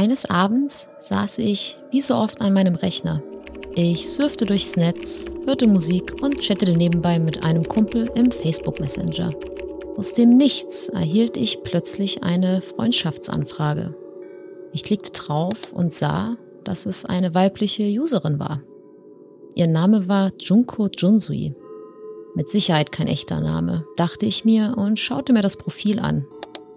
Eines 0.00 0.30
Abends 0.30 0.88
saß 0.98 1.36
ich 1.36 1.76
wie 1.90 2.00
so 2.00 2.14
oft 2.14 2.40
an 2.40 2.54
meinem 2.54 2.74
Rechner. 2.74 3.22
Ich 3.74 4.08
surfte 4.08 4.46
durchs 4.46 4.74
Netz, 4.76 5.26
hörte 5.44 5.66
Musik 5.66 6.22
und 6.22 6.40
chattete 6.40 6.72
nebenbei 6.72 7.18
mit 7.18 7.44
einem 7.44 7.64
Kumpel 7.64 8.08
im 8.14 8.30
Facebook 8.30 8.80
Messenger. 8.80 9.28
Aus 9.98 10.14
dem 10.14 10.38
Nichts 10.38 10.88
erhielt 10.88 11.36
ich 11.36 11.62
plötzlich 11.64 12.22
eine 12.22 12.62
Freundschaftsanfrage. 12.62 13.94
Ich 14.72 14.84
klickte 14.84 15.12
drauf 15.12 15.70
und 15.74 15.92
sah, 15.92 16.38
dass 16.64 16.86
es 16.86 17.04
eine 17.04 17.34
weibliche 17.34 17.82
Userin 17.82 18.38
war. 18.38 18.62
Ihr 19.54 19.68
Name 19.68 20.08
war 20.08 20.32
Junko 20.38 20.88
Junsui. 20.96 21.54
Mit 22.34 22.48
Sicherheit 22.48 22.90
kein 22.90 23.06
echter 23.06 23.42
Name, 23.42 23.84
dachte 23.96 24.24
ich 24.24 24.46
mir 24.46 24.76
und 24.78 24.98
schaute 24.98 25.34
mir 25.34 25.42
das 25.42 25.58
Profil 25.58 25.98
an. 25.98 26.24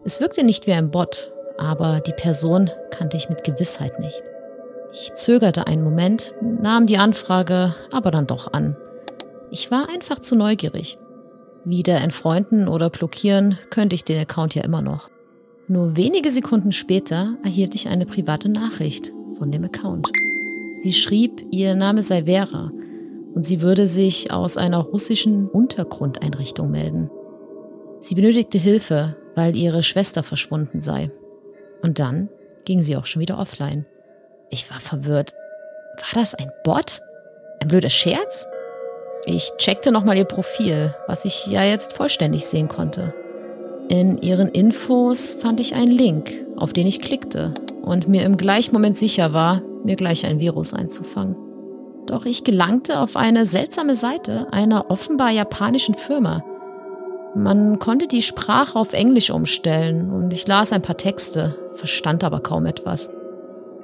Es 0.03 0.19
wirkte 0.19 0.43
nicht 0.43 0.67
wie 0.67 0.73
ein 0.73 0.91
Bot, 0.91 1.32
aber 1.57 1.99
die 1.99 2.13
Person 2.13 2.69
kannte 2.91 3.17
ich 3.17 3.29
mit 3.29 3.43
Gewissheit 3.43 3.99
nicht. 3.99 4.23
Ich 4.91 5.13
zögerte 5.13 5.67
einen 5.67 5.83
Moment, 5.83 6.35
nahm 6.41 6.85
die 6.85 6.97
Anfrage 6.97 7.73
aber 7.91 8.11
dann 8.11 8.27
doch 8.27 8.53
an. 8.53 8.77
Ich 9.49 9.71
war 9.71 9.89
einfach 9.89 10.19
zu 10.19 10.35
neugierig. 10.35 10.97
Wieder 11.65 12.01
entfreunden 12.01 12.67
oder 12.67 12.89
blockieren 12.89 13.57
könnte 13.69 13.95
ich 13.95 14.03
den 14.03 14.19
Account 14.19 14.55
ja 14.55 14.63
immer 14.63 14.81
noch. 14.81 15.09
Nur 15.67 15.95
wenige 15.95 16.29
Sekunden 16.29 16.71
später 16.71 17.37
erhielt 17.43 17.73
ich 17.73 17.87
eine 17.87 18.05
private 18.05 18.49
Nachricht 18.49 19.11
von 19.37 19.51
dem 19.51 19.63
Account. 19.63 20.09
Sie 20.77 20.93
schrieb, 20.93 21.45
ihr 21.51 21.75
Name 21.75 22.03
sei 22.03 22.25
Vera 22.25 22.69
und 23.33 23.45
sie 23.45 23.61
würde 23.61 23.87
sich 23.87 24.31
aus 24.31 24.57
einer 24.57 24.79
russischen 24.79 25.47
Untergrundeinrichtung 25.47 26.69
melden. 26.69 27.09
Sie 28.01 28.15
benötigte 28.15 28.57
Hilfe, 28.57 29.15
weil 29.35 29.55
ihre 29.55 29.81
Schwester 29.81 30.23
verschwunden 30.23 30.81
sei. 30.81 31.09
Und 31.83 31.99
dann 31.99 32.29
ging 32.65 32.81
sie 32.81 32.97
auch 32.97 33.05
schon 33.05 33.21
wieder 33.21 33.37
offline. 33.37 33.85
Ich 34.49 34.69
war 34.71 34.79
verwirrt. 34.79 35.33
War 35.97 36.21
das 36.21 36.33
ein 36.33 36.51
Bot? 36.63 37.01
Ein 37.59 37.67
blöder 37.67 37.89
Scherz? 37.89 38.47
Ich 39.25 39.51
checkte 39.57 39.91
nochmal 39.91 40.17
ihr 40.17 40.25
Profil, 40.25 40.93
was 41.07 41.25
ich 41.25 41.45
ja 41.47 41.63
jetzt 41.63 41.93
vollständig 41.93 42.45
sehen 42.45 42.67
konnte. 42.67 43.13
In 43.89 44.17
ihren 44.17 44.49
Infos 44.49 45.33
fand 45.33 45.59
ich 45.59 45.75
einen 45.75 45.91
Link, 45.91 46.33
auf 46.57 46.73
den 46.73 46.87
ich 46.87 47.01
klickte 47.01 47.53
und 47.81 48.07
mir 48.07 48.23
im 48.23 48.37
gleichen 48.37 48.73
Moment 48.73 48.97
sicher 48.97 49.33
war, 49.33 49.61
mir 49.83 49.95
gleich 49.95 50.25
ein 50.25 50.39
Virus 50.39 50.73
einzufangen. 50.73 51.35
Doch 52.05 52.25
ich 52.25 52.43
gelangte 52.43 52.99
auf 52.99 53.15
eine 53.15 53.45
seltsame 53.45 53.95
Seite 53.95 54.47
einer 54.51 54.89
offenbar 54.89 55.31
japanischen 55.31 55.95
Firma. 55.95 56.43
Man 57.35 57.79
konnte 57.79 58.07
die 58.07 58.21
Sprache 58.21 58.77
auf 58.77 58.93
Englisch 58.93 59.31
umstellen 59.31 60.11
und 60.11 60.31
ich 60.31 60.47
las 60.47 60.71
ein 60.73 60.81
paar 60.81 60.97
Texte, 60.97 61.55
verstand 61.75 62.23
aber 62.23 62.39
kaum 62.39 62.65
etwas. 62.65 63.11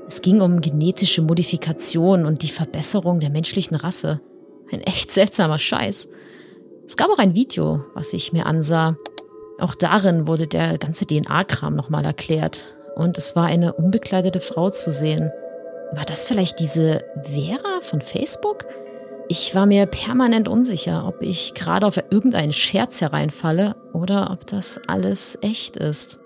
Es 0.07 0.21
ging 0.21 0.41
um 0.41 0.61
genetische 0.61 1.21
Modifikation 1.21 2.25
und 2.25 2.41
die 2.41 2.49
Verbesserung 2.49 3.19
der 3.19 3.29
menschlichen 3.29 3.75
Rasse. 3.75 4.21
Ein 4.71 4.81
echt 4.81 5.11
seltsamer 5.11 5.59
Scheiß. 5.59 6.09
Es 6.85 6.97
gab 6.97 7.09
auch 7.09 7.19
ein 7.19 7.35
Video, 7.35 7.83
was 7.93 8.13
ich 8.13 8.33
mir 8.33 8.47
ansah. 8.47 8.95
Auch 9.59 9.75
darin 9.75 10.27
wurde 10.27 10.47
der 10.47 10.77
ganze 10.77 11.05
DNA-Kram 11.05 11.75
nochmal 11.75 12.05
erklärt. 12.05 12.75
Und 12.95 13.17
es 13.17 13.35
war 13.35 13.45
eine 13.45 13.73
unbekleidete 13.73 14.39
Frau 14.39 14.69
zu 14.69 14.91
sehen. 14.91 15.31
War 15.93 16.05
das 16.05 16.25
vielleicht 16.25 16.59
diese 16.59 17.03
Vera 17.23 17.81
von 17.81 18.01
Facebook? 18.01 18.65
Ich 19.27 19.53
war 19.53 19.67
mir 19.67 19.85
permanent 19.85 20.47
unsicher, 20.47 21.07
ob 21.07 21.21
ich 21.21 21.53
gerade 21.53 21.85
auf 21.85 21.97
irgendeinen 22.09 22.51
Scherz 22.51 22.99
hereinfalle 23.01 23.75
oder 23.93 24.31
ob 24.31 24.47
das 24.47 24.79
alles 24.87 25.37
echt 25.41 25.77
ist. 25.77 26.19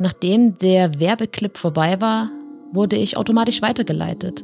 Nachdem 0.00 0.56
der 0.56 0.98
Werbeclip 0.98 1.58
vorbei 1.58 2.00
war, 2.00 2.30
wurde 2.72 2.96
ich 2.96 3.16
automatisch 3.16 3.62
weitergeleitet 3.62 4.42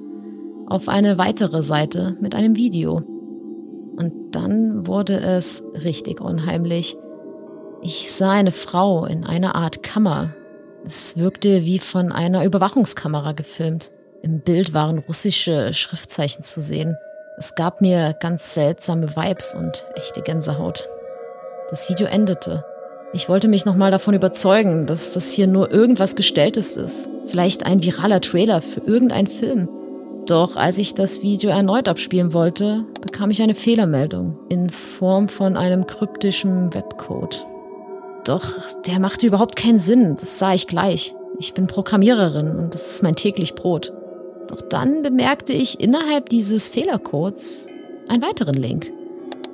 auf 0.68 0.88
eine 0.88 1.16
weitere 1.16 1.62
Seite 1.62 2.16
mit 2.20 2.34
einem 2.34 2.56
Video. 2.56 2.96
Und 3.96 4.12
dann 4.32 4.86
wurde 4.86 5.14
es 5.14 5.64
richtig 5.84 6.20
unheimlich. 6.20 6.96
Ich 7.82 8.12
sah 8.12 8.32
eine 8.32 8.52
Frau 8.52 9.06
in 9.06 9.24
einer 9.24 9.54
Art 9.54 9.82
Kammer. 9.82 10.34
Es 10.84 11.16
wirkte 11.16 11.64
wie 11.64 11.78
von 11.78 12.12
einer 12.12 12.44
Überwachungskamera 12.44 13.32
gefilmt. 13.32 13.92
Im 14.22 14.40
Bild 14.40 14.74
waren 14.74 14.98
russische 14.98 15.72
Schriftzeichen 15.72 16.42
zu 16.42 16.60
sehen. 16.60 16.96
Es 17.38 17.54
gab 17.54 17.80
mir 17.80 18.14
ganz 18.20 18.54
seltsame 18.54 19.16
Vibes 19.16 19.54
und 19.54 19.86
echte 19.94 20.22
Gänsehaut. 20.22 20.88
Das 21.70 21.88
Video 21.88 22.06
endete. 22.06 22.64
Ich 23.12 23.28
wollte 23.28 23.48
mich 23.48 23.64
nochmal 23.64 23.90
davon 23.90 24.14
überzeugen, 24.14 24.86
dass 24.86 25.12
das 25.12 25.30
hier 25.30 25.46
nur 25.46 25.70
irgendwas 25.72 26.16
Gestelltes 26.16 26.76
ist. 26.76 27.08
Vielleicht 27.26 27.64
ein 27.64 27.82
viraler 27.82 28.20
Trailer 28.20 28.60
für 28.60 28.80
irgendeinen 28.80 29.28
Film. 29.28 29.68
Doch 30.26 30.56
als 30.56 30.78
ich 30.78 30.94
das 30.94 31.22
Video 31.22 31.50
erneut 31.50 31.88
abspielen 31.88 32.32
wollte, 32.32 32.84
bekam 33.00 33.30
ich 33.30 33.42
eine 33.42 33.54
Fehlermeldung 33.54 34.38
in 34.48 34.70
Form 34.70 35.28
von 35.28 35.56
einem 35.56 35.86
kryptischen 35.86 36.74
Webcode. 36.74 37.46
Doch 38.24 38.44
der 38.86 38.98
machte 38.98 39.28
überhaupt 39.28 39.54
keinen 39.54 39.78
Sinn, 39.78 40.16
das 40.20 40.38
sah 40.38 40.52
ich 40.52 40.66
gleich. 40.66 41.14
Ich 41.38 41.54
bin 41.54 41.68
Programmiererin 41.68 42.56
und 42.56 42.74
das 42.74 42.90
ist 42.90 43.02
mein 43.04 43.14
täglich 43.14 43.54
Brot. 43.54 43.92
Doch 44.48 44.62
dann 44.62 45.02
bemerkte 45.02 45.52
ich 45.52 45.80
innerhalb 45.80 46.28
dieses 46.28 46.68
Fehlercodes 46.68 47.68
einen 48.08 48.22
weiteren 48.22 48.54
Link. 48.54 48.90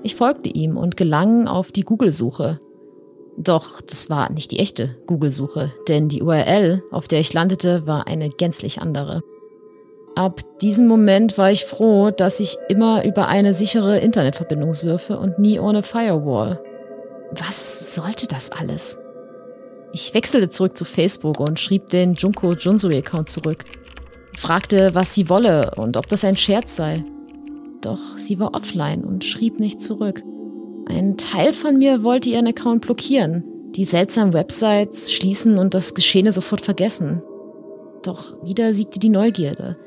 Ich 0.03 0.17
folgte 0.17 0.49
ihm 0.49 0.79
und 0.79 0.97
gelang 0.97 1.49
auf 1.49 1.71
die 1.71 1.83
Google-Suche. 1.83 2.59
Doch 3.37 3.81
das 3.81 4.11
war 4.11 4.31
nicht 4.31 4.51
die 4.51 4.59
echte 4.59 4.97
Google-Suche, 5.07 5.73
denn 5.89 6.09
die 6.09 6.23
URL, 6.23 6.83
auf 6.91 7.09
der 7.09 7.21
ich 7.21 7.33
landete, 7.33 7.87
war 7.87 8.07
eine 8.07 8.29
gänzlich 8.29 8.81
andere. 8.81 9.23
Ab 10.15 10.43
diesem 10.61 10.87
Moment 10.87 11.39
war 11.39 11.51
ich 11.51 11.65
froh, 11.65 12.11
dass 12.11 12.41
ich 12.41 12.59
immer 12.69 13.05
über 13.05 13.29
eine 13.29 13.55
sichere 13.55 13.99
Internetverbindung 13.99 14.75
surfe 14.75 15.19
und 15.19 15.39
nie 15.39 15.59
ohne 15.59 15.83
Firewall. 15.83 16.63
Was 17.31 17.95
sollte 17.95 18.29
das 18.29 18.51
alles? 18.51 18.99
Ich 19.95 20.13
wechselte 20.13 20.51
zurück 20.51 20.77
zu 20.77 20.85
Facebook 20.85 21.41
und 21.41 21.59
schrieb 21.59 21.89
den 21.89 22.15
Junko 22.15 22.53
Junsui-Account 22.53 23.31
zurück 23.31 23.65
fragte, 24.43 24.95
was 24.95 25.15
sie 25.15 25.29
wolle 25.29 25.71
und 25.77 25.97
ob 25.97 26.09
das 26.09 26.25
ein 26.25 26.37
Scherz 26.37 26.77
sei. 26.77 27.05
Doch 27.81 28.17
sie 28.17 28.39
war 28.39 28.55
offline 28.55 29.05
und 29.05 29.25
schrieb 29.25 29.59
nicht 29.59 29.81
zurück. 29.81 30.23
Ein 30.95 31.17
Teil 31.17 31.55
von 31.55 31.79
mir 31.79 32.03
wollte 32.03 32.29
ihren 32.29 32.47
Account 32.47 32.83
blockieren, 32.83 33.45
die 33.75 33.87
seltsamen 33.87 34.35
Websites 34.35 35.11
schließen 35.11 35.57
und 35.57 35.73
das 35.73 35.95
Geschehene 35.95 36.33
sofort 36.33 36.61
vergessen. 36.61 37.23
Doch 38.03 38.35
wieder 38.45 38.75
siegte 38.75 38.99
die 38.99 39.09
Neugierde. 39.09 39.79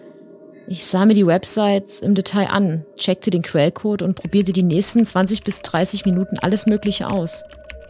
Ich 0.67 0.87
sah 0.87 1.05
mir 1.05 1.13
die 1.13 1.27
Websites 1.27 1.99
im 1.99 2.15
Detail 2.15 2.47
an, 2.47 2.85
checkte 2.97 3.29
den 3.29 3.43
Quellcode 3.43 4.01
und 4.01 4.15
probierte 4.15 4.51
die 4.51 4.63
nächsten 4.63 5.05
20 5.05 5.43
bis 5.43 5.61
30 5.61 6.05
Minuten 6.05 6.39
alles 6.39 6.65
Mögliche 6.65 7.07
aus. 7.07 7.43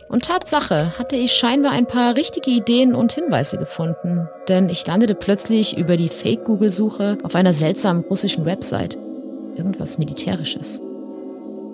Und 0.10 0.25
Tatsache 0.25 1.00
hatte 1.00 1.16
ich 1.16 1.31
scheinbar 1.31 1.72
ein 1.72 1.88
paar 1.88 2.18
richtige 2.18 2.51
Ideen 2.51 2.95
und 2.95 3.13
Hinweise 3.13 3.57
gefunden, 3.57 4.28
denn 4.50 4.68
ich 4.68 4.86
landete 4.86 5.16
plötzlich 5.16 5.78
über 5.78 5.95
die 5.95 6.10
Fake-Google-Suche 6.10 7.19
auf 7.24 7.36
einer 7.36 7.54
seltsamen 7.54 8.04
russischen 8.04 8.44
Website. 8.44 8.98
Irgendwas 9.56 9.98
Militärisches. 9.98 10.81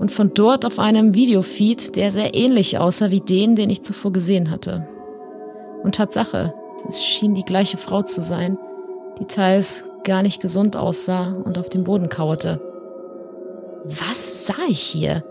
Und 0.02 0.12
von 0.12 0.34
dort 0.34 0.66
auf 0.66 0.80
einem 0.80 1.14
Videofeed, 1.14 1.96
der 1.96 2.12
sehr 2.12 2.34
ähnlich 2.34 2.80
aussah 2.80 3.12
wie 3.12 3.20
den, 3.20 3.56
den 3.56 3.70
ich 3.70 3.84
zuvor 3.84 4.12
gesehen 4.12 4.50
hatte. 4.50 4.88
Und 5.84 5.94
Tatsache, 5.94 6.56
es 6.90 7.04
schien 7.04 7.36
die 7.36 7.46
gleiche 7.46 7.78
Frau 7.78 8.02
zu 8.02 8.20
sein, 8.20 8.58
die 9.20 9.26
teils 9.26 9.84
gar 10.04 10.24
nicht 10.24 10.42
gesund 10.42 10.76
aussah 10.76 11.34
und 11.34 11.60
auf 11.60 11.70
dem 11.70 11.84
Boden 11.84 12.10
kauerte. 12.10 12.60
Was 13.86 14.48
sah 14.48 14.56
ich 14.68 14.80
hier? 14.80 15.24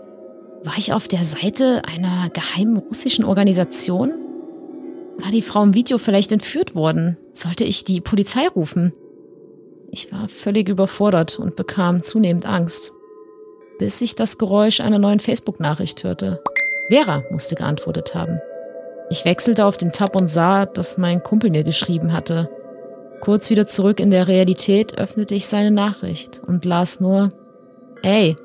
War 0.63 0.77
ich 0.77 0.93
auf 0.93 1.09
der 1.09 1.25
Seite 1.25 1.81
einer 1.83 2.29
geheimen 2.29 2.77
russischen 2.77 3.25
Organisation? 3.25 4.13
War 5.17 5.31
die 5.31 5.41
Frau 5.41 5.63
im 5.63 5.73
Video 5.73 5.97
vielleicht 5.97 6.31
entführt 6.31 6.75
worden? 6.75 7.17
Sollte 7.33 7.65
ich 7.65 7.83
die 7.83 7.99
Polizei 7.99 8.47
rufen? 8.47 8.93
Ich 9.89 10.13
war 10.13 10.29
völlig 10.29 10.69
überfordert 10.69 11.39
und 11.39 11.57
bekam 11.57 12.01
zunehmend 12.01 12.45
Angst. 12.45 12.93
Bis 13.81 13.99
ich 13.99 14.13
das 14.13 14.37
Geräusch 14.37 14.79
einer 14.79 14.99
neuen 14.99 15.19
Facebook-Nachricht 15.19 16.03
hörte. 16.03 16.39
Vera 16.91 17.23
musste 17.31 17.55
geantwortet 17.55 18.13
haben. 18.13 18.37
Ich 19.09 19.25
wechselte 19.25 19.65
auf 19.65 19.75
den 19.75 19.91
Tab 19.91 20.15
und 20.15 20.27
sah, 20.27 20.67
dass 20.67 20.99
mein 20.99 21.23
Kumpel 21.23 21.49
mir 21.49 21.63
geschrieben 21.63 22.13
hatte. 22.13 22.47
Kurz 23.21 23.49
wieder 23.49 23.65
zurück 23.65 23.99
in 23.99 24.11
der 24.11 24.27
Realität 24.27 24.99
öffnete 24.99 25.33
ich 25.33 25.47
seine 25.47 25.71
Nachricht 25.71 26.41
und 26.45 26.63
las 26.63 26.99
nur, 26.99 27.29
ey, 28.03 28.35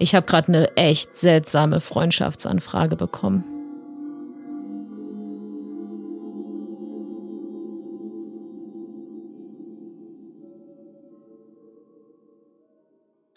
ich 0.00 0.16
habe 0.16 0.26
gerade 0.26 0.48
eine 0.48 0.76
echt 0.76 1.16
seltsame 1.16 1.80
Freundschaftsanfrage 1.80 2.96
bekommen. 2.96 3.44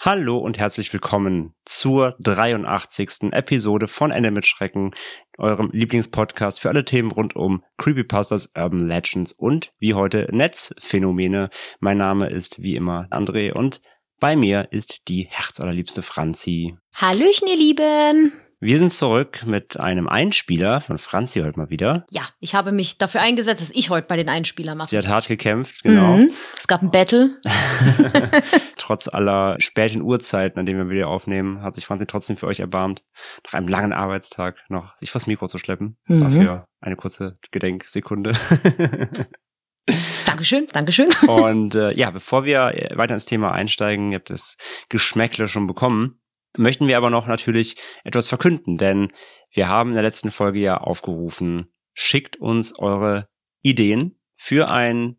Hallo 0.05 0.37
und 0.37 0.59
herzlich 0.59 0.93
willkommen 0.93 1.55
zur 1.65 2.15
83. 2.19 3.31
Episode 3.31 3.87
von 3.87 4.11
Ende 4.11 4.29
mit 4.29 4.45
Schrecken, 4.45 4.93
eurem 5.39 5.71
Lieblingspodcast 5.73 6.59
für 6.59 6.69
alle 6.69 6.85
Themen 6.85 7.09
rund 7.09 7.35
um 7.35 7.63
Creepypastas, 7.79 8.51
Urban 8.55 8.87
Legends 8.87 9.31
und 9.31 9.71
wie 9.79 9.95
heute 9.95 10.27
Netzphänomene. 10.31 11.49
Mein 11.79 11.97
Name 11.97 12.29
ist 12.29 12.61
wie 12.61 12.75
immer 12.75 13.07
André 13.09 13.51
und 13.51 13.81
bei 14.19 14.35
mir 14.35 14.67
ist 14.69 15.07
die 15.07 15.23
herzallerliebste 15.27 16.03
Franzi. 16.03 16.75
Hallöchen, 16.93 17.47
ihr 17.47 17.57
Lieben! 17.57 18.44
Wir 18.61 18.77
sind 18.79 18.93
zurück 18.93 19.45
mit 19.45 19.77
einem 19.79 20.07
Einspieler 20.07 20.79
von 20.79 20.97
Franzi 20.97 21.41
heute 21.41 21.59
mal 21.59 21.69
wieder. 21.69 22.05
Ja, 22.09 22.29
ich 22.39 22.55
habe 22.55 22.71
mich 22.71 22.97
dafür 22.97 23.21
eingesetzt, 23.21 23.61
dass 23.61 23.71
ich 23.71 23.89
heute 23.89 24.07
bei 24.07 24.15
den 24.15 24.29
Einspielern 24.29 24.77
mache. 24.77 24.89
Sie 24.89 24.97
hat 24.97 25.07
hart 25.07 25.27
gekämpft, 25.27 25.83
genau. 25.83 26.17
Mhm. 26.17 26.31
Es 26.57 26.67
gab 26.67 26.81
ein 26.81 26.89
Battle. 26.89 27.35
Trotz 28.77 29.09
aller 29.09 29.57
späten 29.59 30.01
Uhrzeiten, 30.01 30.57
an 30.57 30.65
denen 30.65 30.79
wir 30.79 30.89
wieder 30.89 31.09
aufnehmen, 31.09 31.61
hat 31.61 31.75
sich 31.75 31.85
Franzi 31.85 32.05
trotzdem 32.05 32.37
für 32.37 32.47
euch 32.47 32.61
erbarmt, 32.61 33.03
nach 33.45 33.53
einem 33.55 33.67
langen 33.67 33.93
Arbeitstag 33.93 34.57
noch 34.69 34.95
sich 34.97 35.11
vors 35.11 35.27
Mikro 35.27 35.47
zu 35.47 35.57
schleppen. 35.57 35.97
Mhm. 36.05 36.19
Dafür 36.21 36.65
eine 36.79 36.95
kurze 36.95 37.37
Gedenksekunde. 37.51 38.33
Dankeschön, 40.25 40.67
Dankeschön. 40.71 41.09
Und 41.27 41.75
äh, 41.75 41.93
ja, 41.93 42.09
bevor 42.11 42.45
wir 42.45 42.73
weiter 42.95 43.13
ins 43.13 43.25
Thema 43.25 43.51
einsteigen, 43.51 44.11
ihr 44.11 44.17
habt 44.17 44.29
das 44.29 44.57
Geschmäckle 44.89 45.47
schon 45.47 45.67
bekommen, 45.67 46.19
möchten 46.57 46.87
wir 46.87 46.97
aber 46.97 47.09
noch 47.09 47.27
natürlich 47.27 47.75
etwas 48.03 48.29
verkünden, 48.29 48.77
denn 48.77 49.11
wir 49.51 49.69
haben 49.69 49.89
in 49.89 49.95
der 49.95 50.03
letzten 50.03 50.31
Folge 50.31 50.59
ja 50.59 50.77
aufgerufen, 50.77 51.71
schickt 51.93 52.37
uns 52.37 52.77
eure 52.77 53.27
Ideen 53.61 54.19
für 54.35 54.69
ein 54.69 55.17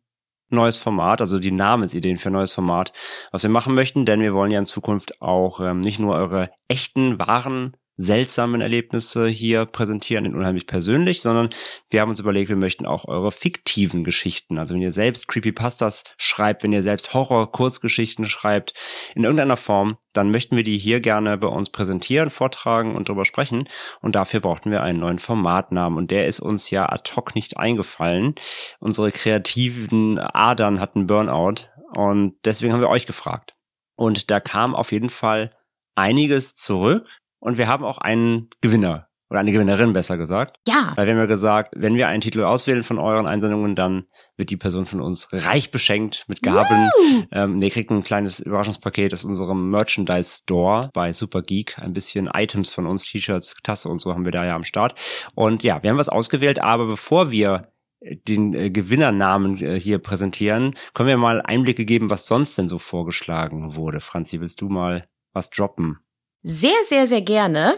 neues 0.49 0.79
Format, 0.79 1.21
also 1.21 1.39
die 1.39 1.51
Namensideen 1.51 2.19
für 2.19 2.31
ein 2.31 2.35
neues 2.35 2.53
Format, 2.53 2.93
was 3.33 3.43
wir 3.43 3.51
machen 3.51 3.75
möchten, 3.75 4.05
denn 4.05 4.21
wir 4.21 4.35
wollen 4.35 4.53
ja 4.53 4.59
in 4.59 4.67
Zukunft 4.67 5.21
auch 5.21 5.61
ähm, 5.61 5.81
nicht 5.81 5.99
nur 5.99 6.15
eure 6.15 6.51
echten, 6.69 7.19
wahren 7.19 7.77
seltsamen 7.97 8.61
Erlebnisse 8.61 9.27
hier 9.27 9.65
präsentieren, 9.67 10.25
in 10.25 10.37
unheimlich 10.37 10.67
persönlich, 10.67 11.23
sondern 11.23 11.51
wir 11.91 12.01
haben 12.01 12.11
uns 12.11 12.21
überlegt, 12.21 12.49
wir 12.49 12.57
möchten 12.57 12.87
auch 12.87 13.07
eure 13.07 13.33
fiktiven 13.33 14.05
Geschichten, 14.05 14.59
also 14.59 14.75
wenn 14.75 14.83
ihr 14.83 14.93
selbst 14.93 15.29
Creepypastas 15.29 16.05
schreibt, 16.19 16.63
wenn 16.63 16.73
ihr 16.73 16.83
selbst 16.83 17.15
Horror-Kurzgeschichten 17.15 18.27
schreibt, 18.27 18.75
in 19.15 19.25
irgendeiner 19.25 19.57
Form, 19.57 19.97
dann 20.13 20.31
möchten 20.31 20.57
wir 20.57 20.65
die 20.65 20.79
hier 20.79 21.01
gerne 21.01 21.37
bei 21.37 21.49
uns 21.49 21.71
präsentieren, 21.71 22.31
vortragen 22.31 22.95
und 22.97 23.09
darüber 23.09 23.25
sprechen. 23.25 23.69
Und 24.01 24.17
dafür 24.17 24.41
brauchten 24.41 24.71
wir 24.71 24.83
einen 24.83 24.99
neuen 24.99 25.19
Formatnamen. 25.19 25.99
Und 25.99 26.11
der 26.11 26.27
ist 26.27 26.41
uns 26.41 26.71
ja 26.71 26.89
ad 26.89 27.11
hoc 27.15 27.35
nicht 27.35 27.59
eingefallen. 27.59 28.35
Unsere 28.81 29.13
kreativen 29.13 30.19
Adern 30.19 30.81
hatten 30.81 31.07
Burnout. 31.07 31.69
Und 31.95 32.37
deswegen 32.45 32.73
haben 32.73 32.81
wir 32.81 32.89
euch 32.89 33.07
gefragt. 33.07 33.55
Und 33.95 34.31
da 34.31 34.41
kam 34.41 34.75
auf 34.75 34.93
jeden 34.93 35.11
Fall 35.11 35.51
einiges 35.95 36.55
zurück. 36.55 37.07
Und 37.47 37.59
wir 37.59 37.69
haben 37.69 37.85
auch 37.85 37.99
einen 37.99 38.51
Gewinner 38.61 39.07
oder 39.31 39.39
eine 39.39 39.53
Gewinnerin 39.53 39.93
besser 39.93 40.17
gesagt. 40.17 40.57
Ja, 40.67 40.95
Weil 40.97 41.07
wir 41.07 41.13
haben 41.13 41.21
ja 41.21 41.27
gesagt, 41.27 41.75
wenn 41.77 41.95
wir 41.95 42.09
einen 42.09 42.21
Titel 42.21 42.43
auswählen 42.43 42.83
von 42.83 42.99
euren 42.99 43.29
Einsendungen, 43.29 43.77
dann 43.77 44.07
wird 44.37 44.51
die 44.51 44.57
Person 44.57 44.85
von 44.85 45.01
uns 45.01 45.29
reich 45.33 45.71
beschenkt 45.71 46.25
mit 46.27 46.43
Gabeln. 46.43 46.91
Ähm, 47.31 47.55
nee, 47.55 47.71
kriegt 47.71 47.93
ein 47.93 48.03
kleines 48.03 48.41
Überraschungspaket 48.41 49.13
aus 49.13 49.23
unserem 49.23 49.71
Merchandise 49.71 50.41
Store 50.43 50.91
bei 50.93 51.13
Super 51.13 51.43
Geek. 51.43 51.79
Ein 51.79 51.93
bisschen 51.93 52.29
Items 52.35 52.71
von 52.71 52.85
uns, 52.85 53.05
T-Shirts, 53.05 53.55
Tasse 53.63 53.89
und 53.89 54.01
so 54.01 54.13
haben 54.13 54.25
wir 54.25 54.33
da 54.33 54.45
ja 54.45 54.57
am 54.57 54.65
Start. 54.65 54.99
Und 55.37 55.63
ja, 55.63 55.81
wir 55.85 55.91
haben 55.91 55.99
was 55.99 56.09
ausgewählt, 56.09 56.61
aber 56.61 56.87
bevor 56.87 57.31
wir 57.31 57.63
den 58.01 58.55
äh, 58.55 58.71
Gewinnernamen 58.71 59.63
äh, 59.63 59.79
hier 59.79 59.99
präsentieren, 59.99 60.75
können 60.95 61.09
wir 61.09 61.17
mal 61.17 61.41
Einblicke 61.43 61.85
geben, 61.85 62.11
was 62.11 62.27
sonst 62.27 62.59
denn 62.59 62.69
so 62.69 62.79
vorgeschlagen 62.79 63.77
wurde. 63.77 64.01
Franzi, 64.01 64.41
willst 64.41 64.61
du 64.61 64.69
mal 64.69 65.07
was 65.33 65.51
droppen? 65.51 66.01
Sehr, 66.49 66.77
sehr, 66.85 67.07
sehr 67.07 67.23
gerne. 67.23 67.75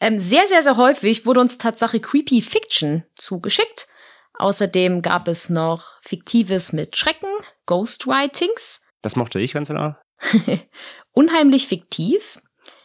Ähm, 0.00 0.18
sehr, 0.18 0.46
sehr, 0.46 0.62
sehr 0.62 0.76
häufig 0.76 1.24
wurde 1.26 1.40
uns 1.40 1.58
Tatsache 1.58 2.00
Creepy 2.00 2.42
Fiction 2.42 3.04
zugeschickt. 3.16 3.86
Außerdem 4.38 5.00
gab 5.02 5.28
es 5.28 5.48
noch 5.48 6.00
Fiktives 6.02 6.72
mit 6.72 6.96
Schrecken, 6.96 7.28
Ghostwritings, 7.66 8.80
Das 9.02 9.16
mochte 9.16 9.40
ich 9.40 9.52
ganz 9.52 9.68
genau. 9.68 9.94
unheimlich 11.12 11.68
fiktiv, 11.68 12.40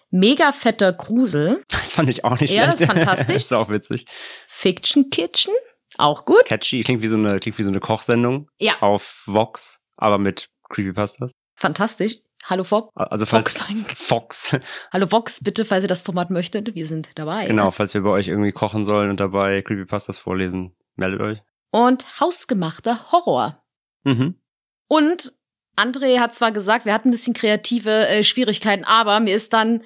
mega 0.09 0.51
fetter 0.51 0.93
Grusel, 0.93 1.63
Das 1.69 1.93
fand 1.93 2.09
ich 2.09 2.23
auch 2.23 2.39
nicht 2.39 2.53
Ja, 2.53 2.63
schlecht. 2.63 2.73
das 2.73 2.81
ist 2.81 2.87
fantastisch. 2.87 3.27
das 3.35 3.43
ist 3.45 3.53
auch 3.53 3.69
witzig. 3.69 4.05
Fiction 4.47 5.09
Kitchen, 5.09 5.53
auch 5.97 6.25
gut. 6.25 6.45
Catchy, 6.45 6.83
klingt 6.83 7.01
wie 7.01 7.07
so 7.07 7.15
eine, 7.17 7.39
klingt 7.39 7.57
wie 7.57 7.63
so 7.63 7.69
eine 7.69 7.79
Kochsendung 7.79 8.49
Ja, 8.59 8.79
auf 8.81 9.23
Vox, 9.25 9.79
aber 9.95 10.17
mit 10.19 10.47
Creepypastas. 10.69 11.31
fantastisch. 11.55 12.17
Hallo 12.49 12.63
Fox. 12.63 12.95
Also 12.95 13.25
falls 13.25 13.57
Fox. 13.57 13.93
Fox. 13.95 14.55
Hallo 14.93 15.11
Vox, 15.11 15.43
bitte, 15.43 15.65
falls 15.65 15.83
ihr 15.83 15.89
das 15.89 16.01
Format 16.01 16.29
möchtet, 16.29 16.75
wir 16.75 16.87
sind 16.87 17.09
dabei. 17.15 17.45
Genau, 17.45 17.71
falls 17.71 17.93
wir 17.93 18.01
bei 18.01 18.09
euch 18.09 18.29
irgendwie 18.29 18.53
kochen 18.53 18.85
sollen 18.85 19.09
und 19.09 19.19
dabei 19.19 19.61
Creepypastas 19.61 20.17
vorlesen, 20.17 20.73
meldet 20.95 21.19
euch. 21.19 21.39
Und 21.71 22.05
hausgemachter 22.21 23.11
Horror. 23.11 23.61
Mhm. 24.05 24.39
Und 24.87 25.33
André 25.75 26.19
hat 26.19 26.33
zwar 26.33 26.53
gesagt, 26.53 26.85
wir 26.85 26.93
hatten 26.93 27.09
ein 27.09 27.11
bisschen 27.11 27.33
kreative 27.33 28.07
äh, 28.07 28.23
Schwierigkeiten, 28.23 28.85
aber 28.85 29.19
mir 29.19 29.35
ist 29.35 29.51
dann 29.51 29.83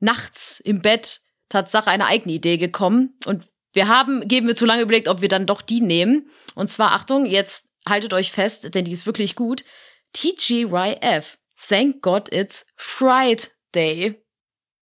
nachts 0.00 0.58
im 0.58 0.82
Bett 0.82 1.22
Tatsache 1.48 1.90
eine 1.90 2.06
eigene 2.06 2.34
Idee 2.34 2.56
gekommen. 2.56 3.16
Und 3.24 3.48
wir 3.72 3.86
haben, 3.86 4.26
geben 4.26 4.48
wir 4.48 4.56
zu 4.56 4.66
lange 4.66 4.82
überlegt, 4.82 5.06
ob 5.06 5.20
wir 5.20 5.28
dann 5.28 5.46
doch 5.46 5.62
die 5.62 5.80
nehmen. 5.80 6.28
Und 6.56 6.68
zwar, 6.70 6.92
Achtung, 6.92 7.24
jetzt 7.24 7.68
haltet 7.88 8.12
euch 8.12 8.32
fest, 8.32 8.74
denn 8.74 8.84
die 8.84 8.92
ist 8.92 9.06
wirklich 9.06 9.36
gut. 9.36 9.64
TGYF. 10.12 11.38
Thank 11.68 12.02
God 12.02 12.32
it's 12.32 12.64
Friday. 12.76 14.20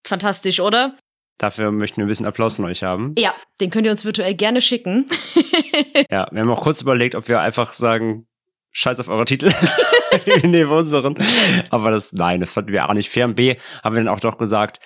Fantastisch, 0.06 0.60
oder? 0.60 0.96
Dafür 1.38 1.70
möchten 1.70 1.98
wir 1.98 2.04
ein 2.04 2.08
bisschen 2.08 2.26
Applaus 2.26 2.54
von 2.54 2.64
euch 2.64 2.82
haben. 2.82 3.14
Ja, 3.16 3.32
den 3.60 3.70
könnt 3.70 3.86
ihr 3.86 3.92
uns 3.92 4.04
virtuell 4.04 4.34
gerne 4.34 4.60
schicken. 4.60 5.06
Ja, 6.10 6.28
wir 6.30 6.40
haben 6.40 6.50
auch 6.50 6.62
kurz 6.62 6.80
überlegt, 6.80 7.14
ob 7.14 7.28
wir 7.28 7.40
einfach 7.40 7.72
sagen, 7.72 8.26
scheiß 8.70 9.00
auf 9.00 9.08
eure 9.08 9.24
Titel. 9.24 9.46
wir 10.24 10.46
nehmen 10.46 10.70
unseren. 10.70 11.14
Aber 11.70 11.90
das, 11.90 12.12
nein, 12.12 12.40
das 12.40 12.52
fanden 12.52 12.72
wir 12.72 12.88
auch 12.88 12.94
nicht 12.94 13.10
fair. 13.10 13.26
Und 13.26 13.34
B, 13.34 13.56
haben 13.82 13.94
wir 13.94 14.04
dann 14.04 14.12
auch 14.12 14.20
doch 14.20 14.38
gesagt, 14.38 14.80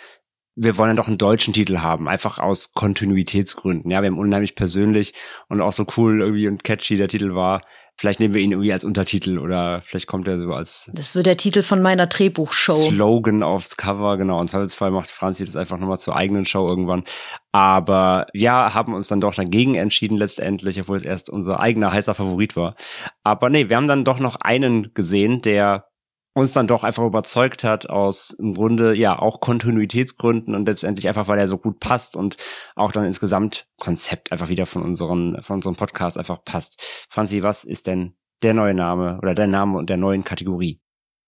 wir 0.54 0.76
wollen 0.76 0.88
dann 0.88 0.96
doch 0.96 1.08
einen 1.08 1.18
deutschen 1.18 1.54
Titel 1.54 1.78
haben, 1.78 2.08
einfach 2.08 2.38
aus 2.38 2.72
Kontinuitätsgründen. 2.74 3.90
Ja, 3.90 4.02
wir 4.02 4.08
haben 4.08 4.18
unheimlich 4.18 4.54
persönlich 4.54 5.14
und 5.48 5.60
auch 5.60 5.72
so 5.72 5.86
cool 5.96 6.20
irgendwie 6.20 6.48
und 6.48 6.62
catchy 6.62 6.96
der 6.96 7.08
Titel 7.08 7.34
war. 7.34 7.62
Vielleicht 7.96 8.20
nehmen 8.20 8.34
wir 8.34 8.40
ihn 8.40 8.52
irgendwie 8.52 8.72
als 8.72 8.84
Untertitel 8.84 9.38
oder 9.38 9.82
vielleicht 9.84 10.06
kommt 10.06 10.26
er 10.26 10.36
so 10.36 10.52
als 10.52 10.90
Das 10.94 11.14
wird 11.14 11.26
der 11.26 11.36
Titel 11.36 11.62
von 11.62 11.80
meiner 11.82 12.06
Drehbuchshow. 12.06 12.90
Slogan 12.90 13.42
aufs 13.42 13.76
Cover, 13.76 14.16
genau. 14.16 14.40
Und 14.40 14.48
Zweifelsfall 14.48 14.90
macht 14.90 15.10
Franzi 15.10 15.44
das 15.44 15.56
einfach 15.56 15.78
nochmal 15.78 15.98
zur 15.98 16.16
eigenen 16.16 16.44
Show 16.44 16.66
irgendwann. 16.68 17.04
Aber 17.52 18.26
ja, 18.32 18.74
haben 18.74 18.94
uns 18.94 19.08
dann 19.08 19.20
doch 19.20 19.34
dagegen 19.34 19.74
entschieden 19.74 20.16
letztendlich, 20.16 20.80
obwohl 20.80 20.96
es 20.96 21.04
erst 21.04 21.30
unser 21.30 21.60
eigener 21.60 21.92
heißer 21.92 22.14
Favorit 22.14 22.56
war. 22.56 22.74
Aber 23.22 23.50
nee, 23.50 23.68
wir 23.68 23.76
haben 23.76 23.88
dann 23.88 24.04
doch 24.04 24.18
noch 24.18 24.36
einen 24.36 24.92
gesehen, 24.94 25.42
der 25.42 25.91
uns 26.34 26.52
dann 26.52 26.66
doch 26.66 26.84
einfach 26.84 27.04
überzeugt 27.04 27.64
hat 27.64 27.90
aus 27.90 28.30
im 28.30 28.54
Grunde 28.54 28.94
ja 28.94 29.18
auch 29.18 29.40
Kontinuitätsgründen 29.40 30.54
und 30.54 30.66
letztendlich 30.66 31.08
einfach, 31.08 31.28
weil 31.28 31.38
er 31.38 31.48
so 31.48 31.58
gut 31.58 31.80
passt 31.80 32.16
und 32.16 32.36
auch 32.74 32.92
dann 32.92 33.04
ins 33.04 33.20
Gesamtkonzept 33.20 34.32
einfach 34.32 34.48
wieder 34.48 34.66
von 34.66 34.82
unseren, 34.82 35.42
von 35.42 35.56
unserem 35.56 35.76
Podcast 35.76 36.16
einfach 36.16 36.42
passt. 36.44 36.80
Franzi, 37.10 37.42
was 37.42 37.64
ist 37.64 37.86
denn 37.86 38.16
der 38.42 38.54
neue 38.54 38.74
Name 38.74 39.18
oder 39.18 39.34
der 39.34 39.46
Name 39.46 39.78
und 39.78 39.90
der 39.90 39.98
neuen 39.98 40.24
Kategorie? 40.24 40.80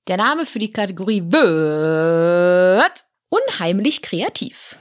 Der 0.09 0.17
Name 0.17 0.45
für 0.47 0.59
die 0.59 0.71
Kategorie 0.71 1.23
wird 1.23 3.05
unheimlich 3.29 4.03
kreativ. 4.03 4.77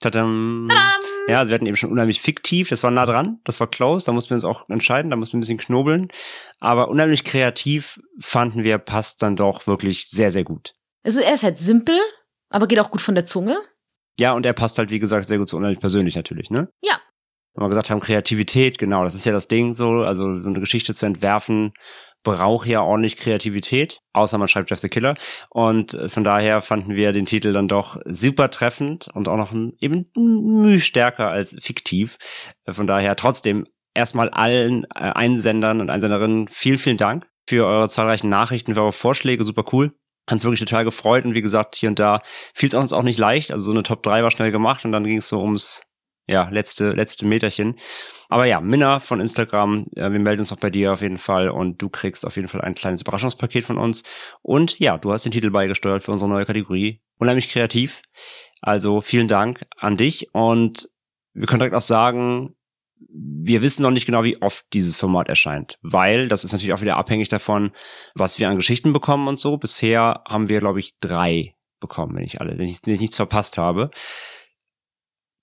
Tadam. 0.00 0.68
Tadam! 0.68 1.11
Ja, 1.28 1.38
also 1.38 1.50
wir 1.50 1.54
hatten 1.54 1.66
eben 1.66 1.76
schon 1.76 1.92
unheimlich 1.92 2.20
fiktiv, 2.20 2.68
das 2.68 2.82
war 2.82 2.90
nah 2.90 3.06
dran, 3.06 3.38
das 3.44 3.60
war 3.60 3.68
close, 3.68 4.04
da 4.04 4.12
mussten 4.12 4.30
wir 4.30 4.36
uns 4.36 4.44
auch 4.44 4.68
entscheiden, 4.68 5.10
da 5.10 5.16
mussten 5.16 5.34
wir 5.34 5.38
ein 5.38 5.40
bisschen 5.40 5.58
knobeln. 5.58 6.08
Aber 6.58 6.88
unheimlich 6.88 7.24
kreativ 7.24 8.00
fanden 8.20 8.64
wir, 8.64 8.78
passt 8.78 9.22
dann 9.22 9.36
doch 9.36 9.66
wirklich 9.66 10.08
sehr, 10.08 10.30
sehr 10.30 10.44
gut. 10.44 10.74
Also 11.04 11.20
er 11.20 11.34
ist 11.34 11.42
halt 11.42 11.58
simpel, 11.58 11.98
aber 12.48 12.66
geht 12.66 12.80
auch 12.80 12.90
gut 12.90 13.00
von 13.00 13.14
der 13.14 13.26
Zunge. 13.26 13.56
Ja, 14.18 14.32
und 14.32 14.44
er 14.44 14.52
passt 14.52 14.78
halt, 14.78 14.90
wie 14.90 14.98
gesagt, 14.98 15.28
sehr 15.28 15.38
gut 15.38 15.48
zu 15.48 15.56
unheimlich 15.56 15.80
persönlich 15.80 16.16
natürlich, 16.16 16.50
ne? 16.50 16.68
Ja. 16.82 17.00
Wenn 17.54 17.64
wir 17.64 17.68
gesagt 17.68 17.90
haben, 17.90 18.00
Kreativität, 18.00 18.78
genau, 18.78 19.04
das 19.04 19.14
ist 19.14 19.26
ja 19.26 19.32
das 19.32 19.48
Ding 19.48 19.72
so, 19.72 19.90
also 20.02 20.40
so 20.40 20.48
eine 20.48 20.60
Geschichte 20.60 20.94
zu 20.94 21.06
entwerfen, 21.06 21.72
braucht 22.22 22.66
ja 22.66 22.82
ordentlich 22.82 23.16
Kreativität, 23.16 24.00
außer 24.12 24.38
man 24.38 24.48
schreibt 24.48 24.70
Jeff 24.70 24.80
the 24.80 24.88
Killer. 24.88 25.14
Und 25.50 25.94
äh, 25.94 26.08
von 26.08 26.24
daher 26.24 26.62
fanden 26.62 26.94
wir 26.94 27.12
den 27.12 27.26
Titel 27.26 27.52
dann 27.52 27.68
doch 27.68 27.96
super 28.04 28.50
treffend 28.50 29.08
und 29.12 29.28
auch 29.28 29.36
noch 29.36 29.52
ein, 29.52 29.72
eben 29.80 30.10
müh 30.16 30.78
stärker 30.78 31.28
als 31.28 31.56
fiktiv. 31.60 32.18
Äh, 32.64 32.72
von 32.72 32.86
daher 32.86 33.16
trotzdem 33.16 33.66
erstmal 33.94 34.30
allen 34.30 34.84
äh, 34.84 34.98
Einsendern 34.98 35.80
und 35.80 35.90
Einsenderinnen 35.90 36.48
vielen, 36.48 36.78
vielen 36.78 36.96
Dank 36.96 37.26
für 37.48 37.66
eure 37.66 37.88
zahlreichen 37.88 38.28
Nachrichten, 38.28 38.74
für 38.74 38.82
eure 38.82 38.92
Vorschläge, 38.92 39.44
super 39.44 39.64
cool. 39.72 39.92
Hat 40.28 40.34
uns 40.34 40.44
wirklich 40.44 40.60
total 40.60 40.84
gefreut 40.84 41.24
und 41.24 41.34
wie 41.34 41.42
gesagt, 41.42 41.74
hier 41.74 41.88
und 41.88 41.98
da 41.98 42.20
fiel 42.54 42.68
es 42.68 42.74
uns 42.74 42.92
auch 42.92 43.02
nicht 43.02 43.18
leicht. 43.18 43.50
Also 43.50 43.66
so 43.66 43.72
eine 43.72 43.82
Top 43.82 44.04
3 44.04 44.22
war 44.22 44.30
schnell 44.30 44.52
gemacht 44.52 44.84
und 44.84 44.92
dann 44.92 45.02
ging 45.02 45.18
es 45.18 45.28
so 45.28 45.42
ums 45.42 45.82
ja, 46.32 46.48
letzte, 46.48 46.92
letzte 46.92 47.26
Meterchen. 47.26 47.76
Aber 48.28 48.46
ja, 48.46 48.60
Minna 48.60 48.98
von 48.98 49.20
Instagram, 49.20 49.86
äh, 49.94 50.10
wir 50.10 50.18
melden 50.18 50.40
uns 50.40 50.52
auch 50.52 50.58
bei 50.58 50.70
dir 50.70 50.92
auf 50.94 51.02
jeden 51.02 51.18
Fall 51.18 51.50
und 51.50 51.80
du 51.82 51.88
kriegst 51.88 52.26
auf 52.26 52.36
jeden 52.36 52.48
Fall 52.48 52.62
ein 52.62 52.74
kleines 52.74 53.02
Überraschungspaket 53.02 53.64
von 53.64 53.78
uns. 53.78 54.02
Und 54.40 54.78
ja, 54.78 54.98
du 54.98 55.12
hast 55.12 55.24
den 55.24 55.32
Titel 55.32 55.50
beigesteuert 55.50 56.02
für 56.02 56.12
unsere 56.12 56.30
neue 56.30 56.46
Kategorie. 56.46 57.02
Unheimlich 57.18 57.50
kreativ. 57.50 58.02
Also 58.62 59.00
vielen 59.00 59.28
Dank 59.28 59.66
an 59.76 59.96
dich 59.96 60.32
und 60.32 60.88
wir 61.34 61.46
können 61.46 61.60
direkt 61.60 61.76
auch 61.76 61.80
sagen, 61.80 62.54
wir 63.08 63.62
wissen 63.62 63.82
noch 63.82 63.90
nicht 63.90 64.06
genau, 64.06 64.24
wie 64.24 64.40
oft 64.40 64.64
dieses 64.72 64.96
Format 64.96 65.28
erscheint, 65.28 65.78
weil 65.82 66.28
das 66.28 66.44
ist 66.44 66.52
natürlich 66.52 66.72
auch 66.72 66.80
wieder 66.80 66.96
abhängig 66.96 67.28
davon, 67.28 67.72
was 68.14 68.38
wir 68.38 68.48
an 68.48 68.56
Geschichten 68.56 68.92
bekommen 68.92 69.28
und 69.28 69.38
so. 69.38 69.56
Bisher 69.56 70.22
haben 70.26 70.48
wir, 70.48 70.60
glaube 70.60 70.80
ich, 70.80 70.98
drei 71.00 71.54
bekommen, 71.80 72.16
wenn 72.16 72.24
ich 72.24 72.40
alle, 72.40 72.56
wenn 72.56 72.66
ich, 72.66 72.78
wenn 72.84 72.94
ich 72.94 73.00
nichts 73.00 73.16
verpasst 73.16 73.58
habe. 73.58 73.90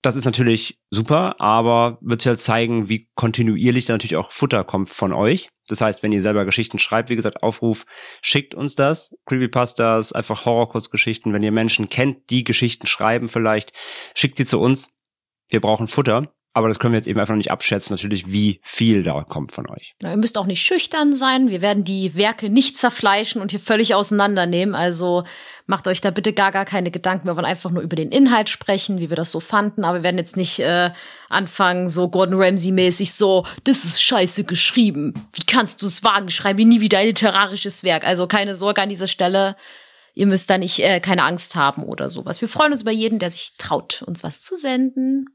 Das 0.02 0.16
ist 0.16 0.24
natürlich 0.24 0.80
super, 0.90 1.40
aber 1.40 1.98
wird 2.00 2.22
sich 2.22 2.28
halt 2.28 2.40
zeigen, 2.40 2.88
wie 2.88 3.10
kontinuierlich 3.16 3.84
da 3.84 3.92
natürlich 3.92 4.16
auch 4.16 4.32
Futter 4.32 4.64
kommt 4.64 4.88
von 4.88 5.12
euch. 5.12 5.50
Das 5.68 5.82
heißt, 5.82 6.02
wenn 6.02 6.12
ihr 6.12 6.22
selber 6.22 6.46
Geschichten 6.46 6.78
schreibt, 6.78 7.10
wie 7.10 7.16
gesagt, 7.16 7.42
Aufruf, 7.42 7.84
schickt 8.22 8.54
uns 8.54 8.74
das. 8.74 9.14
Creepypastas, 9.26 10.12
einfach 10.12 10.46
Horrorkurzgeschichten. 10.46 11.32
Wenn 11.32 11.42
ihr 11.42 11.52
Menschen 11.52 11.88
kennt, 11.90 12.30
die 12.30 12.44
Geschichten 12.44 12.86
schreiben 12.86 13.28
vielleicht, 13.28 13.72
schickt 14.14 14.38
sie 14.38 14.46
zu 14.46 14.58
uns. 14.58 14.88
Wir 15.50 15.60
brauchen 15.60 15.86
Futter. 15.86 16.32
Aber 16.52 16.66
das 16.66 16.80
können 16.80 16.92
wir 16.92 16.98
jetzt 16.98 17.06
eben 17.06 17.20
einfach 17.20 17.36
nicht 17.36 17.52
abschätzen, 17.52 17.94
natürlich, 17.94 18.32
wie 18.32 18.60
viel 18.64 19.04
da 19.04 19.22
kommt 19.22 19.52
von 19.52 19.70
euch. 19.70 19.94
Genau, 20.00 20.10
ihr 20.10 20.16
müsst 20.16 20.36
auch 20.36 20.46
nicht 20.46 20.64
schüchtern 20.64 21.14
sein. 21.14 21.48
Wir 21.48 21.60
werden 21.60 21.84
die 21.84 22.16
Werke 22.16 22.50
nicht 22.50 22.76
zerfleischen 22.76 23.40
und 23.40 23.52
hier 23.52 23.60
völlig 23.60 23.94
auseinandernehmen. 23.94 24.74
Also 24.74 25.22
macht 25.66 25.86
euch 25.86 26.00
da 26.00 26.10
bitte 26.10 26.32
gar, 26.32 26.50
gar 26.50 26.64
keine 26.64 26.90
Gedanken. 26.90 27.28
Wir 27.28 27.36
wollen 27.36 27.46
einfach 27.46 27.70
nur 27.70 27.84
über 27.84 27.94
den 27.94 28.10
Inhalt 28.10 28.48
sprechen, 28.48 28.98
wie 28.98 29.10
wir 29.10 29.16
das 29.16 29.30
so 29.30 29.38
fanden. 29.38 29.84
Aber 29.84 29.98
wir 29.98 30.02
werden 30.02 30.18
jetzt 30.18 30.36
nicht 30.36 30.58
äh, 30.58 30.90
anfangen, 31.28 31.88
so 31.88 32.08
Gordon 32.08 32.42
Ramsay-mäßig 32.42 33.14
so, 33.14 33.46
das 33.62 33.84
ist 33.84 34.02
scheiße 34.02 34.42
geschrieben. 34.42 35.14
Wie 35.32 35.44
kannst 35.46 35.82
du 35.82 35.86
es 35.86 36.02
wagen? 36.02 36.30
Schreibe 36.30 36.64
nie 36.64 36.80
wieder 36.80 36.98
ein 36.98 37.06
literarisches 37.06 37.84
Werk. 37.84 38.04
Also 38.04 38.26
keine 38.26 38.56
Sorge 38.56 38.82
an 38.82 38.88
dieser 38.88 39.08
Stelle. 39.08 39.54
Ihr 40.14 40.26
müsst 40.26 40.50
da 40.50 40.58
nicht 40.58 40.80
äh, 40.80 40.98
keine 40.98 41.22
Angst 41.22 41.54
haben 41.54 41.84
oder 41.84 42.10
sowas. 42.10 42.40
Wir 42.40 42.48
freuen 42.48 42.72
uns 42.72 42.82
über 42.82 42.90
jeden, 42.90 43.20
der 43.20 43.30
sich 43.30 43.52
traut, 43.56 44.02
uns 44.02 44.24
was 44.24 44.42
zu 44.42 44.56
senden. 44.56 45.26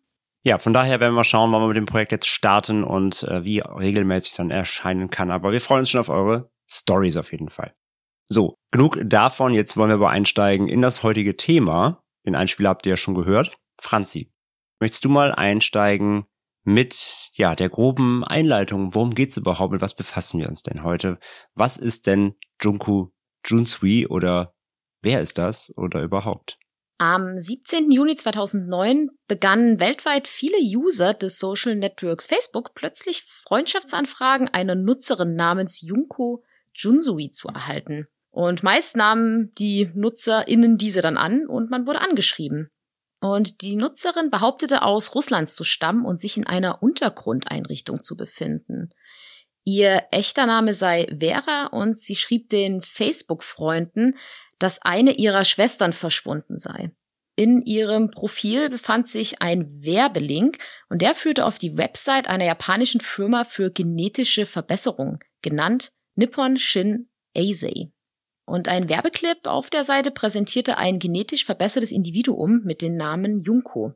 Ja, 0.46 0.60
von 0.60 0.74
daher 0.74 1.00
werden 1.00 1.16
wir 1.16 1.24
schauen, 1.24 1.52
wann 1.52 1.62
wir 1.64 1.70
mit 1.70 1.78
dem 1.78 1.88
Projekt 1.88 2.12
jetzt 2.12 2.28
starten 2.28 2.84
und 2.84 3.24
äh, 3.24 3.44
wie 3.44 3.60
regelmäßig 3.60 4.36
dann 4.36 4.52
erscheinen 4.52 5.10
kann. 5.10 5.32
Aber 5.32 5.52
wir 5.52 5.60
freuen 5.60 5.80
uns 5.80 5.90
schon 5.90 6.00
auf 6.00 6.10
eure 6.10 6.52
Stories 6.70 7.18
auf 7.18 7.32
jeden 7.32 7.50
Fall. 7.50 7.74
So, 8.28 8.60
genug 8.70 9.00
davon. 9.04 9.56
Jetzt 9.56 9.76
wollen 9.76 9.90
wir 9.90 9.96
aber 9.96 10.12
einsteigen 10.12 10.68
in 10.68 10.84
das 10.84 11.02
heutige 11.02 11.36
Thema. 11.36 12.04
Den 12.28 12.36
Einspieler 12.36 12.70
habt 12.70 12.86
ihr 12.86 12.92
ja 12.92 12.98
schon 12.98 13.16
gehört. 13.16 13.58
Franzi, 13.82 14.32
möchtest 14.80 15.04
du 15.04 15.10
mal 15.10 15.34
einsteigen 15.34 16.26
mit 16.64 17.32
ja 17.34 17.56
der 17.56 17.70
groben 17.70 18.24
Einleitung? 18.24 18.94
Worum 18.94 19.16
geht's 19.16 19.38
überhaupt? 19.38 19.72
Mit 19.74 19.82
was 19.82 19.96
befassen 19.96 20.40
wir 20.40 20.48
uns 20.48 20.62
denn 20.62 20.84
heute? 20.84 21.18
Was 21.56 21.78
ist 21.78 22.06
denn 22.06 22.36
Junku 22.62 23.08
Junsui 23.44 24.06
oder 24.06 24.54
wer 25.02 25.22
ist 25.22 25.40
das 25.40 25.76
oder 25.76 26.04
überhaupt? 26.04 26.60
Am 26.98 27.38
17. 27.38 27.92
Juni 27.92 28.16
2009 28.16 29.10
begannen 29.28 29.82
weltweit 29.82 30.30
viele 30.30 30.58
User 30.60 31.14
des 31.14 31.40
Social 31.40 31.76
Networks 31.76 32.26
Facebook 32.26 32.74
plötzlich 32.74 33.24
Freundschaftsanfragen 33.24 34.48
einer 34.48 34.76
Nutzerin 34.76 35.36
namens 35.36 35.82
Junko 35.82 36.44
Junsui 36.74 37.32
zu 37.32 37.50
erhalten. 37.50 38.08
Und 38.32 38.64
meist 38.64 38.96
nahmen 38.96 39.54
die 39.56 39.92
NutzerInnen 39.94 40.78
diese 40.78 41.02
dann 41.02 41.18
an 41.18 41.48
und 41.48 41.70
man 41.70 41.86
wurde 41.86 42.00
angeschrieben. 42.00 42.70
Und 43.20 43.62
die 43.62 43.76
Nutzerin 43.76 44.30
behauptete 44.30 44.82
aus 44.82 45.16
Russland 45.16 45.50
zu 45.50 45.66
stammen 45.66 46.06
und 46.06 46.22
sich 46.22 46.38
in 46.38 46.48
einer 46.48 46.82
Untergrundeinrichtung 46.82 48.04
zu 48.04 48.16
befinden. 48.16 48.92
Ihr 49.68 50.04
echter 50.12 50.46
Name 50.46 50.74
sei 50.74 51.08
Vera 51.20 51.66
und 51.68 51.98
sie 51.98 52.16
schrieb 52.16 52.50
den 52.50 52.82
Facebook-Freunden, 52.82 54.16
dass 54.60 54.82
eine 54.82 55.14
ihrer 55.14 55.46
Schwestern 55.46 55.94
verschwunden 55.94 56.58
sei. 56.58 56.92
In 57.38 57.62
ihrem 57.62 58.12
Profil 58.12 58.70
befand 58.70 59.10
sich 59.10 59.42
ein 59.42 59.84
Werbelink 59.84 60.58
und 60.88 61.02
der 61.02 61.16
führte 61.16 61.46
auf 61.46 61.60
die 61.60 61.78
Website 61.78 62.28
einer 62.28 62.46
japanischen 62.46 63.02
Firma 63.02 63.44
für 63.44 63.72
genetische 63.72 64.46
Verbesserung, 64.46 65.20
genannt 65.42 65.92
Nippon 66.16 66.56
Shin 66.56 67.10
Eisei. 67.36 67.92
Und 68.46 68.70
ein 68.70 68.88
Werbeclip 68.88 69.48
auf 69.48 69.70
der 69.70 69.84
Seite 69.84 70.12
präsentierte 70.12 70.78
ein 70.78 71.00
genetisch 71.00 71.46
verbessertes 71.46 71.92
Individuum 71.92 72.62
mit 72.64 72.82
dem 72.82 72.96
Namen 72.96 73.42
Junko. 73.42 73.94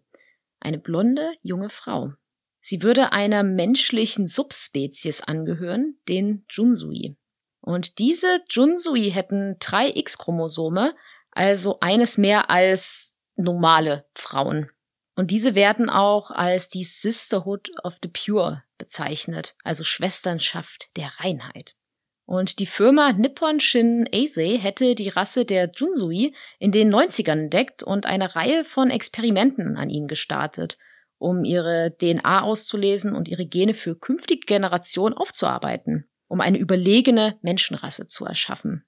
Eine 0.59 0.79
blonde, 0.79 1.31
junge 1.41 1.69
Frau. 1.69 2.13
Sie 2.59 2.81
würde 2.81 3.13
einer 3.13 3.43
menschlichen 3.43 4.27
Subspezies 4.27 5.21
angehören, 5.21 5.97
den 6.09 6.45
Junsui. 6.49 7.15
Und 7.61 7.99
diese 7.99 8.41
Junsui 8.49 9.11
hätten 9.11 9.57
drei 9.59 9.91
X-Chromosome, 9.93 10.95
also 11.31 11.79
eines 11.81 12.17
mehr 12.17 12.49
als 12.49 13.17
normale 13.35 14.05
Frauen. 14.15 14.69
Und 15.15 15.31
diese 15.31 15.55
werden 15.55 15.89
auch 15.89 16.31
als 16.31 16.69
die 16.69 16.85
Sisterhood 16.85 17.69
of 17.83 17.95
the 18.01 18.09
Pure 18.09 18.63
bezeichnet, 18.77 19.55
also 19.63 19.83
Schwesternschaft 19.83 20.89
der 20.95 21.11
Reinheit. 21.19 21.75
Und 22.25 22.59
die 22.59 22.67
Firma 22.67 23.11
Nippon 23.11 23.59
Shin 23.59 24.07
Eisei 24.13 24.57
hätte 24.57 24.95
die 24.95 25.09
Rasse 25.09 25.45
der 25.45 25.71
Junsui 25.75 26.33
in 26.59 26.71
den 26.71 26.93
90ern 26.93 27.31
entdeckt 27.31 27.83
und 27.83 28.05
eine 28.05 28.35
Reihe 28.35 28.63
von 28.63 28.91
Experimenten 28.91 29.77
an 29.77 29.89
ihnen 29.89 30.07
gestartet, 30.07 30.77
um 31.17 31.43
ihre 31.43 31.95
DNA 31.99 32.43
auszulesen 32.43 33.15
und 33.15 33.27
ihre 33.27 33.47
Gene 33.47 33.73
für 33.73 33.97
künftige 33.97 34.45
Generationen 34.45 35.15
aufzuarbeiten 35.15 36.09
um 36.29 36.39
eine 36.39 36.57
überlegene 36.57 37.37
Menschenrasse 37.41 38.07
zu 38.07 38.25
erschaffen. 38.25 38.85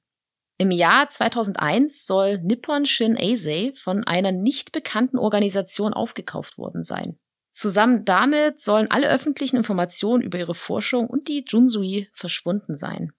Im 0.57 0.71
Jahr 0.71 1.09
2001 1.09 2.05
soll 2.05 2.39
Nippon 2.39 2.85
Shin 2.85 3.17
Eisei 3.17 3.73
von 3.75 4.03
einer 4.05 4.31
nicht 4.31 4.71
bekannten 4.71 5.17
Organisation 5.17 5.93
aufgekauft 5.93 6.57
worden 6.57 6.83
sein. 6.83 7.19
Zusammen 7.51 8.05
damit 8.05 8.59
sollen 8.59 8.89
alle 8.89 9.09
öffentlichen 9.09 9.57
Informationen 9.57 10.21
über 10.21 10.37
ihre 10.37 10.55
Forschung 10.55 11.07
und 11.07 11.27
die 11.27 11.43
Junsui 11.47 12.07
verschwunden 12.13 12.75
sein. 12.75 13.11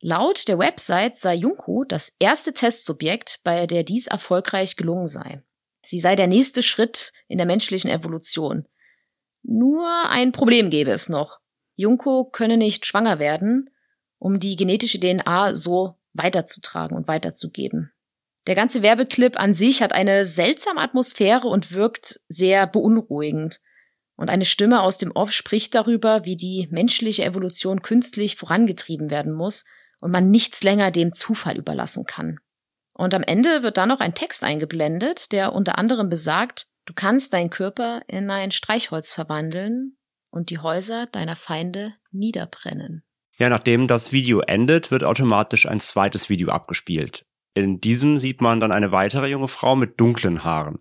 Laut 0.00 0.46
der 0.46 0.58
Website 0.58 1.16
sei 1.16 1.34
Junko 1.34 1.84
das 1.84 2.14
erste 2.18 2.52
Testsubjekt, 2.52 3.40
bei 3.42 3.66
der 3.66 3.82
dies 3.82 4.06
erfolgreich 4.06 4.76
gelungen 4.76 5.06
sei. 5.06 5.42
Sie 5.82 5.98
sei 5.98 6.14
der 6.14 6.26
nächste 6.26 6.62
Schritt 6.62 7.12
in 7.26 7.38
der 7.38 7.46
menschlichen 7.46 7.90
Evolution. 7.90 8.66
Nur 9.42 10.08
ein 10.10 10.32
Problem 10.32 10.70
gäbe 10.70 10.90
es 10.90 11.08
noch. 11.08 11.40
Junko 11.76 12.24
könne 12.24 12.56
nicht 12.56 12.86
schwanger 12.86 13.18
werden, 13.18 13.70
um 14.18 14.40
die 14.40 14.56
genetische 14.56 15.00
DNA 15.00 15.54
so 15.54 15.96
weiterzutragen 16.12 16.96
und 16.96 17.08
weiterzugeben. 17.08 17.92
Der 18.46 18.54
ganze 18.54 18.82
Werbeclip 18.82 19.40
an 19.40 19.54
sich 19.54 19.82
hat 19.82 19.92
eine 19.92 20.24
seltsame 20.24 20.80
Atmosphäre 20.80 21.48
und 21.48 21.72
wirkt 21.72 22.20
sehr 22.28 22.66
beunruhigend. 22.66 23.60
Und 24.16 24.28
eine 24.28 24.44
Stimme 24.44 24.82
aus 24.82 24.98
dem 24.98 25.10
Off 25.12 25.32
spricht 25.32 25.74
darüber, 25.74 26.24
wie 26.24 26.36
die 26.36 26.68
menschliche 26.70 27.24
Evolution 27.24 27.82
künstlich 27.82 28.36
vorangetrieben 28.36 29.10
werden 29.10 29.32
muss 29.32 29.64
und 30.00 30.10
man 30.10 30.30
nichts 30.30 30.62
länger 30.62 30.90
dem 30.90 31.10
Zufall 31.10 31.56
überlassen 31.56 32.04
kann. 32.04 32.38
Und 32.92 33.12
am 33.14 33.22
Ende 33.22 33.62
wird 33.62 33.76
dann 33.76 33.88
noch 33.88 34.00
ein 34.00 34.14
Text 34.14 34.44
eingeblendet, 34.44 35.32
der 35.32 35.52
unter 35.52 35.78
anderem 35.78 36.08
besagt, 36.08 36.66
du 36.84 36.92
kannst 36.94 37.32
deinen 37.32 37.50
Körper 37.50 38.02
in 38.06 38.30
ein 38.30 38.52
Streichholz 38.52 39.10
verwandeln 39.10 39.96
und 40.34 40.50
die 40.50 40.58
Häuser 40.58 41.06
deiner 41.06 41.36
Feinde 41.36 41.94
niederbrennen. 42.10 43.04
Ja, 43.38 43.48
nachdem 43.48 43.86
das 43.86 44.12
Video 44.12 44.40
endet, 44.40 44.90
wird 44.90 45.04
automatisch 45.04 45.66
ein 45.66 45.80
zweites 45.80 46.28
Video 46.28 46.50
abgespielt. 46.50 47.24
In 47.54 47.80
diesem 47.80 48.18
sieht 48.18 48.40
man 48.40 48.58
dann 48.60 48.72
eine 48.72 48.92
weitere 48.92 49.28
junge 49.28 49.48
Frau 49.48 49.76
mit 49.76 50.00
dunklen 50.00 50.44
Haaren. 50.44 50.80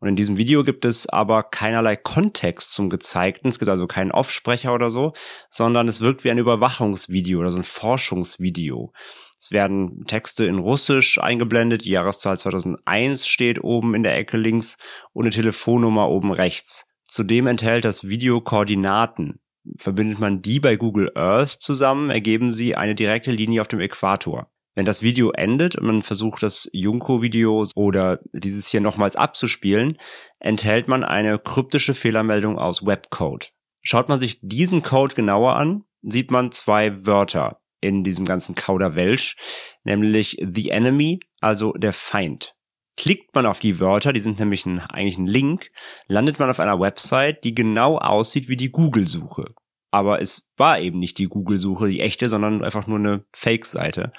Und 0.00 0.08
in 0.08 0.16
diesem 0.16 0.36
Video 0.36 0.62
gibt 0.62 0.84
es 0.84 1.08
aber 1.08 1.44
keinerlei 1.44 1.96
Kontext 1.96 2.72
zum 2.72 2.88
Gezeigten. 2.88 3.48
Es 3.48 3.58
gibt 3.58 3.68
also 3.68 3.86
keinen 3.86 4.12
Offsprecher 4.12 4.72
oder 4.72 4.90
so, 4.90 5.12
sondern 5.50 5.88
es 5.88 6.00
wirkt 6.00 6.22
wie 6.22 6.30
ein 6.30 6.38
Überwachungsvideo 6.38 7.40
oder 7.40 7.50
so 7.50 7.58
ein 7.58 7.64
Forschungsvideo. 7.64 8.92
Es 9.40 9.52
werden 9.52 10.04
Texte 10.06 10.46
in 10.46 10.58
Russisch 10.58 11.18
eingeblendet, 11.18 11.84
die 11.84 11.90
Jahreszahl 11.90 12.38
2001 12.38 13.26
steht 13.26 13.62
oben 13.62 13.94
in 13.94 14.02
der 14.02 14.16
Ecke 14.16 14.36
links 14.36 14.76
und 15.12 15.24
eine 15.24 15.34
Telefonnummer 15.34 16.08
oben 16.08 16.32
rechts. 16.32 16.87
Zudem 17.08 17.46
enthält 17.46 17.86
das 17.86 18.06
Video 18.06 18.42
Koordinaten. 18.42 19.40
Verbindet 19.78 20.18
man 20.18 20.42
die 20.42 20.60
bei 20.60 20.76
Google 20.76 21.10
Earth 21.14 21.48
zusammen, 21.48 22.10
ergeben 22.10 22.52
sie 22.52 22.76
eine 22.76 22.94
direkte 22.94 23.32
Linie 23.32 23.62
auf 23.62 23.68
dem 23.68 23.80
Äquator. 23.80 24.50
Wenn 24.74 24.84
das 24.84 25.02
Video 25.02 25.32
endet 25.32 25.74
und 25.76 25.86
man 25.86 26.02
versucht, 26.02 26.42
das 26.42 26.68
Junko-Video 26.72 27.66
oder 27.74 28.20
dieses 28.32 28.68
hier 28.68 28.82
nochmals 28.82 29.16
abzuspielen, 29.16 29.96
enthält 30.38 30.86
man 30.86 31.02
eine 31.02 31.38
kryptische 31.38 31.94
Fehlermeldung 31.94 32.58
aus 32.58 32.86
Webcode. 32.86 33.52
Schaut 33.82 34.08
man 34.08 34.20
sich 34.20 34.38
diesen 34.42 34.82
Code 34.82 35.14
genauer 35.14 35.56
an, 35.56 35.84
sieht 36.02 36.30
man 36.30 36.52
zwei 36.52 37.06
Wörter 37.06 37.60
in 37.80 38.04
diesem 38.04 38.26
ganzen 38.26 38.54
Kauderwelsch, 38.54 39.36
nämlich 39.82 40.36
the 40.40 40.70
enemy, 40.70 41.20
also 41.40 41.72
der 41.72 41.92
Feind. 41.94 42.54
Klickt 42.98 43.32
man 43.32 43.46
auf 43.46 43.60
die 43.60 43.78
Wörter, 43.78 44.12
die 44.12 44.18
sind 44.18 44.40
nämlich 44.40 44.66
ein, 44.66 44.80
eigentlich 44.80 45.18
ein 45.18 45.28
Link, 45.28 45.70
landet 46.08 46.40
man 46.40 46.50
auf 46.50 46.58
einer 46.58 46.80
Website, 46.80 47.44
die 47.44 47.54
genau 47.54 47.96
aussieht 47.96 48.48
wie 48.48 48.56
die 48.56 48.72
Google-Suche. 48.72 49.54
Aber 49.92 50.20
es 50.20 50.50
war 50.56 50.80
eben 50.80 50.98
nicht 50.98 51.16
die 51.18 51.28
Google-Suche, 51.28 51.86
die 51.86 52.00
echte, 52.00 52.28
sondern 52.28 52.64
einfach 52.64 52.88
nur 52.88 52.98
eine 52.98 53.24
Fake-Seite 53.32 54.12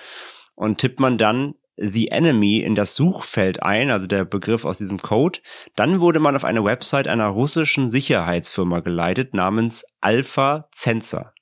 und 0.55 0.77
tippt 0.77 1.01
man 1.01 1.17
dann 1.17 1.55
The 1.75 2.07
Enemy 2.07 2.59
in 2.59 2.73
das 2.73 2.95
Suchfeld 2.95 3.61
ein, 3.63 3.91
also 3.91 4.07
der 4.07 4.23
Begriff 4.23 4.63
aus 4.63 4.77
diesem 4.77 5.01
Code, 5.01 5.39
dann 5.75 5.99
wurde 5.99 6.21
man 6.21 6.37
auf 6.37 6.45
eine 6.45 6.63
Website 6.63 7.09
einer 7.09 7.27
russischen 7.27 7.89
Sicherheitsfirma 7.89 8.79
geleitet 8.79 9.33
namens 9.33 9.83
Alpha 9.99 10.69
Sensor. 10.73 11.33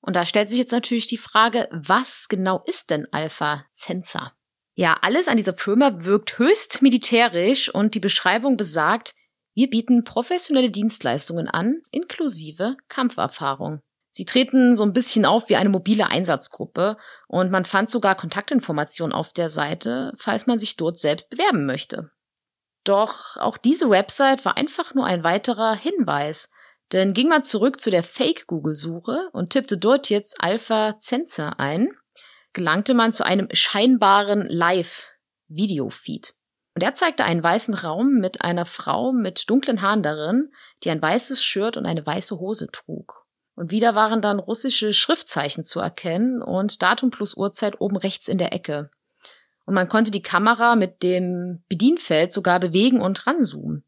Und 0.00 0.16
da 0.16 0.24
stellt 0.24 0.48
sich 0.48 0.58
jetzt 0.58 0.72
natürlich 0.72 1.08
die 1.08 1.18
Frage, 1.18 1.68
was 1.72 2.28
genau 2.28 2.62
ist 2.64 2.88
denn 2.88 3.06
Alpha 3.12 3.66
Sensor? 3.70 4.32
Ja, 4.74 4.96
alles 5.02 5.28
an 5.28 5.36
dieser 5.36 5.54
Firma 5.54 6.04
wirkt 6.04 6.38
höchst 6.38 6.82
militärisch 6.82 7.72
und 7.72 7.94
die 7.94 8.00
Beschreibung 8.00 8.56
besagt, 8.56 9.14
wir 9.54 9.68
bieten 9.68 10.04
professionelle 10.04 10.70
Dienstleistungen 10.70 11.48
an, 11.48 11.82
inklusive 11.90 12.76
Kampferfahrung. 12.88 13.80
Sie 14.10 14.24
treten 14.24 14.74
so 14.74 14.82
ein 14.82 14.92
bisschen 14.92 15.24
auf 15.24 15.48
wie 15.48 15.56
eine 15.56 15.68
mobile 15.68 16.08
Einsatzgruppe 16.08 16.96
und 17.28 17.50
man 17.50 17.64
fand 17.64 17.90
sogar 17.90 18.16
Kontaktinformationen 18.16 19.14
auf 19.14 19.32
der 19.32 19.48
Seite, 19.48 20.12
falls 20.16 20.46
man 20.46 20.58
sich 20.58 20.76
dort 20.76 20.98
selbst 20.98 21.30
bewerben 21.30 21.64
möchte. 21.64 22.10
Doch 22.84 23.36
auch 23.36 23.56
diese 23.58 23.90
Website 23.90 24.44
war 24.44 24.56
einfach 24.56 24.94
nur 24.94 25.04
ein 25.04 25.22
weiterer 25.22 25.74
Hinweis, 25.74 26.48
denn 26.92 27.12
ging 27.12 27.28
man 27.28 27.44
zurück 27.44 27.80
zu 27.80 27.90
der 27.90 28.02
Fake-Google-Suche 28.02 29.28
und 29.32 29.50
tippte 29.50 29.78
dort 29.78 30.08
jetzt 30.08 30.42
Alpha 30.42 30.96
Sensor 30.98 31.60
ein, 31.60 31.90
gelangte 32.52 32.94
man 32.94 33.12
zu 33.12 33.24
einem 33.24 33.48
scheinbaren 33.52 34.46
Live-Video-Feed. 34.46 36.34
Und 36.74 36.82
er 36.82 36.94
zeigte 36.94 37.24
einen 37.24 37.42
weißen 37.42 37.74
Raum 37.74 38.14
mit 38.14 38.42
einer 38.42 38.64
Frau 38.64 39.12
mit 39.12 39.50
dunklen 39.50 39.82
Haaren 39.82 40.02
darin, 40.02 40.52
die 40.82 40.90
ein 40.90 41.02
weißes 41.02 41.42
Shirt 41.42 41.76
und 41.76 41.86
eine 41.86 42.04
weiße 42.04 42.38
Hose 42.38 42.68
trug. 42.70 43.26
Und 43.54 43.70
wieder 43.70 43.94
waren 43.94 44.22
dann 44.22 44.38
russische 44.38 44.92
Schriftzeichen 44.92 45.64
zu 45.64 45.80
erkennen 45.80 46.40
und 46.40 46.80
Datum 46.82 47.10
plus 47.10 47.36
Uhrzeit 47.36 47.80
oben 47.80 47.96
rechts 47.96 48.28
in 48.28 48.38
der 48.38 48.52
Ecke. 48.54 48.90
Und 49.66 49.74
man 49.74 49.88
konnte 49.88 50.10
die 50.10 50.22
Kamera 50.22 50.76
mit 50.76 51.02
dem 51.02 51.62
Bedienfeld 51.68 52.32
sogar 52.32 52.60
bewegen 52.60 53.00
und 53.00 53.26
ranzoomen. 53.26 53.84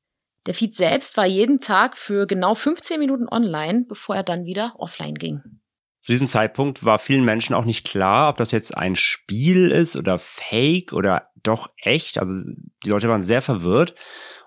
Der 0.46 0.54
Feed 0.54 0.74
selbst 0.74 1.16
war 1.16 1.24
jeden 1.24 1.60
Tag 1.60 1.96
für 1.96 2.26
genau 2.26 2.54
15 2.54 2.98
Minuten 2.98 3.28
online, 3.28 3.86
bevor 3.88 4.16
er 4.16 4.24
dann 4.24 4.44
wieder 4.44 4.74
offline 4.76 5.14
ging. 5.14 5.61
Zu 6.02 6.10
diesem 6.10 6.26
Zeitpunkt 6.26 6.84
war 6.84 6.98
vielen 6.98 7.24
Menschen 7.24 7.54
auch 7.54 7.64
nicht 7.64 7.86
klar, 7.86 8.28
ob 8.28 8.36
das 8.36 8.50
jetzt 8.50 8.76
ein 8.76 8.96
Spiel 8.96 9.70
ist 9.70 9.94
oder 9.94 10.18
Fake 10.18 10.92
oder 10.92 11.28
doch 11.44 11.70
echt. 11.80 12.18
Also 12.18 12.50
die 12.84 12.88
Leute 12.88 13.08
waren 13.08 13.22
sehr 13.22 13.40
verwirrt 13.40 13.94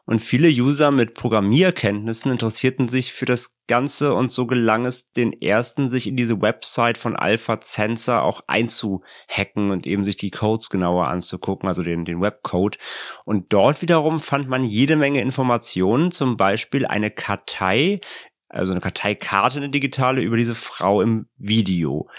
und 0.03 0.19
viele 0.19 0.50
User 0.50 0.91
mit 0.91 1.13
Programmierkenntnissen 1.13 2.29
interessierten 2.29 2.89
sich 2.89 3.13
für 3.13 3.25
das 3.25 3.55
Ganze 3.67 4.13
und 4.13 4.33
so 4.33 4.45
gelang 4.45 4.85
es 4.85 5.13
den 5.13 5.31
ersten, 5.31 5.89
sich 5.89 6.07
in 6.07 6.17
diese 6.17 6.41
Website 6.41 6.97
von 6.97 7.15
Alpha 7.15 7.57
Sensor 7.62 8.21
auch 8.21 8.41
einzuhacken 8.47 9.71
und 9.71 9.88
eben 9.88 10.03
sich 10.03 10.17
die 10.17 10.31
Codes 10.31 10.69
genauer 10.69 11.07
anzugucken, 11.07 11.69
also 11.69 11.83
den, 11.83 12.03
den 12.03 12.19
Webcode. 12.19 12.77
Und 13.24 13.53
dort 13.53 13.81
wiederum 13.81 14.19
fand 14.19 14.50
man 14.50 14.65
jede 14.65 14.97
Menge 14.97 15.21
Informationen, 15.21 16.12
zum 16.12 16.35
Beispiel 16.35 16.85
eine 16.85 17.12
Kartei, 17.12 18.01
also 18.55 18.71
eine 18.74 18.81
Karteikarte, 18.81 19.57
eine 19.57 19.70
digitale 19.70 20.22
über 20.22 20.37
diese 20.37 20.55
Frau 20.55 21.01
im 21.01 21.27
Video. 21.37 22.09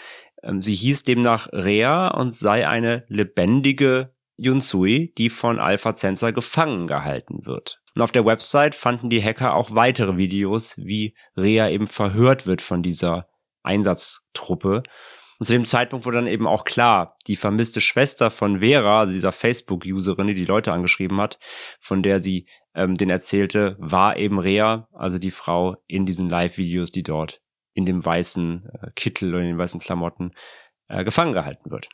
Ähm, 0.43 0.61
sie 0.61 0.75
hieß 0.75 1.05
demnach 1.05 1.49
Rea 1.53 2.09
und 2.09 2.35
sei 2.35 2.69
eine 2.69 3.05
lebendige 3.09 4.15
Yunsui, 4.37 5.15
die 5.17 5.31
von 5.31 5.59
Alpha 5.59 5.95
Sensor 5.95 6.33
gefangen 6.33 6.87
gehalten 6.87 7.47
wird. 7.47 7.81
Und 7.95 8.03
auf 8.03 8.13
der 8.13 8.27
Website 8.27 8.75
fanden 8.75 9.09
die 9.09 9.23
Hacker 9.23 9.55
auch 9.55 9.75
weitere 9.75 10.19
Videos, 10.19 10.77
wie 10.77 11.15
Rea 11.37 11.71
eben 11.71 11.87
verhört 11.87 12.47
wird 12.47 12.61
von 12.61 12.83
dieser 12.83 13.29
Einsatztruppe. 13.63 14.83
Und 15.39 15.47
zu 15.47 15.53
dem 15.53 15.67
Zeitpunkt 15.67 16.07
wurde 16.07 16.19
dann 16.19 16.27
eben 16.27 16.47
auch 16.47 16.65
klar, 16.65 17.17
die 17.27 17.37
vermisste 17.37 17.81
Schwester 17.81 18.31
von 18.31 18.61
Vera, 18.61 19.01
also 19.01 19.13
dieser 19.13 19.33
Facebook-Userin, 19.33 20.29
die 20.29 20.35
die 20.35 20.45
Leute 20.45 20.73
angeschrieben 20.73 21.21
hat, 21.21 21.39
von 21.81 22.03
der 22.03 22.21
sie 22.21 22.47
ähm, 22.77 22.95
den 22.95 23.11
erzählte, 23.11 23.75
war 23.79 24.17
eben 24.17 24.39
Rea, 24.39 24.87
also 24.93 25.19
die 25.19 25.31
Frau 25.31 25.77
in 25.87 26.07
diesen 26.07 26.29
Live-Videos, 26.29 26.93
die 26.93 27.03
dort 27.03 27.41
in 27.75 27.87
dem 27.87 28.05
weißen 28.05 28.69
äh, 28.71 28.91
Kittel 28.95 29.31
oder 29.31 29.43
in 29.43 29.49
den 29.49 29.59
weißen 29.59 29.81
Klamotten 29.81 30.33
äh, 30.89 31.03
gefangen 31.03 31.33
gehalten 31.33 31.71
wird. 31.71 31.89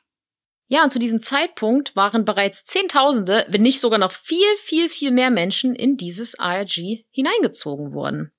Ja, 0.66 0.84
und 0.84 0.90
zu 0.90 0.98
diesem 0.98 1.20
Zeitpunkt 1.20 1.96
waren 1.96 2.24
bereits 2.24 2.64
Zehntausende, 2.64 3.46
wenn 3.48 3.62
nicht 3.62 3.80
sogar 3.80 3.98
noch 3.98 4.12
viel, 4.12 4.56
viel, 4.58 4.88
viel 4.88 5.10
mehr 5.10 5.30
Menschen 5.30 5.74
in 5.74 5.96
dieses 5.96 6.38
RG 6.40 7.04
hineingezogen 7.10 7.92
worden. 7.94 8.32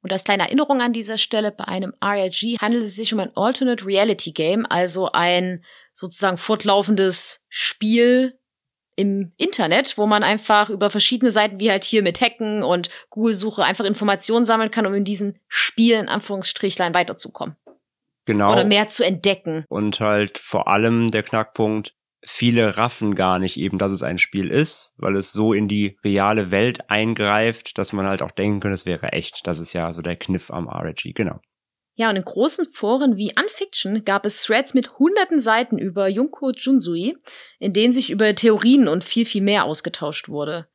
Und 0.00 0.12
als 0.12 0.24
kleine 0.24 0.44
Erinnerung 0.44 0.80
an 0.80 0.92
dieser 0.92 1.18
Stelle, 1.18 1.52
bei 1.52 1.64
einem 1.64 1.92
RRG 2.02 2.56
handelt 2.60 2.84
es 2.84 2.94
sich 2.94 3.12
um 3.12 3.20
ein 3.20 3.36
Alternate 3.36 3.84
Reality 3.84 4.32
Game, 4.32 4.64
also 4.66 5.10
ein 5.12 5.64
sozusagen 5.92 6.38
fortlaufendes 6.38 7.44
Spiel 7.48 8.37
im 8.98 9.30
Internet, 9.36 9.96
wo 9.96 10.06
man 10.06 10.24
einfach 10.24 10.70
über 10.70 10.90
verschiedene 10.90 11.30
Seiten 11.30 11.60
wie 11.60 11.70
halt 11.70 11.84
hier 11.84 12.02
mit 12.02 12.20
Hacken 12.20 12.64
und 12.64 12.88
Google-Suche 13.10 13.64
einfach 13.64 13.84
Informationen 13.84 14.44
sammeln 14.44 14.72
kann, 14.72 14.86
um 14.86 14.94
in 14.94 15.04
diesen 15.04 15.38
Spielen 15.46 16.08
Anführungsstrichlein 16.08 16.94
weiterzukommen. 16.94 17.54
Genau. 18.24 18.50
Oder 18.52 18.64
mehr 18.64 18.88
zu 18.88 19.04
entdecken. 19.04 19.64
Und 19.68 20.00
halt 20.00 20.38
vor 20.38 20.66
allem 20.66 21.12
der 21.12 21.22
Knackpunkt, 21.22 21.94
viele 22.24 22.76
raffen 22.76 23.14
gar 23.14 23.38
nicht 23.38 23.56
eben, 23.56 23.78
dass 23.78 23.92
es 23.92 24.02
ein 24.02 24.18
Spiel 24.18 24.50
ist, 24.50 24.94
weil 24.96 25.14
es 25.14 25.30
so 25.30 25.52
in 25.52 25.68
die 25.68 25.96
reale 26.04 26.50
Welt 26.50 26.90
eingreift, 26.90 27.78
dass 27.78 27.92
man 27.92 28.08
halt 28.08 28.20
auch 28.20 28.32
denken 28.32 28.58
könnte, 28.58 28.74
es 28.74 28.84
wäre 28.84 29.12
echt. 29.12 29.46
Das 29.46 29.60
ist 29.60 29.74
ja 29.74 29.92
so 29.92 30.02
der 30.02 30.16
Kniff 30.16 30.50
am 30.50 30.68
RG, 30.68 31.12
genau. 31.14 31.38
Ja, 31.98 32.10
und 32.10 32.16
in 32.16 32.24
großen 32.24 32.64
Foren 32.66 33.16
wie 33.16 33.34
Unfiction 33.36 34.04
gab 34.04 34.24
es 34.24 34.44
Threads 34.44 34.72
mit 34.72 35.00
hunderten 35.00 35.40
Seiten 35.40 35.78
über 35.78 36.06
Junko 36.06 36.52
Junsui, 36.52 37.18
in 37.58 37.72
denen 37.72 37.92
sich 37.92 38.10
über 38.10 38.32
Theorien 38.36 38.86
und 38.86 39.02
viel, 39.02 39.26
viel 39.26 39.42
mehr 39.42 39.64
ausgetauscht 39.64 40.28
wurde. 40.28 40.68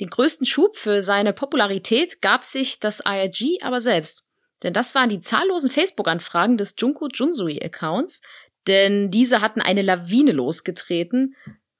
Den 0.00 0.10
größten 0.10 0.44
Schub 0.46 0.76
für 0.76 1.00
seine 1.00 1.32
Popularität 1.32 2.20
gab 2.20 2.44
sich 2.44 2.78
das 2.78 3.02
IRG 3.06 3.62
aber 3.62 3.80
selbst. 3.80 4.24
Denn 4.62 4.74
das 4.74 4.94
waren 4.94 5.08
die 5.08 5.20
zahllosen 5.20 5.70
Facebook-Anfragen 5.70 6.58
des 6.58 6.74
Junko 6.76 7.08
Junsui-Accounts, 7.10 8.20
denn 8.66 9.10
diese 9.10 9.40
hatten 9.40 9.62
eine 9.62 9.80
Lawine 9.80 10.32
losgetreten, 10.32 11.36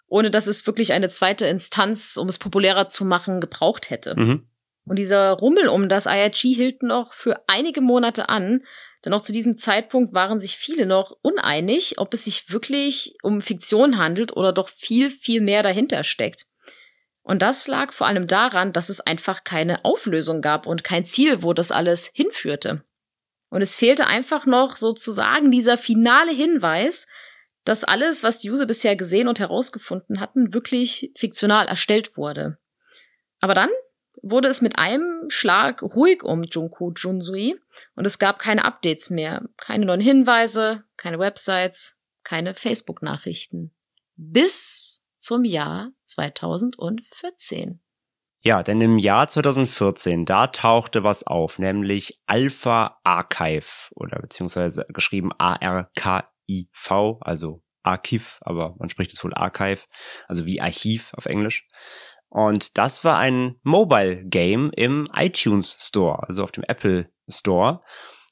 ohne 0.09 0.31
dass 0.31 0.47
es 0.47 0.67
wirklich 0.67 0.95
eine 0.95 1.11
zweite 1.11 1.45
Instanz, 1.45 2.17
um 2.17 2.29
es 2.29 2.39
populärer 2.39 2.89
zu 2.89 3.05
machen, 3.05 3.43
gebraucht 3.43 3.91
hätte. 3.91 4.19
Mhm. 4.19 4.49
Und 4.87 4.97
dieser 4.97 5.33
Rummel 5.33 5.69
um 5.69 5.89
das 5.89 6.07
IRG 6.07 6.55
hielt 6.55 6.83
noch 6.83 7.13
für 7.13 7.43
einige 7.49 7.81
Monate 7.81 8.29
an, 8.29 8.63
denn 9.05 9.13
auch 9.13 9.23
zu 9.23 9.33
diesem 9.33 9.57
Zeitpunkt 9.57 10.15
waren 10.15 10.39
sich 10.39 10.57
viele 10.57 10.87
noch 10.87 11.17
uneinig, 11.23 11.99
ob 11.99 12.15
es 12.15 12.25
sich 12.25 12.51
wirklich 12.51 13.15
um 13.23 13.41
Fiktion 13.41 13.99
handelt 13.99 14.37
oder 14.37 14.53
doch 14.53 14.69
viel, 14.69 15.11
viel 15.11 15.41
mehr 15.41 15.63
dahinter 15.63 16.03
steckt. 16.05 16.47
Und 17.23 17.43
das 17.43 17.67
lag 17.67 17.93
vor 17.93 18.07
allem 18.07 18.27
daran, 18.27 18.73
dass 18.73 18.89
es 18.89 19.01
einfach 19.01 19.45
keine 19.45 19.85
Auflösung 19.85 20.41
gab 20.41 20.67
und 20.67 20.85
kein 20.85 21.05
Ziel, 21.05 21.43
wo 21.43 21.53
das 21.53 21.73
alles 21.73 22.11
hinführte. 22.15 22.85
Und 23.49 23.63
es 23.63 23.75
fehlte 23.75 24.07
einfach 24.07 24.47
noch 24.47 24.77
sozusagen 24.77 25.51
dieser 25.51 25.79
finale 25.79 26.33
Hinweis, 26.33 27.07
dass 27.65 27.85
alles, 27.85 28.23
was 28.23 28.39
die 28.39 28.51
User 28.51 28.67
bisher 28.67 28.97
gesehen 28.97 29.29
und 29.29 29.41
herausgefunden 29.41 30.21
hatten, 30.21 30.55
wirklich 30.55 31.11
fiktional 31.17 31.67
erstellt 31.67 32.17
wurde. 32.17 32.59
Aber 33.41 33.55
dann 33.55 33.71
wurde 34.31 34.49
es 34.49 34.61
mit 34.61 34.79
einem 34.79 35.29
Schlag 35.29 35.83
ruhig 35.83 36.23
um 36.23 36.43
Junko 36.45 36.93
Junsui 36.97 37.59
und 37.95 38.05
es 38.05 38.19
gab 38.19 38.39
keine 38.39 38.65
Updates 38.65 39.11
mehr, 39.11 39.43
keine 39.57 39.87
neuen 39.87 40.01
Hinweise, 40.01 40.85
keine 40.97 41.19
Websites, 41.19 41.97
keine 42.25 42.55
Facebook-Nachrichten. 42.55 43.75
Bis 44.17 45.03
zum 45.17 45.45
Jahr 45.45 45.91
2014. 46.05 47.81
Ja, 48.43 48.63
denn 48.63 48.81
im 48.81 48.99
Jahr 48.99 49.29
2014, 49.29 50.25
da 50.25 50.47
tauchte 50.47 51.03
was 51.03 51.27
auf, 51.27 51.59
nämlich 51.59 52.21
Alpha 52.27 53.01
Archive 53.03 53.91
oder 53.95 54.21
beziehungsweise 54.21 54.87
geschrieben 54.91 55.33
A-R-K-I-V, 55.37 57.19
also 57.23 57.63
Archiv, 57.83 58.39
aber 58.43 58.75
man 58.79 58.89
spricht 58.89 59.13
es 59.13 59.25
wohl 59.25 59.35
Archive, 59.35 59.83
also 60.29 60.47
wie 60.47 60.61
Archiv 60.61 61.13
auf 61.15 61.27
Englisch. 61.27 61.67
Und 62.37 62.77
das 62.77 63.03
war 63.03 63.17
ein 63.17 63.57
Mobile 63.63 64.23
Game 64.27 64.71
im 64.77 65.09
iTunes 65.17 65.75
Store, 65.81 66.23
also 66.29 66.45
auf 66.45 66.53
dem 66.53 66.65
Apple 66.65 67.09
Store. 67.31 67.81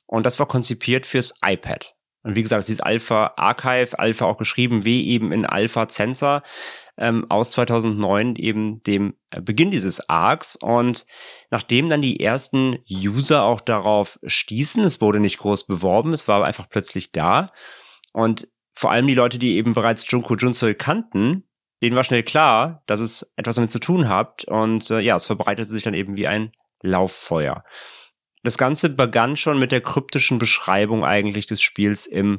Und 0.05 0.27
das 0.27 0.39
war 0.39 0.47
konzipiert 0.47 1.07
fürs 1.07 1.33
iPad. 1.43 1.97
Und 2.23 2.37
wie 2.37 2.43
gesagt, 2.43 2.69
dieses 2.69 2.83
Alpha 2.83 3.33
Archive, 3.37 3.99
Alpha 3.99 4.27
auch 4.27 4.37
geschrieben, 4.37 4.85
wie 4.85 5.09
eben 5.09 5.33
in 5.33 5.47
Alpha 5.47 5.89
Sensor 5.89 6.43
ähm, 6.99 7.31
aus 7.31 7.53
2009, 7.53 8.37
eben 8.37 8.83
dem 8.83 9.15
Beginn 9.41 9.71
dieses 9.71 10.07
Arcs. 10.07 10.57
Und 10.57 11.07
nachdem 11.51 11.89
dann 11.89 12.03
die 12.03 12.21
ersten 12.21 12.77
User 12.87 13.45
auch 13.45 13.63
darauf 13.63 14.19
stießen, 14.23 14.85
es 14.85 15.01
wurde 15.01 15.19
nicht 15.19 15.39
groß 15.39 15.67
beworben, 15.67 16.13
es 16.13 16.29
war 16.29 16.45
einfach 16.45 16.69
plötzlich 16.69 17.11
da. 17.11 17.53
Und 18.13 18.49
vor 18.75 18.91
allem 18.91 19.07
die 19.07 19.15
Leute, 19.15 19.39
die 19.39 19.57
eben 19.57 19.73
bereits 19.73 20.05
Junko 20.11 20.37
Junsoi 20.37 20.75
kannten, 20.75 21.49
denen 21.85 21.97
war 21.97 22.05
schnell 22.05 22.23
klar, 22.23 22.83
dass 22.87 23.01
es 23.01 23.31
etwas 23.37 23.57
damit 23.57 23.71
zu 23.71 23.79
tun 23.79 24.09
hat. 24.09 24.45
Und 24.45 24.91
äh, 24.91 25.01
ja, 25.01 25.17
es 25.17 25.27
verbreitete 25.27 25.69
sich 25.69 25.83
dann 25.83 25.95
eben 25.95 26.17
wie 26.17 26.27
ein 26.27 26.51
Lauffeuer. 26.81 27.63
Das 28.43 28.59
Ganze 28.59 28.89
begann 28.89 29.37
schon 29.37 29.59
mit 29.59 29.71
der 29.71 29.83
kryptischen 29.83 30.39
Beschreibung 30.39 31.05
eigentlich 31.05 31.47
des 31.47 31.61
Spiels 31.61 32.07
im 32.07 32.39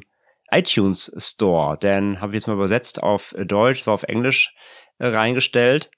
iTunes 0.50 1.12
Store, 1.16 1.76
denn 1.76 2.20
habe 2.20 2.32
ich 2.32 2.40
jetzt 2.40 2.46
mal 2.46 2.54
übersetzt 2.54 3.02
auf 3.02 3.34
Deutsch, 3.38 3.86
war 3.86 3.94
auf 3.94 4.04
Englisch 4.04 4.54
äh, 4.98 5.06
reingestellt. 5.06 5.90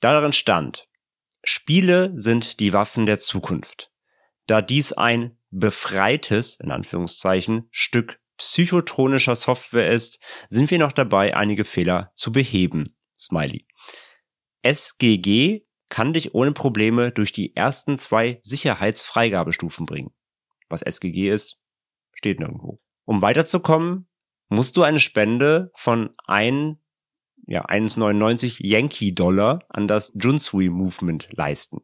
Darin 0.00 0.32
stand, 0.32 0.88
Spiele 1.42 2.12
sind 2.14 2.60
die 2.60 2.72
Waffen 2.72 3.06
der 3.06 3.18
Zukunft. 3.18 3.90
Da 4.46 4.62
dies 4.62 4.92
ein 4.92 5.36
befreites, 5.50 6.58
in 6.60 6.70
Anführungszeichen, 6.70 7.68
Stück 7.70 8.20
psychotronischer 8.38 9.36
Software 9.36 9.90
ist, 9.90 10.18
sind 10.48 10.70
wir 10.70 10.78
noch 10.78 10.92
dabei, 10.92 11.36
einige 11.36 11.64
Fehler 11.64 12.12
zu 12.14 12.32
beheben. 12.32 12.84
Smiley. 13.16 13.66
SGG 14.62 15.62
kann 15.88 16.12
dich 16.12 16.34
ohne 16.34 16.52
Probleme 16.52 17.12
durch 17.12 17.32
die 17.32 17.54
ersten 17.54 17.98
zwei 17.98 18.40
Sicherheitsfreigabestufen 18.42 19.86
bringen. 19.86 20.10
Was 20.68 20.82
SGG 20.82 21.30
ist, 21.30 21.58
steht 22.12 22.40
nirgendwo. 22.40 22.80
Um 23.04 23.22
weiterzukommen, 23.22 24.08
musst 24.48 24.76
du 24.76 24.82
eine 24.82 25.00
Spende 25.00 25.70
von 25.74 26.14
ein, 26.26 26.78
ja, 27.46 27.66
1,99 27.66 28.58
Yankee-Dollar 28.66 29.64
an 29.68 29.88
das 29.88 30.12
Junsui 30.14 30.68
Movement 30.68 31.28
leisten. 31.32 31.78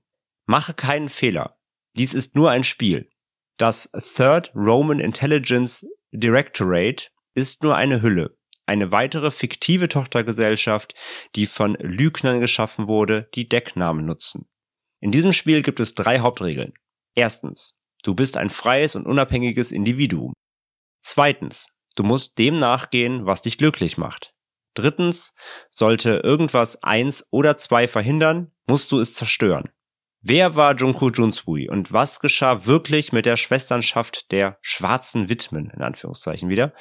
Mache 0.47 0.75
keinen 0.75 1.09
Fehler. 1.09 1.59
Dies 1.97 2.13
ist 2.13 2.37
nur 2.37 2.51
ein 2.51 2.65
Spiel. 2.65 3.09
Das 3.57 3.91
Third 3.93 4.53
Roman 4.55 4.99
Intelligence 4.99 5.87
Directorate 6.15 7.09
ist 7.35 7.63
nur 7.63 7.77
eine 7.77 8.03
Hülle 8.03 8.37
eine 8.67 8.91
weitere 8.91 9.31
fiktive 9.31 9.89
Tochtergesellschaft, 9.89 10.95
die 11.35 11.47
von 11.47 11.75
Lügnern 11.75 12.41
geschaffen 12.41 12.89
wurde, 12.89 13.29
die 13.35 13.49
Decknamen 13.49 14.07
nutzen. 14.07 14.49
In 15.01 15.11
diesem 15.11 15.33
Spiel 15.33 15.63
gibt 15.63 15.81
es 15.81 15.95
drei 15.95 16.21
Hauptregeln. 16.21 16.73
Erstens, 17.15 17.77
du 18.03 18.15
bist 18.15 18.37
ein 18.37 18.51
freies 18.51 18.95
und 18.95 19.07
unabhängiges 19.07 19.71
Individuum. 19.71 20.33
Zweitens, 21.01 21.69
du 21.97 22.03
musst 22.03 22.39
dem 22.39 22.57
nachgehen, 22.57 23.27
was 23.27 23.43
dich 23.43 23.59
glücklich 23.59 23.99
macht. 23.99 24.33
Drittens, 24.75 25.35
sollte 25.71 26.21
irgendwas 26.25 26.83
eins 26.83 27.27
oder 27.31 27.57
zwei 27.57 27.87
verhindern, 27.87 28.51
musst 28.67 28.91
du 28.91 28.99
es 28.99 29.15
zerstören. 29.15 29.71
Wer 30.27 30.57
war 30.57 30.75
Junko 30.75 31.11
Junsui 31.11 31.69
und 31.69 31.93
was 31.93 32.19
geschah 32.19 32.65
wirklich 32.65 33.13
mit 33.13 33.27
der 33.27 33.37
Schwesternschaft 33.37 34.33
der 34.33 34.57
schwarzen 34.63 35.29
Widmen, 35.29 35.69
in 35.69 35.83
Anführungszeichen 35.83 36.49
wieder? 36.49 36.73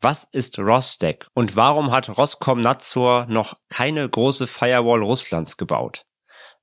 Was 0.00 0.28
ist 0.30 0.60
Rostek 0.60 1.26
und 1.34 1.56
warum 1.56 1.90
hat 1.90 2.16
Roskomnadzor 2.16 3.26
noch 3.26 3.54
keine 3.68 4.08
große 4.08 4.46
Firewall 4.46 5.02
Russlands 5.02 5.56
gebaut? 5.56 6.04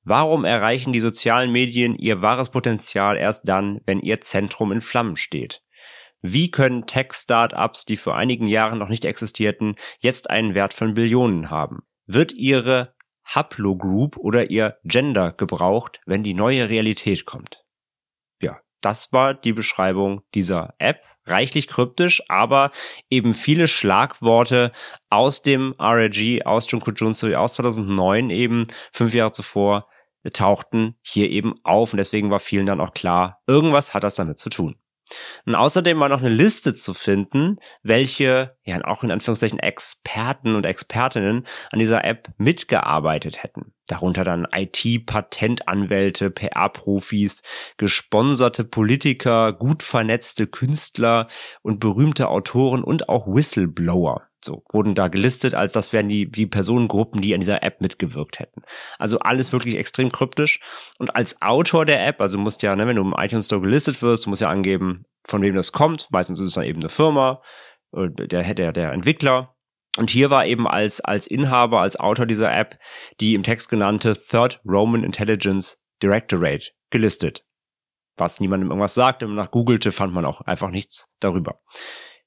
Warum 0.06 0.46
erreichen 0.46 0.94
die 0.94 1.02
sozialen 1.02 1.52
Medien 1.52 1.98
ihr 1.98 2.22
wahres 2.22 2.50
Potenzial 2.50 3.18
erst 3.18 3.50
dann, 3.50 3.82
wenn 3.86 4.00
ihr 4.00 4.22
Zentrum 4.22 4.72
in 4.72 4.80
Flammen 4.80 5.18
steht? 5.18 5.64
Wie 6.22 6.50
können 6.50 6.86
Tech-Startups, 6.86 7.84
die 7.84 7.98
vor 7.98 8.16
einigen 8.16 8.48
Jahren 8.48 8.80
noch 8.80 8.88
nicht 8.88 9.04
existierten, 9.04 9.76
jetzt 10.00 10.30
einen 10.30 10.56
Wert 10.56 10.72
von 10.72 10.94
Billionen 10.94 11.50
haben? 11.50 11.80
Wird 12.06 12.32
ihre 12.32 12.95
Haplogroup 13.26 14.18
oder 14.18 14.50
ihr 14.50 14.78
Gender 14.84 15.32
gebraucht, 15.32 16.00
wenn 16.06 16.24
die 16.24 16.34
neue 16.34 16.70
Realität 16.70 17.26
kommt? 17.26 17.64
Ja, 18.42 18.60
das 18.82 19.12
war 19.12 19.34
die 19.34 19.54
Beschreibung 19.54 20.22
dieser 20.34 20.74
App 20.78 21.02
reichlich 21.28 21.68
kryptisch, 21.68 22.24
aber 22.30 22.72
eben 23.10 23.34
viele 23.34 23.68
Schlagworte 23.68 24.72
aus 25.10 25.42
dem 25.42 25.74
RRG, 25.80 26.44
aus 26.46 26.70
Junko 26.70 26.92
Junsui, 26.92 27.36
aus 27.36 27.56
2009 27.56 28.30
eben, 28.30 28.64
fünf 28.94 29.14
Jahre 29.14 29.32
zuvor, 29.32 29.88
tauchten 30.34 30.96
hier 31.02 31.30
eben 31.30 31.56
auf 31.64 31.94
und 31.94 31.98
deswegen 31.98 32.32
war 32.32 32.40
vielen 32.40 32.66
dann 32.66 32.82
auch 32.82 32.94
klar, 32.94 33.42
irgendwas 33.48 33.94
hat 33.94 34.04
das 34.04 34.16
damit 34.16 34.40
zu 34.40 34.50
tun. 34.50 34.76
Und 35.46 35.56
außerdem 35.56 36.00
war 36.00 36.10
noch 36.10 36.22
eine 36.22 36.30
Liste 36.30 36.74
zu 36.76 36.94
finden, 36.94 37.58
welche, 37.84 38.58
ja, 38.64 38.84
auch 38.84 39.04
in 39.04 39.12
Anführungszeichen 39.12 39.60
Experten 39.60 40.56
und 40.56 40.66
Expertinnen 40.66 41.46
an 41.72 41.80
dieser 41.80 42.04
App 42.04 42.30
mitgearbeitet 42.38 43.44
hätten. 43.44 43.74
Darunter 43.88 44.24
dann 44.24 44.48
IT-Patentanwälte, 44.52 46.32
PR-Profis, 46.32 47.44
gesponserte 47.78 48.64
Politiker, 48.64 49.54
gut 49.54 49.84
vernetzte 49.84 50.48
Künstler 50.48 51.28
und 51.62 51.80
berühmte 51.80 52.30
Autoren 52.30 52.84
und 52.84 53.10
auch 53.10 53.28
Whistleblower. 53.28 54.28
So, 54.46 54.64
wurden 54.72 54.94
da 54.94 55.08
gelistet, 55.08 55.56
als 55.56 55.74
das 55.74 55.92
wären 55.92 56.08
die, 56.08 56.30
die 56.30 56.46
Personengruppen, 56.46 57.20
die 57.20 57.34
an 57.34 57.40
dieser 57.40 57.64
App 57.64 57.82
mitgewirkt 57.82 58.40
hätten. 58.40 58.62
Also 59.00 59.20
alles 59.20 59.52
wirklich 59.52 59.76
extrem 59.76 60.12
kryptisch. 60.12 60.60
Und 61.00 61.16
als 61.16 61.42
Autor 61.42 61.86
der 61.86 62.06
App, 62.06 62.22
also 62.22 62.38
musst 62.38 62.62
ja, 62.62 62.76
ne, 62.76 62.86
wenn 62.88 62.96
du 62.96 63.02
im 63.02 63.16
iTunes 63.18 63.48
Store 63.48 63.62
gelistet 63.62 64.02
wirst, 64.02 64.26
du 64.26 64.30
musst 64.30 64.42
ja 64.42 64.50
angeben, 64.50 65.06
von 65.28 65.42
wem 65.42 65.56
das 65.56 65.72
kommt. 65.72 66.08
Meistens 66.12 66.40
ist 66.40 66.50
es 66.50 66.54
dann 66.54 66.66
eben 66.66 66.80
eine 66.80 66.90
Firma, 66.90 67.42
äh, 67.94 68.08
der, 68.10 68.54
der, 68.54 68.72
der 68.72 68.94
Entwickler 68.94 69.56
und 69.98 70.10
hier 70.10 70.30
war 70.30 70.46
eben 70.46 70.68
als, 70.68 71.02
als 71.02 71.28
Inhaber, 71.28 71.82
als 71.82 72.00
Autor 72.00 72.26
dieser 72.26 72.56
App 72.56 72.78
die 73.20 73.34
im 73.34 73.44
Text 73.44 73.70
genannte 73.70 74.16
Third 74.16 74.62
Roman 74.66 75.04
Intelligence 75.04 75.78
Directorate 76.04 76.72
gelistet. 76.90 77.46
Was 78.18 78.40
niemandem 78.40 78.70
irgendwas 78.70 78.94
sagte, 78.94 79.26
wenn 79.26 79.36
man 79.36 79.44
nach 79.44 79.52
googelte, 79.52 79.92
fand 79.92 80.14
man 80.14 80.26
auch 80.26 80.42
einfach 80.42 80.70
nichts 80.70 81.10
darüber. 81.20 81.62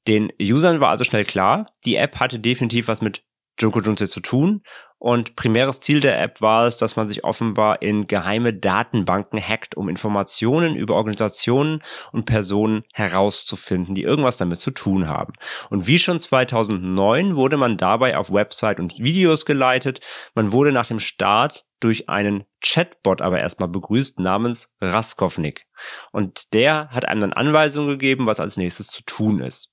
Den 0.08 0.32
Usern 0.40 0.80
war 0.80 0.88
also 0.88 1.04
schnell 1.04 1.26
klar, 1.26 1.66
die 1.84 1.96
App 1.96 2.18
hatte 2.18 2.38
definitiv 2.40 2.88
was 2.88 3.02
mit 3.02 3.22
Junko 3.60 3.80
Junse 3.80 4.08
zu 4.08 4.20
tun. 4.20 4.62
Und 5.00 5.36
primäres 5.36 5.80
Ziel 5.80 6.00
der 6.00 6.20
App 6.20 6.40
war 6.40 6.66
es, 6.66 6.76
dass 6.76 6.96
man 6.96 7.06
sich 7.06 7.22
offenbar 7.22 7.82
in 7.82 8.08
geheime 8.08 8.52
Datenbanken 8.52 9.38
hackt, 9.40 9.76
um 9.76 9.88
Informationen 9.88 10.74
über 10.74 10.94
Organisationen 10.94 11.82
und 12.10 12.24
Personen 12.24 12.82
herauszufinden, 12.94 13.94
die 13.94 14.02
irgendwas 14.02 14.38
damit 14.38 14.58
zu 14.58 14.72
tun 14.72 15.06
haben. 15.06 15.34
Und 15.70 15.86
wie 15.86 16.00
schon 16.00 16.18
2009 16.18 17.36
wurde 17.36 17.58
man 17.58 17.76
dabei 17.76 18.16
auf 18.16 18.32
Website 18.32 18.80
und 18.80 18.98
Videos 18.98 19.44
geleitet. 19.44 20.00
Man 20.34 20.50
wurde 20.50 20.72
nach 20.72 20.86
dem 20.86 20.98
Start 20.98 21.64
durch 21.80 22.08
einen 22.08 22.44
Chatbot 22.60 23.20
aber 23.20 23.38
erstmal 23.38 23.68
begrüßt 23.68 24.18
namens 24.18 24.74
Raskovnik. 24.80 25.66
Und 26.10 26.54
der 26.54 26.88
hat 26.90 27.06
einem 27.06 27.20
dann 27.20 27.32
Anweisungen 27.34 27.90
gegeben, 27.90 28.26
was 28.26 28.40
als 28.40 28.56
nächstes 28.56 28.88
zu 28.88 29.04
tun 29.04 29.40
ist. 29.40 29.70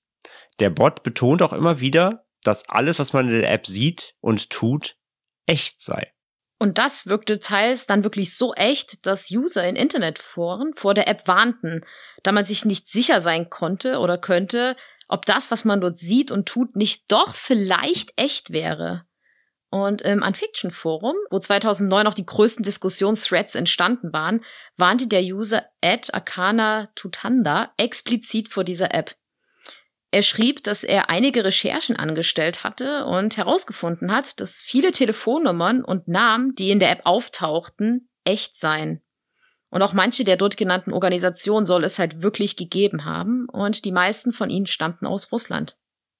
Der 0.60 0.70
Bot 0.70 1.04
betont 1.04 1.42
auch 1.42 1.54
immer 1.54 1.80
wieder, 1.80 2.26
dass 2.44 2.68
alles, 2.70 3.00
was 3.00 3.14
man 3.14 3.28
in 3.28 3.42
der 3.42 3.52
App 3.52 3.68
sieht 3.68 4.16
und 4.22 4.50
tut, 4.50 4.98
echt 5.46 5.82
sei. 5.82 6.12
Und 6.58 6.78
das 6.78 7.06
wirkte 7.06 7.40
teils 7.40 7.86
dann 7.86 8.04
wirklich 8.04 8.36
so 8.36 8.54
echt, 8.54 9.06
dass 9.06 9.30
User 9.30 9.68
in 9.68 9.76
Internetforen 9.76 10.74
vor 10.76 10.94
der 10.94 11.08
App 11.08 11.28
warnten, 11.28 11.84
da 12.24 12.32
man 12.32 12.46
sich 12.46 12.64
nicht 12.64 12.88
sicher 12.88 13.20
sein 13.20 13.50
konnte 13.50 14.00
oder 14.00 14.18
könnte, 14.18 14.78
ob 15.08 15.26
das, 15.26 15.52
was 15.52 15.66
man 15.66 15.82
dort 15.82 15.98
sieht 15.98 16.32
und 16.32 16.48
tut, 16.48 16.76
nicht 16.76 17.12
doch 17.12 17.36
vielleicht 17.36 18.14
echt 18.16 18.52
wäre. 18.52 19.06
Und 19.70 20.02
im 20.02 20.22
Unfiction 20.22 20.72
Forum, 20.72 21.16
wo 21.30 21.40
2009 21.40 22.08
auch 22.08 22.14
die 22.14 22.26
größten 22.26 22.64
Diskussionsthreads 22.64 23.56
entstanden 23.56 24.14
waren, 24.14 24.42
warnte 24.78 25.08
der 25.08 25.22
User 25.22 25.66
Ed 25.82 26.14
Akana 26.14 26.90
Tutanda 26.96 27.74
explizit 27.78 28.48
vor 28.48 28.64
dieser 28.64 28.94
App. 28.94 29.16
Er 30.16 30.22
schrieb, 30.22 30.64
dass 30.64 30.86
er 30.86 31.10
einige 31.10 31.44
Recherchen 31.44 31.98
angestellt 31.98 32.64
hatte 32.64 33.04
und 33.04 33.36
herausgefunden 33.36 34.14
hat, 34.14 34.40
dass 34.40 34.62
viele 34.62 34.94
Telefonnummern 34.94 35.84
und 35.84 36.08
Namen, 36.08 36.56
die 36.56 36.72
in 36.72 36.80
der 36.80 36.92
App 36.92 37.02
auftauchten, 37.04 38.08
echt 38.24 38.56
seien. 38.56 39.02
Und 39.68 39.82
auch 39.82 39.92
manche 39.92 40.24
der 40.24 40.38
dort 40.38 40.56
genannten 40.56 40.94
Organisationen 40.94 41.66
soll 41.66 41.84
es 41.84 42.00
halt 42.00 42.22
wirklich 42.22 42.56
gegeben 42.56 43.04
haben 43.04 43.50
und 43.50 43.84
die 43.84 43.92
meisten 43.92 44.32
von 44.32 44.50
ihnen 44.50 44.68
stammten 44.68 45.06
aus 45.06 45.34
Russland. 45.34 45.76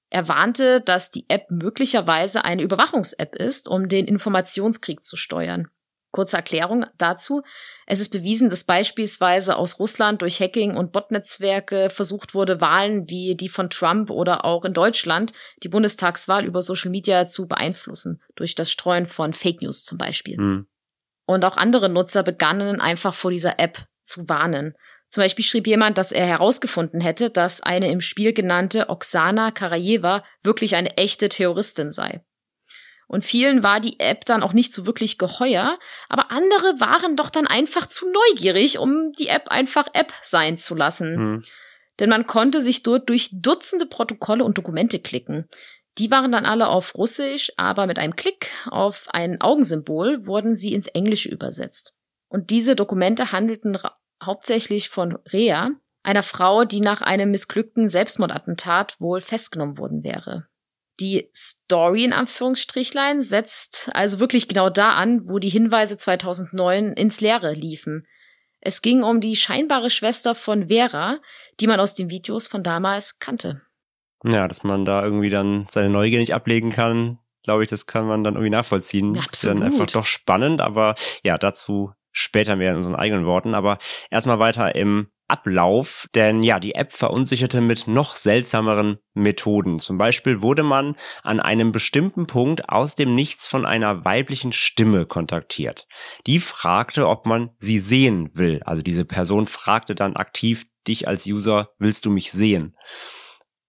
Er 0.10 0.28
warnte, 0.28 0.82
dass 0.82 1.10
die 1.10 1.30
App 1.30 1.50
möglicherweise 1.50 2.44
eine 2.44 2.64
Überwachungs-App 2.64 3.34
ist, 3.34 3.70
um 3.70 3.88
den 3.88 4.08
Informationskrieg 4.08 5.04
zu 5.04 5.16
steuern. 5.16 5.70
Kurze 6.16 6.38
Erklärung 6.38 6.86
dazu. 6.98 7.42
Es 7.86 8.00
ist 8.00 8.08
bewiesen, 8.08 8.50
dass 8.50 8.64
beispielsweise 8.64 9.58
aus 9.58 9.80
Russland 9.80 10.22
durch 10.22 10.40
Hacking 10.40 10.78
und 10.78 10.94
Botnetzwerke 10.94 11.90
versucht 11.90 12.34
wurde, 12.34 12.62
Wahlen 12.62 13.10
wie 13.10 13.36
die 13.36 13.50
von 13.50 13.70
Trump 13.70 14.10
oder 14.10 14.46
auch 14.46 14.64
in 14.64 14.74
Deutschland 14.74 15.34
die 15.62 15.68
Bundestagswahl 15.68 16.46
über 16.46 16.62
Social 16.62 16.90
Media 16.90 17.28
zu 17.28 17.50
beeinflussen. 17.50 18.22
Durch 18.36 18.56
das 18.56 18.72
Streuen 18.72 19.08
von 19.08 19.34
Fake 19.34 19.62
News 19.62 19.84
zum 19.84 19.98
Beispiel. 19.98 20.40
Mhm. 20.40 20.68
Und 21.26 21.44
auch 21.44 21.58
andere 21.58 21.90
Nutzer 21.90 22.24
begannen 22.24 22.80
einfach 22.80 23.14
vor 23.14 23.32
dieser 23.32 23.60
App 23.60 23.86
zu 24.02 24.30
warnen. 24.30 24.74
Zum 25.10 25.22
Beispiel 25.22 25.44
schrieb 25.44 25.68
jemand, 25.68 25.98
dass 25.98 26.14
er 26.14 26.26
herausgefunden 26.26 27.02
hätte, 27.02 27.30
dass 27.30 27.60
eine 27.60 27.92
im 27.92 28.00
Spiel 28.00 28.32
genannte 28.32 28.88
Oksana 28.88 29.52
Karajeva 29.52 30.24
wirklich 30.44 30.78
eine 30.78 30.96
echte 30.96 31.28
Terroristin 31.28 31.92
sei. 31.92 32.24
Und 33.08 33.24
vielen 33.24 33.64
war 33.64 33.80
die 33.80 34.00
App 34.00 34.26
dann 34.26 34.42
auch 34.42 34.54
nicht 34.54 34.74
so 34.74 34.86
wirklich 34.86 35.18
geheuer, 35.18 35.78
aber 36.10 36.32
andere 36.32 36.80
waren 36.80 37.16
doch 37.16 37.30
dann 37.30 37.48
einfach 37.48 37.86
zu 37.86 38.06
neugierig, 38.10 38.80
um 38.80 39.12
die 39.14 39.28
App 39.28 39.50
einfach 39.50 39.88
App 39.94 40.12
sein 40.24 40.58
zu 40.58 40.76
lassen. 40.76 41.16
Mhm. 41.16 41.44
Denn 42.00 42.10
man 42.10 42.28
konnte 42.28 42.62
sich 42.62 42.84
dort 42.84 43.08
durch 43.10 43.30
Dutzende 43.32 43.86
Protokolle 43.86 44.44
und 44.44 44.58
Dokumente 44.58 45.00
klicken. 45.00 45.48
Die 45.98 46.12
waren 46.12 46.32
dann 46.32 46.46
alle 46.46 46.68
auf 46.68 46.96
Russisch, 46.96 47.52
aber 47.56 47.88
mit 47.88 48.00
einem 48.00 48.16
Klick 48.16 48.50
auf 48.70 49.08
ein 49.12 49.40
Augensymbol 49.40 50.26
wurden 50.26 50.56
sie 50.56 50.74
ins 50.74 50.88
Englische 50.88 51.30
übersetzt. 51.30 51.94
Und 52.28 52.50
diese 52.50 52.76
Dokumente 52.76 53.32
handelten 53.32 53.78
hauptsächlich 54.22 54.90
von 54.90 55.18
Rea, 55.32 55.72
einer 56.04 56.24
Frau, 56.24 56.66
die 56.66 56.82
nach 56.82 57.02
einem 57.02 57.32
missglückten 57.32 57.88
Selbstmordattentat 57.88 59.00
wohl 59.00 59.22
festgenommen 59.22 59.78
worden 59.78 60.04
wäre. 60.04 60.48
Die 61.00 61.30
Story 61.36 62.06
in 62.06 62.14
Anführungsstrichlein 62.14 63.22
setzt 63.22 63.90
also 63.94 64.20
wirklich 64.20 64.48
genau 64.48 64.70
da 64.70 64.92
an, 64.92 65.28
wo 65.28 65.40
die 65.40 65.50
Hinweise 65.50 65.98
2009 65.98 66.94
ins 66.94 67.20
Leere 67.22 67.54
liefen. 67.54 68.08
Es 68.62 68.82
ging 68.82 69.04
um 69.04 69.22
die 69.22 69.36
scheinbare 69.36 69.90
Schwester 69.90 70.34
von 70.34 70.70
Vera, 70.70 71.20
die 71.60 71.68
man 71.68 71.80
aus 71.80 71.96
den 71.96 72.10
Videos 72.10 72.48
von 72.48 72.64
damals 72.64 73.20
kannte. 73.20 73.62
Ja, 74.24 74.48
dass 74.48 74.64
man 74.64 74.86
da 74.86 75.04
irgendwie 75.04 75.30
dann 75.30 75.68
seine 75.70 75.90
Neugier 75.90 76.20
nicht 76.20 76.34
ablegen 76.34 76.72
kann, 76.72 77.20
glaube 77.46 77.64
ich, 77.64 77.70
das 77.70 77.86
kann 77.86 78.08
man 78.08 78.24
dann 78.24 78.34
irgendwie 78.34 78.50
nachvollziehen. 78.50 79.18
Absolut. 79.18 79.32
Das 79.32 79.38
ist 79.38 79.46
dann 79.46 79.64
einfach 79.64 79.88
doch 79.88 80.06
spannend, 80.06 80.62
aber 80.62 80.96
ja, 81.24 81.38
dazu 81.38 81.94
später 82.16 82.56
mehr 82.56 82.72
in 82.72 82.78
unseren 82.78 82.96
eigenen 82.96 83.26
Worten. 83.26 83.54
Aber 83.54 83.78
erstmal 84.10 84.40
weiter 84.40 84.74
im 84.74 85.10
Ablauf, 85.28 86.08
denn 86.14 86.44
ja, 86.44 86.60
die 86.60 86.76
App 86.76 86.94
verunsicherte 86.94 87.60
mit 87.60 87.88
noch 87.88 88.16
seltsameren 88.16 89.00
Methoden. 89.16 89.80
Zum 89.80 89.98
Beispiel 89.98 90.42
wurde 90.42 90.62
man 90.62 90.96
an 91.24 91.40
einem 91.40 91.72
bestimmten 91.72 92.28
Punkt 92.28 92.70
aus 92.70 92.96
dem 92.96 93.16
Nichts 93.16 93.48
von 93.48 93.66
einer 93.66 94.06
weiblichen 94.06 94.52
Stimme 94.52 95.08
kontaktiert. 95.08 95.88
Die 96.28 96.40
fragte, 96.40 97.08
ob 97.08 97.26
man 97.26 97.50
sie 97.58 97.80
sehen 97.80 98.30
will. 98.34 98.62
Also 98.66 98.84
diese 98.84 99.04
Person 99.04 99.48
fragte 99.48 99.96
dann 99.96 100.16
aktiv 100.16 100.68
dich 100.88 101.08
als 101.08 101.26
User, 101.26 101.70
willst 101.80 102.06
du 102.06 102.12
mich 102.12 102.32
sehen? 102.32 102.78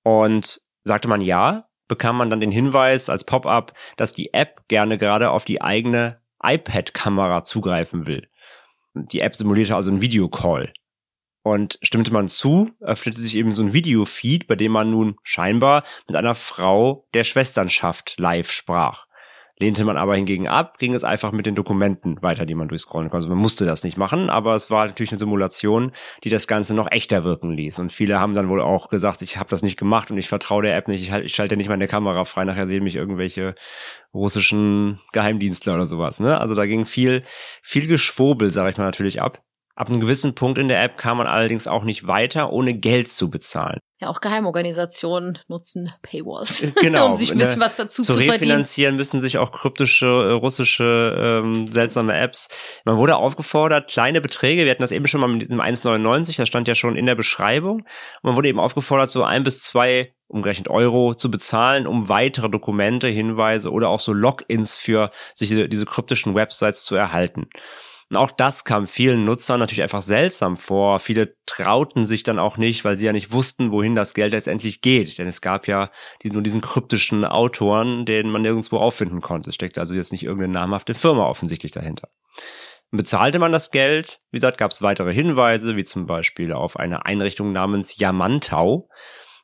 Und 0.02 0.61
sagte 0.85 1.09
man 1.09 1.22
ja, 1.22 1.68
bekam 1.88 2.18
man 2.18 2.28
dann 2.28 2.40
den 2.40 2.52
Hinweis 2.52 3.09
als 3.09 3.24
Pop-up, 3.24 3.72
dass 3.96 4.12
die 4.12 4.35
App 4.35 4.68
gerne 4.68 4.98
gerade 4.98 5.30
auf 5.30 5.46
die 5.46 5.62
eigene 5.62 6.20
iPad-Kamera 6.42 7.44
zugreifen 7.44 8.06
will. 8.06 8.28
Die 8.96 9.20
App 9.20 9.37
simulierte 9.37 9.76
also 9.76 9.90
einen 9.90 10.00
Videocall. 10.00 10.72
Und 11.42 11.78
stimmte 11.82 12.12
man 12.12 12.28
zu, 12.28 12.70
öffnete 12.80 13.20
sich 13.20 13.37
eben 13.37 13.52
so 13.52 13.62
ein 13.62 13.72
Videofeed, 13.72 14.48
bei 14.48 14.56
dem 14.56 14.72
man 14.72 14.90
nun 14.90 15.16
scheinbar 15.22 15.85
mit 16.09 16.16
einer 16.16 16.35
Frau 16.35 17.06
der 17.14 17.22
Schwesternschaft 17.22 18.16
live 18.18 18.50
sprach. 18.50 19.06
Lehnte 19.59 19.85
man 19.85 19.97
aber 19.97 20.14
hingegen 20.16 20.49
ab, 20.49 20.77
ging 20.79 20.92
es 20.92 21.03
einfach 21.03 21.33
mit 21.33 21.47
den 21.47 21.55
Dokumenten 21.55 22.21
weiter, 22.23 22.45
die 22.45 22.55
man 22.55 22.69
durchscrollen 22.69 23.09
konnte. 23.09 23.16
Also 23.25 23.29
man 23.29 23.38
musste 23.38 23.64
das 23.64 23.85
nicht 23.85 23.97
machen, 23.97 24.29
aber 24.29 24.55
es 24.55 24.71
war 24.71 24.87
natürlich 24.87 25.12
eine 25.12 25.19
Simulation, 25.19 25.92
die 26.25 26.29
das 26.29 26.47
Ganze 26.47 26.75
noch 26.75 26.90
echter 26.90 27.25
wirken 27.25 27.53
ließ. 27.53 27.79
Und 27.79 27.90
viele 27.90 28.21
haben 28.21 28.35
dann 28.35 28.51
wohl 28.51 28.61
auch 28.61 28.90
gesagt, 28.90 29.23
ich 29.23 29.38
habe 29.38 29.49
das 29.49 29.62
nicht 29.62 29.79
gemacht 29.79 30.11
und 30.11 30.19
ich 30.19 30.29
vertraue 30.29 30.62
der 30.62 30.77
App 30.77 30.88
nicht, 30.88 31.03
ich, 31.03 31.11
halt, 31.11 31.25
ich 31.25 31.35
schalte 31.35 31.57
nicht 31.57 31.71
meine 31.71 31.88
Kamera 31.88 32.27
frei, 32.27 32.45
nachher 32.45 32.66
sehen 32.66 32.85
mich 32.85 32.97
irgendwelche 32.97 33.55
russischen 34.12 35.01
Geheimdienstler 35.12 35.75
oder 35.75 35.87
sowas. 35.87 36.21
Ne? 36.21 36.38
Also 36.38 36.55
da 36.55 36.66
ging 36.66 36.85
viel, 36.85 37.23
viel 37.62 37.87
Geschwobel, 37.87 38.51
sage 38.51 38.71
ich 38.71 38.77
mal 38.77 38.85
natürlich 38.85 39.23
ab. 39.23 39.42
Ab 39.77 39.91
einem 39.91 40.01
gewissen 40.01 40.35
Punkt 40.35 40.57
in 40.57 40.69
der 40.69 40.83
App 40.83 40.97
kam 40.97 41.19
man 41.19 41.27
allerdings 41.27 41.69
auch 41.69 41.85
nicht 41.85 42.07
weiter, 42.07 42.51
ohne 42.51 42.73
Geld 42.73 43.11
zu 43.11 43.29
bezahlen. 43.29 43.79
Ja, 43.99 44.09
auch 44.09 44.23
Geheimorganisationen 44.23 45.39
nutzen 45.49 45.91
Paywalls, 46.01 46.62
äh, 46.62 46.73
genau, 46.81 47.09
um 47.09 47.15
sich 47.15 47.31
ein 47.31 47.37
bisschen 47.37 47.61
was 47.61 47.77
dazu 47.77 48.03
zu, 48.03 48.12
zu 48.12 48.12
verdienen. 48.15 48.33
refinanzieren 48.33 48.97
müssen 48.97 49.21
sich 49.21 49.37
auch 49.37 49.53
kryptische 49.53 50.07
äh, 50.07 50.33
russische 50.33 51.15
ähm, 51.19 51.67
seltsame 51.71 52.19
Apps. 52.19 52.49
Man 52.87 52.97
wurde 52.97 53.17
aufgefordert, 53.17 53.91
kleine 53.91 54.23
Beträge, 54.23 54.65
wir 54.65 54.71
hatten 54.71 54.83
das 54.83 54.93
eben 54.93 55.07
schon 55.07 55.21
mal 55.21 55.29
mit 55.29 55.43
diesem 55.43 55.61
1,99, 55.61 56.39
das 56.39 56.49
stand 56.49 56.69
ja 56.69 56.75
schon 56.75 56.97
in 56.97 57.05
der 57.05 57.15
Beschreibung. 57.15 57.81
Und 57.81 58.23
man 58.23 58.37
wurde 58.37 58.49
eben 58.49 58.61
aufgefordert, 58.61 59.11
so 59.11 59.25
ein 59.25 59.43
bis 59.43 59.61
zwei 59.61 60.15
umgerechnet 60.27 60.69
Euro 60.69 61.15
zu 61.15 61.31
bezahlen, 61.31 61.87
um 61.87 62.09
weitere 62.09 62.49
Dokumente, 62.49 63.09
Hinweise 63.09 63.71
oder 63.71 63.89
auch 63.91 64.01
so 64.01 64.12
Logins 64.12 64.75
für 64.75 65.11
sich 65.35 65.49
diese, 65.49 65.69
diese 65.69 65.87
kryptischen 65.87 66.35
Websites 66.35 66.83
zu 66.83 66.97
erhalten. 66.97 67.49
Und 68.09 68.16
auch 68.16 68.31
das 68.31 68.64
kam 68.64 68.87
vielen 68.87 69.25
Nutzern 69.25 69.59
natürlich 69.59 69.83
einfach 69.83 70.03
seltsam 70.03 70.57
vor. 70.57 71.01
Viele 71.01 71.35
trauten 71.45 72.07
sich 72.07 72.23
dann 72.23 72.38
auch 72.38 72.57
nicht, 72.57 72.85
weil 72.85 72.97
sie 72.97 73.07
ja 73.07 73.12
nicht 73.12 73.33
wussten, 73.33 73.73
wohin 73.73 73.97
das 73.97 74.14
Geld 74.14 74.33
letztendlich 74.33 74.81
geht. 74.81 75.19
Denn 75.19 75.27
es 75.27 75.40
gab 75.40 75.66
ja 75.66 75.90
nur 76.23 76.42
diesen 76.42 76.61
kryptischen 76.61 77.25
Autoren, 77.25 78.05
den 78.05 78.31
man 78.31 78.42
nirgendwo 78.42 78.79
auffinden 78.79 79.21
konnte. 79.21 79.51
Es 79.51 79.57
steckte 79.57 79.81
also 79.81 79.95
jetzt 79.95 80.12
nicht 80.12 80.23
irgendeine 80.23 80.53
namhafte 80.53 80.95
Firma 80.95 81.27
offensichtlich 81.27 81.73
dahinter. 81.73 82.09
Bezahlte 82.92 83.40
man 83.40 83.51
das 83.51 83.73
Geld, 83.73 84.21
wie 84.31 84.37
gesagt, 84.37 84.59
gab 84.59 84.71
es 84.71 84.83
weitere 84.83 85.12
Hinweise, 85.12 85.75
wie 85.75 85.85
zum 85.85 86.07
Beispiel 86.07 86.53
auf 86.53 86.77
eine 86.79 87.05
Einrichtung 87.05 87.51
namens 87.51 87.99
Yamantau. 87.99 88.88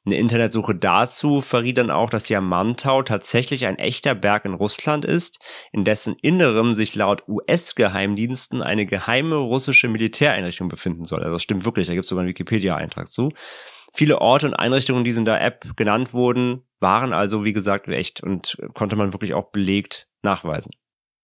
Eine 0.04 0.16
Internetsuche 0.16 0.74
dazu 0.74 1.40
verriet 1.40 1.78
dann 1.78 1.92
auch, 1.92 2.10
dass 2.10 2.28
Yamantau 2.28 3.02
tatsächlich 3.02 3.66
ein 3.66 3.78
echter 3.78 4.16
Berg 4.16 4.44
in 4.44 4.54
Russland 4.54 5.04
ist, 5.04 5.38
in 5.70 5.84
dessen 5.84 6.16
Innerem 6.20 6.74
sich 6.74 6.96
laut 6.96 7.28
US-Geheimdiensten 7.28 8.62
eine 8.62 8.84
geheime 8.84 9.36
russische 9.36 9.88
Militäreinrichtung 9.88 10.68
befinden 10.68 11.04
soll. 11.04 11.20
Also 11.20 11.34
das 11.34 11.42
stimmt 11.42 11.64
wirklich, 11.64 11.86
da 11.86 11.92
gibt 11.92 12.04
es 12.04 12.08
sogar 12.08 12.22
einen 12.22 12.30
Wikipedia-Eintrag 12.30 13.08
zu. 13.08 13.30
Viele 13.94 14.20
Orte 14.20 14.46
und 14.46 14.54
Einrichtungen, 14.54 15.04
die 15.04 15.10
in 15.10 15.24
der 15.24 15.40
App 15.40 15.76
genannt 15.76 16.12
wurden, 16.12 16.62
waren 16.80 17.12
also, 17.12 17.44
wie 17.44 17.52
gesagt, 17.52 17.86
echt 17.86 18.22
und 18.22 18.58
konnte 18.74 18.96
man 18.96 19.12
wirklich 19.12 19.34
auch 19.34 19.50
belegt 19.52 20.08
nachweisen. 20.22 20.72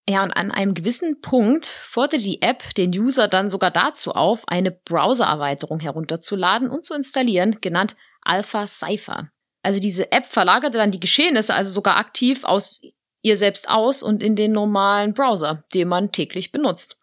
Ja, 0.08 0.22
und 0.22 0.32
an 0.32 0.50
einem 0.50 0.72
gewissen 0.72 1.20
Punkt 1.20 1.66
forderte 1.66 2.18
die 2.18 2.40
App 2.40 2.74
den 2.76 2.90
User 2.98 3.28
dann 3.28 3.50
sogar 3.50 3.70
dazu 3.70 4.12
auf, 4.12 4.46
eine 4.46 4.70
Browser-Erweiterung 4.70 5.80
herunterzuladen 5.80 6.70
und 6.70 6.84
zu 6.84 6.94
installieren, 6.94 7.58
genannt 7.60 7.96
Alpha 8.28 8.66
Cypher. 8.66 9.30
Also 9.62 9.80
diese 9.80 10.12
App 10.12 10.26
verlagerte 10.26 10.78
dann 10.78 10.90
die 10.90 11.00
Geschehnisse 11.00 11.54
also 11.54 11.70
sogar 11.70 11.96
aktiv 11.96 12.44
aus 12.44 12.80
ihr 13.22 13.36
selbst 13.36 13.68
aus 13.68 14.02
und 14.02 14.22
in 14.22 14.36
den 14.36 14.52
normalen 14.52 15.14
Browser, 15.14 15.64
den 15.74 15.88
man 15.88 16.12
täglich 16.12 16.52
benutzt. 16.52 16.96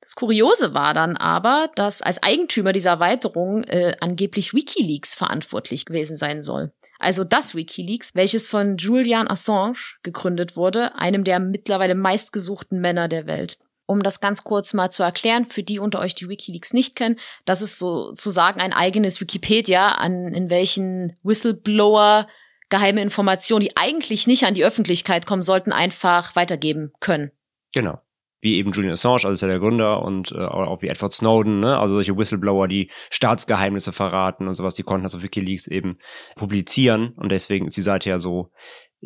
Das 0.00 0.16
Kuriose 0.16 0.74
war 0.74 0.92
dann 0.92 1.16
aber, 1.16 1.70
dass 1.76 2.02
als 2.02 2.22
Eigentümer 2.22 2.74
dieser 2.74 2.90
Erweiterung 2.90 3.64
äh, 3.64 3.96
angeblich 4.00 4.52
Wikileaks 4.52 5.14
verantwortlich 5.14 5.86
gewesen 5.86 6.18
sein 6.18 6.42
soll. 6.42 6.72
Also 6.98 7.24
das 7.24 7.54
Wikileaks, 7.54 8.10
welches 8.14 8.46
von 8.46 8.76
Julian 8.76 9.28
Assange 9.28 9.78
gegründet 10.02 10.56
wurde, 10.56 10.94
einem 10.96 11.24
der 11.24 11.40
mittlerweile 11.40 11.94
meistgesuchten 11.94 12.80
Männer 12.80 13.08
der 13.08 13.26
Welt 13.26 13.58
um 13.86 14.02
das 14.02 14.20
ganz 14.20 14.44
kurz 14.44 14.72
mal 14.72 14.90
zu 14.90 15.02
erklären, 15.02 15.46
für 15.46 15.62
die 15.62 15.78
unter 15.78 16.00
euch, 16.00 16.14
die 16.14 16.28
Wikileaks 16.28 16.72
nicht 16.72 16.96
kennen, 16.96 17.18
das 17.44 17.62
ist 17.62 17.78
sozusagen 17.78 18.60
ein 18.60 18.72
eigenes 18.72 19.20
Wikipedia, 19.20 19.92
an, 19.92 20.32
in 20.32 20.50
welchen 20.50 21.16
Whistleblower 21.22 22.26
geheime 22.70 23.02
Informationen, 23.02 23.60
die 23.60 23.76
eigentlich 23.76 24.26
nicht 24.26 24.44
an 24.44 24.54
die 24.54 24.64
Öffentlichkeit 24.64 25.26
kommen 25.26 25.42
sollten, 25.42 25.72
einfach 25.72 26.34
weitergeben 26.34 26.92
können. 27.00 27.30
Genau. 27.74 28.00
Wie 28.40 28.56
eben 28.56 28.72
Julian 28.72 28.92
Assange, 28.92 29.24
also 29.24 29.46
der 29.46 29.58
Gründer, 29.58 30.02
und 30.02 30.32
äh, 30.32 30.44
auch 30.44 30.82
wie 30.82 30.88
Edward 30.88 31.14
Snowden, 31.14 31.60
ne? 31.60 31.78
also 31.78 31.94
solche 31.94 32.16
Whistleblower, 32.16 32.68
die 32.68 32.90
Staatsgeheimnisse 33.10 33.92
verraten 33.92 34.48
und 34.48 34.54
sowas, 34.54 34.74
die 34.74 34.82
konnten 34.82 35.04
das 35.04 35.14
auf 35.14 35.22
Wikileaks 35.22 35.66
eben 35.66 35.94
publizieren. 36.36 37.14
Und 37.16 37.32
deswegen 37.32 37.66
ist 37.66 37.76
die 37.76 37.82
Seite 37.82 38.10
ja 38.10 38.18
so 38.18 38.50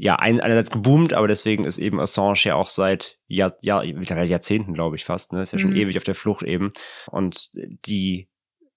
ja, 0.01 0.17
ein, 0.17 0.41
einerseits 0.41 0.71
geboomt, 0.71 1.13
aber 1.13 1.27
deswegen 1.27 1.65
ist 1.65 1.79
eben 1.79 1.99
Assange 1.99 2.39
ja 2.45 2.55
auch 2.55 2.71
seit 2.71 3.19
Jahr, 3.27 3.57
Jahr, 3.61 3.85
Jahrzehnten, 3.85 4.73
glaube 4.73 4.95
ich 4.97 5.05
fast, 5.05 5.33
ne? 5.33 5.43
Ist 5.43 5.53
ja 5.53 5.59
schon 5.59 5.71
mhm. 5.71 5.77
ewig 5.77 5.97
auf 5.97 6.05
der 6.05 6.15
Flucht 6.15 6.45
eben. 6.45 6.71
Und 7.11 7.51
die, 7.55 8.29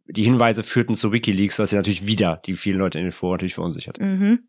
die 0.07 0.23
Hinweise 0.23 0.63
führten 0.63 0.95
zu 0.95 1.11
Wikileaks, 1.11 1.59
was 1.59 1.71
ja 1.71 1.77
natürlich 1.77 2.07
wieder 2.07 2.41
die 2.45 2.53
vielen 2.53 2.79
Leute 2.79 2.97
in 2.97 3.05
den 3.05 3.11
Foren 3.11 3.33
natürlich 3.33 3.53
verunsichert. 3.53 3.99
Mhm. 3.99 4.47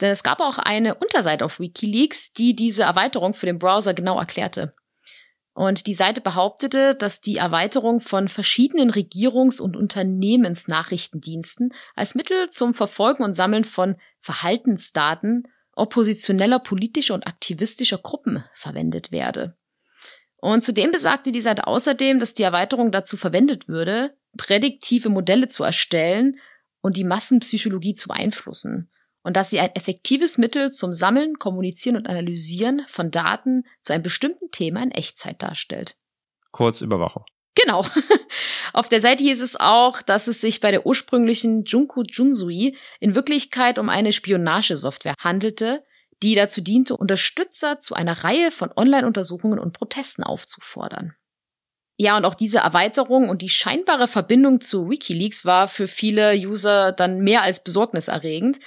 Denn 0.00 0.10
es 0.10 0.24
gab 0.24 0.40
auch 0.40 0.58
eine 0.58 0.96
Unterseite 0.96 1.44
auf 1.44 1.60
Wikileaks, 1.60 2.32
die 2.32 2.56
diese 2.56 2.82
Erweiterung 2.82 3.34
für 3.34 3.46
den 3.46 3.58
Browser 3.58 3.94
genau 3.94 4.18
erklärte. 4.18 4.72
Und 5.52 5.86
die 5.86 5.94
Seite 5.94 6.20
behauptete, 6.20 6.96
dass 6.96 7.20
die 7.20 7.36
Erweiterung 7.36 8.00
von 8.00 8.28
verschiedenen 8.28 8.90
Regierungs- 8.90 9.60
und 9.60 9.76
Unternehmensnachrichtendiensten 9.76 11.72
als 11.94 12.14
Mittel 12.16 12.50
zum 12.50 12.74
Verfolgen 12.74 13.22
und 13.22 13.34
Sammeln 13.34 13.64
von 13.64 13.96
Verhaltensdaten 14.20 15.46
oppositioneller 15.80 16.58
politischer 16.58 17.14
und 17.14 17.26
aktivistischer 17.26 17.98
Gruppen 17.98 18.44
verwendet 18.54 19.10
werde. 19.10 19.56
Und 20.36 20.62
zudem 20.62 20.90
besagte 20.90 21.32
die 21.32 21.40
Seite 21.40 21.66
außerdem, 21.66 22.18
dass 22.18 22.34
die 22.34 22.42
Erweiterung 22.42 22.92
dazu 22.92 23.16
verwendet 23.16 23.68
würde, 23.68 24.16
prädiktive 24.36 25.08
Modelle 25.08 25.48
zu 25.48 25.64
erstellen 25.64 26.38
und 26.80 26.96
die 26.96 27.04
Massenpsychologie 27.04 27.94
zu 27.94 28.08
beeinflussen. 28.08 28.90
Und 29.22 29.36
dass 29.36 29.50
sie 29.50 29.60
ein 29.60 29.74
effektives 29.74 30.38
Mittel 30.38 30.72
zum 30.72 30.94
Sammeln, 30.94 31.38
Kommunizieren 31.38 31.96
und 31.96 32.08
Analysieren 32.08 32.82
von 32.88 33.10
Daten 33.10 33.64
zu 33.82 33.92
einem 33.92 34.02
bestimmten 34.02 34.50
Thema 34.50 34.82
in 34.82 34.90
Echtzeit 34.92 35.42
darstellt. 35.42 35.96
kurz 36.52 36.80
Überwachung. 36.80 37.24
Genau. 37.54 37.84
Auf 38.72 38.88
der 38.88 39.00
Seite 39.00 39.24
hieß 39.24 39.40
es 39.40 39.58
auch, 39.58 40.02
dass 40.02 40.28
es 40.28 40.40
sich 40.40 40.60
bei 40.60 40.70
der 40.70 40.86
ursprünglichen 40.86 41.64
Junko 41.64 42.02
Junsui 42.02 42.76
in 43.00 43.14
Wirklichkeit 43.14 43.78
um 43.78 43.88
eine 43.88 44.12
Spionagesoftware 44.12 45.14
handelte, 45.20 45.84
die 46.22 46.34
dazu 46.34 46.60
diente, 46.60 46.96
Unterstützer 46.96 47.80
zu 47.80 47.94
einer 47.94 48.24
Reihe 48.24 48.50
von 48.50 48.70
Online-Untersuchungen 48.74 49.58
und 49.58 49.72
Protesten 49.72 50.22
aufzufordern. 50.22 51.14
Ja, 51.96 52.16
und 52.16 52.24
auch 52.24 52.34
diese 52.34 52.60
Erweiterung 52.60 53.28
und 53.28 53.42
die 53.42 53.50
scheinbare 53.50 54.08
Verbindung 54.08 54.62
zu 54.62 54.88
Wikileaks 54.88 55.44
war 55.44 55.68
für 55.68 55.86
viele 55.86 56.32
User 56.34 56.92
dann 56.92 57.20
mehr 57.20 57.42
als 57.42 57.62
besorgniserregend. 57.62 58.58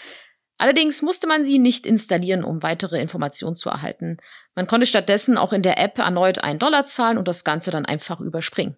Allerdings 0.63 1.01
musste 1.01 1.27
man 1.27 1.43
sie 1.43 1.59
nicht 1.59 1.85
installieren, 1.85 2.45
um 2.45 2.63
weitere 2.63 3.01
Informationen 3.01 3.57
zu 3.57 3.67
erhalten. 3.67 4.15
Man 4.55 4.65
konnte 4.65 4.87
stattdessen 4.87 5.37
auch 5.37 5.51
in 5.51 5.61
der 5.61 5.77
App 5.77 5.97
erneut 5.97 6.41
einen 6.41 6.57
Dollar 6.57 6.85
zahlen 6.85 7.17
und 7.17 7.27
das 7.27 7.43
Ganze 7.43 7.69
dann 7.69 7.85
einfach 7.85 8.21
überspringen. 8.21 8.77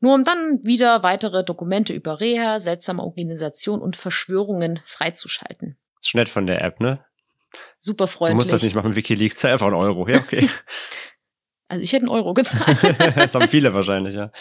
Nur 0.00 0.14
um 0.14 0.24
dann 0.24 0.60
wieder 0.64 1.02
weitere 1.02 1.44
Dokumente 1.44 1.92
über 1.92 2.20
Reha, 2.20 2.58
seltsame 2.58 3.02
Organisation 3.02 3.82
und 3.82 3.96
Verschwörungen 3.96 4.80
freizuschalten. 4.86 5.76
Ist 6.00 6.14
nett 6.14 6.30
von 6.30 6.46
der 6.46 6.62
App, 6.62 6.80
ne? 6.80 7.04
Super 7.80 8.06
freundlich. 8.06 8.38
Du 8.38 8.44
musst 8.44 8.52
das 8.54 8.62
nicht 8.62 8.74
machen 8.74 8.88
mit 8.88 8.96
Wikileaks, 8.96 9.36
zahl 9.36 9.52
einfach 9.52 9.66
einen 9.66 9.76
Euro. 9.76 10.08
Ja, 10.08 10.20
okay. 10.20 10.48
also 11.68 11.82
ich 11.82 11.92
hätte 11.92 12.04
einen 12.04 12.16
Euro 12.16 12.32
gezahlt. 12.32 12.78
das 13.14 13.34
haben 13.34 13.46
viele 13.48 13.74
wahrscheinlich, 13.74 14.14
ja. 14.14 14.32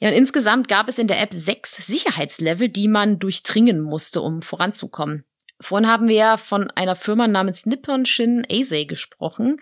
Ja, 0.00 0.08
und 0.08 0.16
insgesamt 0.16 0.66
gab 0.66 0.88
es 0.88 0.98
in 0.98 1.06
der 1.06 1.20
App 1.22 1.32
sechs 1.32 1.76
Sicherheitslevel, 1.76 2.68
die 2.68 2.88
man 2.88 3.20
durchdringen 3.20 3.80
musste, 3.80 4.22
um 4.22 4.42
voranzukommen. 4.42 5.24
Vorhin 5.62 5.88
haben 5.88 6.08
wir 6.08 6.16
ja 6.16 6.36
von 6.36 6.70
einer 6.72 6.96
Firma 6.96 7.28
namens 7.28 7.66
Nippon 7.66 8.04
Shin 8.04 8.46
Eisei 8.50 8.84
gesprochen, 8.84 9.60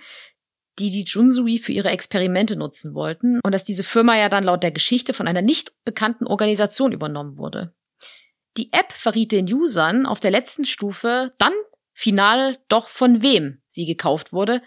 die 0.79 0.91
die 0.91 1.05
Junsui 1.05 1.59
für 1.59 1.73
ihre 1.73 1.91
Experimente 1.91 2.57
nutzen 2.57 2.95
wollten 2.95 3.41
und 3.45 3.53
dass 3.53 3.65
diese 3.65 3.85
Firma 3.85 4.17
ja 4.17 4.29
dann 4.29 4.45
laut 4.45 4.63
der 4.63 4.73
Geschichte 4.73 5.13
von 5.13 5.29
einer 5.29 5.43
nicht 5.43 5.73
bekannten 5.85 6.27
Organisation 6.27 6.93
übernommen 6.93 7.37
wurde. 7.37 7.75
Die 8.57 8.73
App 8.73 8.93
verriet 8.93 9.33
den 9.33 9.53
Usern 9.53 10.07
auf 10.07 10.21
der 10.21 10.31
letzten 10.31 10.65
Stufe 10.65 11.35
dann 11.39 11.53
final 11.93 12.59
doch 12.69 12.89
von 12.89 13.23
wem 13.23 13.63
sie 13.67 13.85
gekauft 13.85 14.33
wurde, 14.33 14.63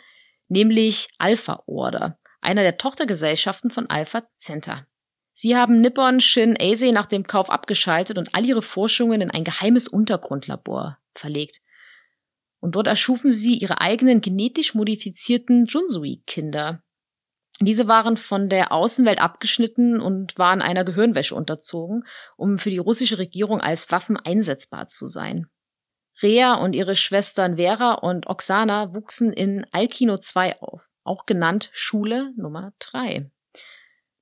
nämlich 0.48 1.10
Alpha 1.18 1.64
Order, 1.66 2.20
einer 2.42 2.62
der 2.62 2.78
Tochtergesellschaften 2.78 3.72
von 3.72 3.90
Alpha 3.90 4.24
Center. 4.38 4.86
Sie 5.34 5.56
haben 5.56 5.82
Nippon 5.82 6.20
Shin 6.20 6.56
Eisei 6.60 6.92
nach 6.92 7.08
dem 7.08 7.26
Kauf 7.26 7.50
abgeschaltet 7.50 8.18
und 8.18 8.36
all 8.36 8.46
ihre 8.46 8.62
Forschungen 8.62 9.22
in 9.22 9.32
ein 9.32 9.44
geheimes 9.44 9.88
Untergrundlabor 9.88 11.00
verlegt. 11.16 11.62
Und 12.60 12.76
dort 12.76 12.88
erschufen 12.88 13.34
sie 13.34 13.56
ihre 13.56 13.82
eigenen 13.82 14.22
genetisch 14.22 14.74
modifizierten 14.74 15.66
Junsui-Kinder. 15.66 16.84
Diese 17.60 17.88
waren 17.88 18.18
von 18.18 18.50
der 18.50 18.72
Außenwelt 18.72 19.22
abgeschnitten 19.22 20.00
und 20.00 20.38
waren 20.38 20.62
einer 20.62 20.86
Gehirnwäsche 20.86 21.36
unterzogen, 21.36 22.06
um 22.36 22.58
für 22.58 22.70
die 22.70 22.78
russische 22.78 23.18
Regierung 23.18 23.62
als 23.62 23.92
Waffen 23.92 24.18
einsetzbar 24.18 24.88
zu 24.88 25.08
sein. 25.08 25.48
Rea 26.22 26.56
und 26.56 26.74
ihre 26.74 26.96
Schwestern 26.96 27.58
Vera 27.58 27.96
und 27.96 28.28
Oksana 28.28 28.94
wuchsen 28.94 29.34
in 29.34 29.66
Alkino 29.72 30.18
2 30.18 30.62
auf, 30.62 30.82
auch 31.04 31.26
genannt 31.26 31.70
Schule 31.74 32.34
Nummer 32.38 32.74
3. 32.80 33.32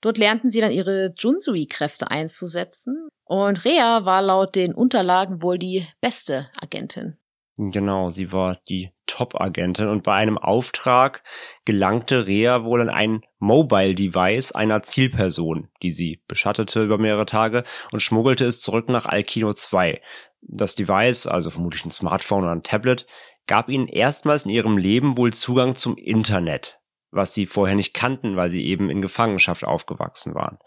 Dort 0.02 0.18
lernten 0.18 0.50
sie 0.50 0.62
dann 0.62 0.72
ihre 0.72 1.14
Junsui-Kräfte 1.18 2.10
einzusetzen 2.10 3.08
und 3.24 3.64
Rea 3.64 4.04
war 4.04 4.22
laut 4.22 4.56
den 4.56 4.74
Unterlagen 4.74 5.42
wohl 5.42 5.58
die 5.58 5.88
beste 6.02 6.50
Agentin. 6.60 7.18
Genau, 7.58 8.10
sie 8.10 8.32
war 8.32 8.58
die 8.70 8.90
Top-Agentin 9.06 9.88
und 9.88 10.04
bei 10.04 10.16
einem 10.16 10.38
Auftrag 10.38 11.22
gelangte 11.64 12.26
Rea 12.26 12.64
wohl 12.64 12.82
an 12.82 12.90
ein 12.90 13.22
Mobile-Device 13.40 14.54
einer 14.54 14.82
Zielperson, 14.82 15.70
die 15.84 15.92
sie 15.92 16.24
beschattete 16.28 16.84
über 16.84 16.98
mehrere 16.98 17.26
Tage 17.26 17.64
und 17.92 18.00
schmuggelte 18.00 18.46
es 18.46 18.62
zurück 18.62 18.90
nach 18.90 19.06
Alkino 19.06 19.54
2. 19.54 20.02
Das 20.42 20.76
Device, 20.76 21.28
also 21.28 21.52
vermutlich 21.52 21.86
ein 21.86 21.92
Smartphone 21.92 22.44
oder 22.44 22.54
ein 22.54 22.64
Tablet, 22.64 23.06
gab 23.46 23.70
ihnen 23.70 23.88
erstmals 23.88 24.46
in 24.46 24.52
ihrem 24.52 24.78
Leben 24.78 25.18
wohl 25.18 25.32
Zugang 25.32 25.76
zum 25.76 25.98
Internet 25.98 26.81
was 27.12 27.34
sie 27.34 27.46
vorher 27.46 27.76
nicht 27.76 27.94
kannten, 27.94 28.36
weil 28.38 28.50
sie 28.50 28.66
eben 28.66 28.90
in 28.90 29.02
Gefangenschaft 29.02 29.64
aufgewachsen 29.64 30.34
waren. 30.34 30.58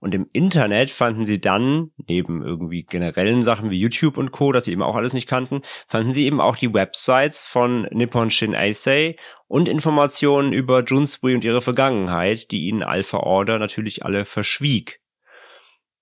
Und 0.00 0.14
im 0.14 0.26
Internet 0.32 0.90
fanden 0.90 1.24
sie 1.24 1.40
dann, 1.40 1.90
neben 2.08 2.42
irgendwie 2.42 2.84
generellen 2.84 3.42
Sachen 3.42 3.70
wie 3.70 3.78
YouTube 3.78 4.16
und 4.16 4.30
Co., 4.30 4.52
das 4.52 4.64
sie 4.64 4.72
eben 4.72 4.82
auch 4.82 4.96
alles 4.96 5.12
nicht 5.12 5.28
kannten, 5.28 5.60
fanden 5.86 6.12
sie 6.12 6.24
eben 6.24 6.40
auch 6.40 6.56
die 6.56 6.72
Websites 6.72 7.44
von 7.44 7.82
Nippon 7.90 8.30
Shin 8.30 8.54
Eisei 8.54 9.16
und 9.46 9.68
Informationen 9.68 10.52
über 10.52 10.84
Junsui 10.84 11.34
und 11.34 11.44
ihre 11.44 11.60
Vergangenheit, 11.60 12.50
die 12.50 12.66
ihnen 12.68 12.82
Alpha 12.82 13.18
Order 13.18 13.58
natürlich 13.58 14.04
alle 14.04 14.24
verschwieg. 14.24 15.00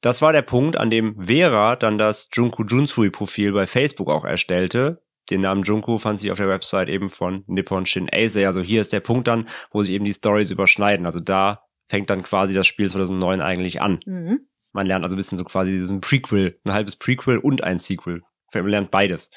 Das 0.01 0.23
war 0.23 0.33
der 0.33 0.43
Punkt, 0.43 0.77
an 0.77 0.91
dem 0.91 1.21
Vera 1.21 1.75
dann 1.75 1.99
das 1.99 2.29
Junku 2.33 2.65
Junsui 2.65 3.11
Profil 3.11 3.53
bei 3.53 3.67
Facebook 3.67 4.09
auch 4.09 4.25
erstellte, 4.25 5.03
den 5.31 5.43
Namen 5.43 5.62
Junko 5.62 5.99
fand 5.99 6.19
sich 6.19 6.31
auf 6.31 6.38
der 6.38 6.49
Website 6.49 6.88
eben 6.88 7.11
von 7.11 7.45
Nippon 7.47 7.87
Shin 7.87 8.09
Eisei. 8.11 8.47
Also 8.47 8.61
hier 8.61 8.81
ist 8.81 8.93
der 8.93 9.01
Punkt 9.01 9.29
dann, 9.29 9.47
wo 9.71 9.83
sich 9.83 9.93
eben 9.93 10.05
die 10.05 10.12
Stories 10.12 10.51
überschneiden. 10.51 11.07
Also 11.07 11.21
da 11.21 11.64
fängt 11.88 12.11
dann 12.11 12.23
quasi 12.23 12.55
das 12.55 12.67
Spiel 12.67 12.91
2009 12.91 13.41
eigentlich 13.41 13.81
an. 13.81 14.01
Mhm. 14.05 14.49
Man 14.75 14.87
lernt 14.87 15.05
also 15.05 15.17
ein 15.17 15.19
bisschen 15.19 15.38
so 15.38 15.45
quasi 15.45 15.73
diesen 15.73 16.01
Prequel, 16.01 16.59
ein 16.64 16.73
halbes 16.73 16.97
Prequel 16.97 17.38
und 17.38 17.64
ein 17.64 17.79
Sequel. 17.79 18.23
Man 18.55 18.67
lernt 18.67 18.91
beides. 18.91 19.31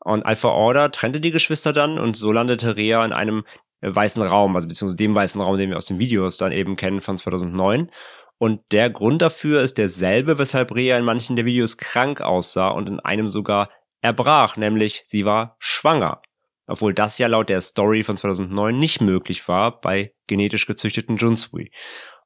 Und 0.00 0.24
Alpha 0.26 0.48
Order 0.48 0.90
trennte 0.90 1.20
die 1.20 1.30
Geschwister 1.30 1.72
dann 1.72 1.98
und 1.98 2.16
so 2.16 2.32
landete 2.32 2.76
Rea 2.76 3.04
in 3.04 3.12
einem 3.12 3.44
weißen 3.80 4.22
Raum, 4.22 4.56
also 4.56 4.68
beziehungsweise 4.68 4.96
dem 4.96 5.14
weißen 5.14 5.40
Raum, 5.40 5.58
den 5.58 5.70
wir 5.70 5.76
aus 5.76 5.86
den 5.86 5.98
Videos 5.98 6.36
dann 6.36 6.52
eben 6.52 6.76
kennen 6.76 7.00
von 7.00 7.18
2009. 7.18 7.90
Und 8.38 8.60
der 8.72 8.90
Grund 8.90 9.22
dafür 9.22 9.60
ist 9.60 9.78
derselbe, 9.78 10.38
weshalb 10.38 10.74
Rea 10.74 10.98
in 10.98 11.04
manchen 11.04 11.36
der 11.36 11.44
Videos 11.44 11.76
krank 11.76 12.20
aussah 12.20 12.68
und 12.68 12.88
in 12.88 13.00
einem 13.00 13.28
sogar 13.28 13.70
erbrach, 14.04 14.56
nämlich 14.58 15.02
sie 15.06 15.24
war 15.24 15.56
schwanger. 15.58 16.20
Obwohl 16.66 16.94
das 16.94 17.18
ja 17.18 17.26
laut 17.26 17.48
der 17.48 17.60
Story 17.60 18.04
von 18.04 18.16
2009 18.16 18.78
nicht 18.78 19.00
möglich 19.00 19.48
war 19.48 19.80
bei 19.80 20.12
genetisch 20.26 20.66
gezüchteten 20.66 21.16
Junsui. 21.16 21.70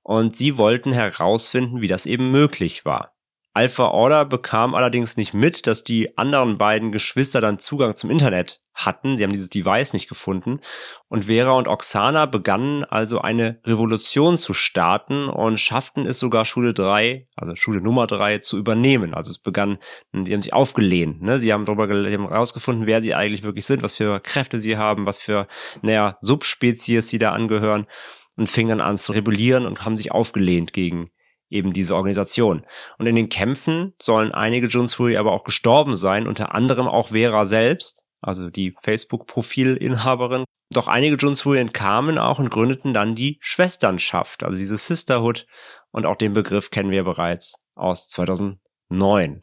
Und 0.03 0.37
sie 0.37 0.59
wollten 0.59 0.93
herausfinden, 0.93 1.81
wie 1.81 1.89
das 1.89 2.07
eben 2.07 2.31
möglich 2.31 2.85
war. 2.85 3.13
Alpha 3.59 3.89
Order 3.89 4.25
bekam 4.25 4.77
allerdings 4.77 5.17
nicht 5.17 5.35
mit, 5.35 5.67
dass 5.67 5.83
die 5.83 6.17
anderen 6.17 6.59
beiden 6.59 6.93
Geschwister 6.93 7.41
dann 7.41 7.59
Zugang 7.59 7.97
zum 7.97 8.09
Internet 8.09 8.61
hatten. 8.73 9.19
Sie 9.19 9.25
haben 9.25 9.33
dieses 9.33 9.51
Device 9.51 9.95
nicht 9.95 10.09
gefunden. 10.09 10.61
Und 11.09 11.25
Vera 11.25 11.51
und 11.51 11.67
Oksana 11.67 12.27
begannen 12.27 12.85
also 12.85 13.21
eine 13.21 13.61
Revolution 13.67 14.39
zu 14.39 14.55
starten 14.55 15.29
und 15.29 15.59
schafften 15.59 16.07
es 16.07 16.21
sogar 16.21 16.45
Schule 16.45 16.73
3, 16.73 17.27
also 17.35 17.57
Schule 17.57 17.81
Nummer 17.81 18.07
3, 18.07 18.39
zu 18.39 18.57
übernehmen. 18.59 19.13
Also 19.13 19.33
es 19.33 19.41
begann, 19.41 19.79
die 20.13 20.33
haben 20.33 20.41
sich 20.41 20.53
aufgelehnt. 20.53 21.21
Ne? 21.21 21.41
Sie 21.41 21.53
haben 21.53 21.65
darüber 21.65 21.89
herausgefunden, 21.89 22.87
wer 22.87 23.03
sie 23.03 23.17
eigentlich 23.17 23.43
wirklich 23.43 23.67
sind, 23.67 23.83
was 23.83 23.95
für 23.95 24.21
Kräfte 24.21 24.61
sie 24.61 24.77
haben, 24.77 25.05
was 25.05 25.19
für, 25.19 25.49
naja, 25.83 26.17
Subspezies 26.21 27.09
sie 27.09 27.19
da 27.19 27.33
angehören 27.33 27.89
und 28.37 28.49
fingen 28.49 28.79
dann 28.79 28.89
an 28.89 28.97
zu 28.97 29.11
rebellieren 29.11 29.67
und 29.67 29.85
haben 29.85 29.97
sich 29.97 30.13
aufgelehnt 30.13 30.73
gegen 30.73 31.07
eben 31.51 31.73
diese 31.73 31.95
Organisation. 31.95 32.65
Und 32.99 33.07
in 33.07 33.17
den 33.17 33.29
Kämpfen 33.29 33.95
sollen 34.01 34.33
einige 34.33 34.69
Junsui 34.69 35.17
aber 35.17 35.33
auch 35.33 35.45
gestorben 35.45 35.95
sein, 35.95 36.27
unter 36.27 36.55
anderem 36.55 36.87
auch 36.87 37.09
Vera 37.09 37.47
selbst, 37.47 38.05
also 38.21 38.51
die 38.51 38.75
Facebook-Profilinhaberin. 38.83 40.45
Doch 40.73 40.89
einige 40.89 41.17
Junsui 41.17 41.59
entkamen 41.59 42.19
auch 42.19 42.39
und 42.39 42.51
gründeten 42.51 42.93
dann 42.93 43.15
die 43.15 43.39
Schwesternschaft, 43.41 44.43
also 44.43 44.57
diese 44.57 44.77
Sisterhood. 44.77 45.47
Und 45.91 46.05
auch 46.05 46.17
den 46.17 46.35
Begriff 46.35 46.71
kennen 46.71 46.91
wir 46.91 47.05
bereits 47.05 47.55
aus 47.75 48.09
2009. 48.11 49.43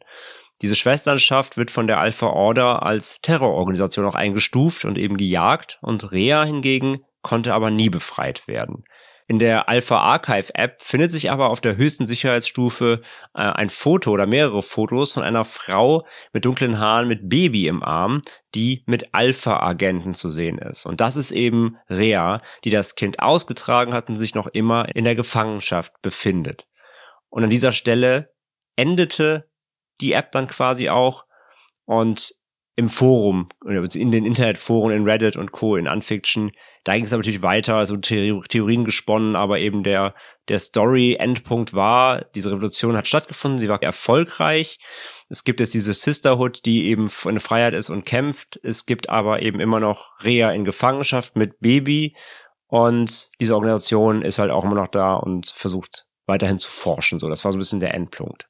Diese 0.62 0.76
Schwesternschaft 0.76 1.56
wird 1.56 1.70
von 1.70 1.86
der 1.86 2.00
Alpha 2.00 2.28
Order 2.28 2.82
als 2.82 3.18
Terrororganisation 3.20 4.06
auch 4.06 4.14
eingestuft 4.14 4.84
und 4.84 4.96
eben 4.96 5.16
gejagt 5.16 5.78
und 5.82 6.12
Rea 6.12 6.44
hingegen 6.44 7.00
konnte 7.22 7.52
aber 7.52 7.70
nie 7.70 7.90
befreit 7.90 8.46
werden. 8.46 8.84
In 9.28 9.40
der 9.40 9.68
Alpha 9.68 9.98
Archive 9.98 10.54
App 10.54 10.80
findet 10.80 11.10
sich 11.10 11.32
aber 11.32 11.50
auf 11.50 11.60
der 11.60 11.76
höchsten 11.76 12.06
Sicherheitsstufe 12.06 13.00
äh, 13.34 13.40
ein 13.40 13.70
Foto 13.70 14.12
oder 14.12 14.26
mehrere 14.26 14.62
Fotos 14.62 15.12
von 15.12 15.24
einer 15.24 15.44
Frau 15.44 16.06
mit 16.32 16.44
dunklen 16.44 16.78
Haaren 16.78 17.08
mit 17.08 17.28
Baby 17.28 17.66
im 17.66 17.82
Arm, 17.82 18.22
die 18.54 18.84
mit 18.86 19.12
Alpha-Agenten 19.14 20.14
zu 20.14 20.28
sehen 20.28 20.58
ist. 20.58 20.86
Und 20.86 21.00
das 21.00 21.16
ist 21.16 21.32
eben 21.32 21.76
Rea, 21.90 22.40
die 22.62 22.70
das 22.70 22.94
Kind 22.94 23.20
ausgetragen 23.20 23.94
hat 23.94 24.08
und 24.08 24.16
sich 24.16 24.36
noch 24.36 24.46
immer 24.46 24.94
in 24.94 25.04
der 25.04 25.16
Gefangenschaft 25.16 25.92
befindet. 26.02 26.68
Und 27.28 27.42
an 27.42 27.50
dieser 27.50 27.72
Stelle 27.72 28.32
endete 28.76 29.50
die 30.00 30.12
App 30.12 30.30
dann 30.30 30.46
quasi 30.46 30.88
auch 30.88 31.24
und 31.84 32.32
im 32.78 32.90
Forum, 32.90 33.48
in 33.64 34.10
den 34.10 34.26
Internetforen, 34.26 34.92
in 34.92 35.04
Reddit 35.04 35.36
und 35.36 35.50
Co., 35.50 35.76
in 35.76 35.88
Unfiction, 35.88 36.52
da 36.84 36.94
ging 36.94 37.04
es 37.04 37.10
natürlich 37.10 37.40
weiter, 37.40 37.84
so 37.86 37.96
Theorien 37.96 38.84
gesponnen, 38.84 39.34
aber 39.34 39.58
eben 39.58 39.82
der, 39.82 40.14
der 40.48 40.58
Story-Endpunkt 40.58 41.72
war, 41.72 42.26
diese 42.34 42.52
Revolution 42.52 42.96
hat 42.96 43.08
stattgefunden, 43.08 43.58
sie 43.58 43.70
war 43.70 43.82
erfolgreich. 43.82 44.78
Es 45.30 45.42
gibt 45.42 45.60
jetzt 45.60 45.72
diese 45.72 45.94
Sisterhood, 45.94 46.66
die 46.66 46.86
eben 46.88 47.10
eine 47.24 47.40
Freiheit 47.40 47.74
ist 47.74 47.88
und 47.88 48.04
kämpft. 48.04 48.60
Es 48.62 48.84
gibt 48.84 49.08
aber 49.08 49.40
eben 49.40 49.58
immer 49.58 49.80
noch 49.80 50.22
Rea 50.22 50.52
in 50.52 50.64
Gefangenschaft 50.64 51.34
mit 51.34 51.58
Baby 51.60 52.14
Und 52.68 53.30
diese 53.40 53.54
Organisation 53.54 54.22
ist 54.22 54.38
halt 54.38 54.50
auch 54.50 54.64
immer 54.64 54.74
noch 54.74 54.88
da 54.88 55.14
und 55.14 55.48
versucht 55.48 56.06
weiterhin 56.26 56.58
zu 56.58 56.68
forschen. 56.68 57.18
So, 57.18 57.28
das 57.28 57.44
war 57.44 57.52
so 57.52 57.58
ein 57.58 57.60
bisschen 57.60 57.80
der 57.80 57.94
Endpunkt. 57.94 58.48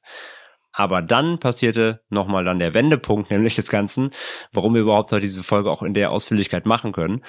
Aber 0.77 1.01
dann 1.01 1.39
passierte 1.39 2.01
nochmal 2.09 2.45
dann 2.45 2.59
der 2.59 2.75
Wendepunkt, 2.75 3.31
nämlich 3.31 3.55
des 3.55 3.69
Ganzen, 3.69 4.11
warum 4.53 4.75
wir 4.75 4.81
überhaupt 4.81 5.11
heute 5.11 5.21
diese 5.21 5.43
Folge 5.43 5.71
auch 5.71 5.81
in 5.81 5.95
der 5.95 6.11
Ausführlichkeit 6.11 6.67
machen 6.67 6.91
können. 6.91 7.23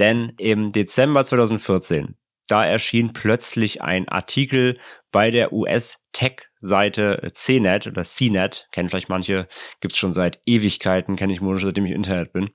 Denn 0.00 0.32
im 0.36 0.70
Dezember 0.70 1.24
2014, 1.24 2.16
da 2.48 2.64
erschien 2.64 3.12
plötzlich 3.12 3.82
ein 3.82 4.08
Artikel 4.08 4.78
bei 5.12 5.30
der 5.30 5.52
US-Tech-Seite 5.52 7.30
CNET 7.34 7.86
oder 7.86 8.02
CNET, 8.04 8.66
kennen 8.72 8.88
vielleicht 8.88 9.08
manche, 9.08 9.46
gibt's 9.80 9.98
schon 9.98 10.12
seit 10.12 10.40
Ewigkeiten, 10.44 11.14
kenne 11.14 11.32
ich 11.32 11.40
nur 11.40 11.58
seitdem 11.60 11.84
ich 11.84 11.92
im 11.92 11.98
Internet 11.98 12.32
bin. 12.32 12.50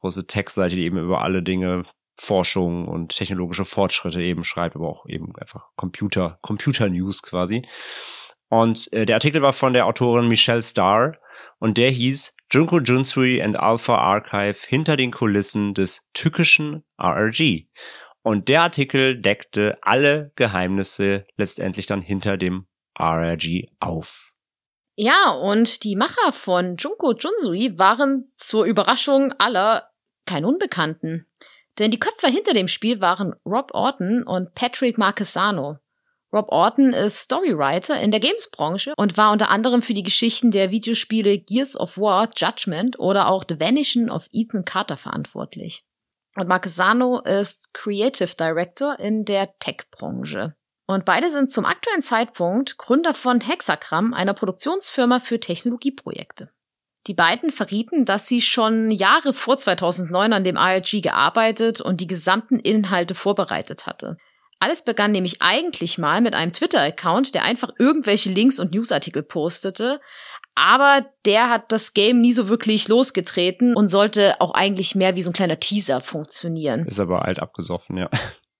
Große 0.00 0.26
Tech-Seite, 0.26 0.76
die 0.76 0.84
eben 0.84 0.98
über 0.98 1.22
alle 1.22 1.42
Dinge 1.42 1.84
Forschung 2.20 2.86
und 2.86 3.16
technologische 3.16 3.64
Fortschritte 3.64 4.22
eben 4.22 4.44
schreibt, 4.44 4.76
aber 4.76 4.88
auch 4.88 5.06
eben 5.06 5.34
einfach 5.36 5.66
Computer, 5.76 6.38
Computer 6.42 6.88
News 6.88 7.22
quasi. 7.22 7.64
Und 8.48 8.92
äh, 8.92 9.04
der 9.04 9.16
Artikel 9.16 9.42
war 9.42 9.52
von 9.52 9.72
der 9.72 9.86
Autorin 9.86 10.28
Michelle 10.28 10.62
Starr 10.62 11.12
und 11.58 11.76
der 11.76 11.90
hieß 11.90 12.34
Junko 12.50 12.80
Junsui 12.80 13.42
and 13.42 13.58
Alpha 13.58 13.96
Archive 13.96 14.58
hinter 14.66 14.96
den 14.96 15.10
Kulissen 15.10 15.74
des 15.74 16.02
tückischen 16.14 16.84
RRG. 16.98 17.66
Und 18.22 18.48
der 18.48 18.62
Artikel 18.62 19.20
deckte 19.20 19.76
alle 19.82 20.32
Geheimnisse 20.36 21.26
letztendlich 21.36 21.86
dann 21.86 22.00
hinter 22.00 22.36
dem 22.36 22.66
RRG 22.98 23.66
auf. 23.80 24.32
Ja, 24.96 25.30
und 25.30 25.84
die 25.84 25.94
Macher 25.94 26.32
von 26.32 26.76
Junko 26.76 27.12
Junsui 27.12 27.78
waren 27.78 28.32
zur 28.34 28.64
Überraschung 28.64 29.32
aller 29.38 29.90
kein 30.26 30.44
Unbekannten. 30.44 31.26
Denn 31.78 31.90
die 31.90 32.00
Köpfe 32.00 32.26
hinter 32.26 32.52
dem 32.52 32.66
Spiel 32.66 33.00
waren 33.00 33.34
Rob 33.46 33.70
Orton 33.72 34.24
und 34.24 34.54
Patrick 34.54 34.98
Marquesano. 34.98 35.78
Rob 36.32 36.48
Orton 36.50 36.92
ist 36.92 37.20
Storywriter 37.20 37.98
in 38.00 38.10
der 38.10 38.20
Games-Branche 38.20 38.92
und 38.96 39.16
war 39.16 39.32
unter 39.32 39.50
anderem 39.50 39.80
für 39.80 39.94
die 39.94 40.02
Geschichten 40.02 40.50
der 40.50 40.70
Videospiele 40.70 41.38
Gears 41.38 41.78
of 41.78 41.96
War, 41.96 42.28
Judgment 42.36 42.98
oder 42.98 43.28
auch 43.28 43.44
The 43.48 43.58
Vanishing 43.58 44.10
of 44.10 44.26
Ethan 44.30 44.66
Carter 44.66 44.98
verantwortlich. 44.98 45.84
Und 46.36 46.48
Marquesano 46.48 47.20
ist 47.20 47.72
Creative 47.72 48.34
Director 48.38 48.98
in 49.00 49.24
der 49.24 49.58
Tech-Branche. 49.58 50.54
Und 50.86 51.04
beide 51.04 51.30
sind 51.30 51.50
zum 51.50 51.64
aktuellen 51.64 52.02
Zeitpunkt 52.02 52.78
Gründer 52.78 53.14
von 53.14 53.40
Hexagram, 53.40 54.12
einer 54.12 54.34
Produktionsfirma 54.34 55.20
für 55.20 55.40
Technologieprojekte. 55.40 56.50
Die 57.06 57.14
beiden 57.14 57.50
verrieten, 57.50 58.04
dass 58.04 58.26
sie 58.26 58.42
schon 58.42 58.90
Jahre 58.90 59.32
vor 59.32 59.56
2009 59.56 60.32
an 60.34 60.44
dem 60.44 60.56
IRG 60.56 61.00
gearbeitet 61.00 61.80
und 61.80 62.02
die 62.02 62.06
gesamten 62.06 62.58
Inhalte 62.58 63.14
vorbereitet 63.14 63.86
hatte. 63.86 64.18
Alles 64.60 64.82
begann 64.82 65.12
nämlich 65.12 65.40
eigentlich 65.40 65.98
mal 65.98 66.20
mit 66.20 66.34
einem 66.34 66.52
Twitter-Account, 66.52 67.34
der 67.34 67.44
einfach 67.44 67.70
irgendwelche 67.78 68.30
Links 68.30 68.58
und 68.58 68.72
Newsartikel 68.72 69.22
postete. 69.22 70.00
Aber 70.56 71.06
der 71.24 71.50
hat 71.50 71.70
das 71.70 71.94
Game 71.94 72.20
nie 72.20 72.32
so 72.32 72.48
wirklich 72.48 72.88
losgetreten 72.88 73.76
und 73.76 73.88
sollte 73.88 74.40
auch 74.40 74.54
eigentlich 74.54 74.96
mehr 74.96 75.14
wie 75.14 75.22
so 75.22 75.30
ein 75.30 75.34
kleiner 75.34 75.60
Teaser 75.60 76.00
funktionieren. 76.00 76.86
Ist 76.86 76.98
aber 76.98 77.24
alt 77.24 77.38
abgesoffen, 77.38 77.96
ja. 77.96 78.10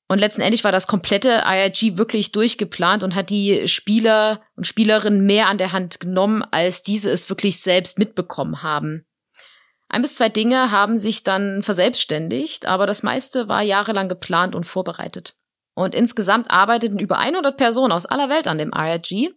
Und 0.07 0.21
letztendlich 0.21 0.65
war 0.65 0.73
das 0.73 0.87
komplette 0.87 1.43
IRG 1.45 1.99
wirklich 1.99 2.33
durchgeplant 2.33 3.03
und 3.03 3.15
hat 3.15 3.29
die 3.29 3.69
Spieler 3.69 4.41
und 4.57 4.67
Spielerinnen 4.67 5.27
mehr 5.27 5.49
an 5.49 5.59
der 5.59 5.73
Hand 5.73 6.01
genommen, 6.01 6.43
als 6.51 6.83
diese 6.83 7.11
es 7.11 7.29
wirklich 7.29 7.61
selbst 7.61 7.99
mitbekommen 7.99 8.63
haben. 8.63 9.05
Ein 9.91 10.03
bis 10.03 10.15
zwei 10.15 10.29
Dinge 10.29 10.71
haben 10.71 10.97
sich 10.97 11.25
dann 11.25 11.63
verselbstständigt, 11.63 12.67
aber 12.67 12.87
das 12.87 13.03
meiste 13.03 13.49
war 13.49 13.63
jahrelang 13.63 14.09
geplant 14.09 14.55
und 14.55 14.65
vorbereitet. 14.65 15.35
Und 15.79 15.95
insgesamt 15.95 16.51
arbeiteten 16.51 16.99
über 16.99 17.19
100 17.19 17.57
Personen 17.57 17.93
aus 17.93 18.05
aller 18.05 18.29
Welt 18.29 18.49
an 18.49 18.59
dem 18.59 18.73
IRG, 18.75 19.31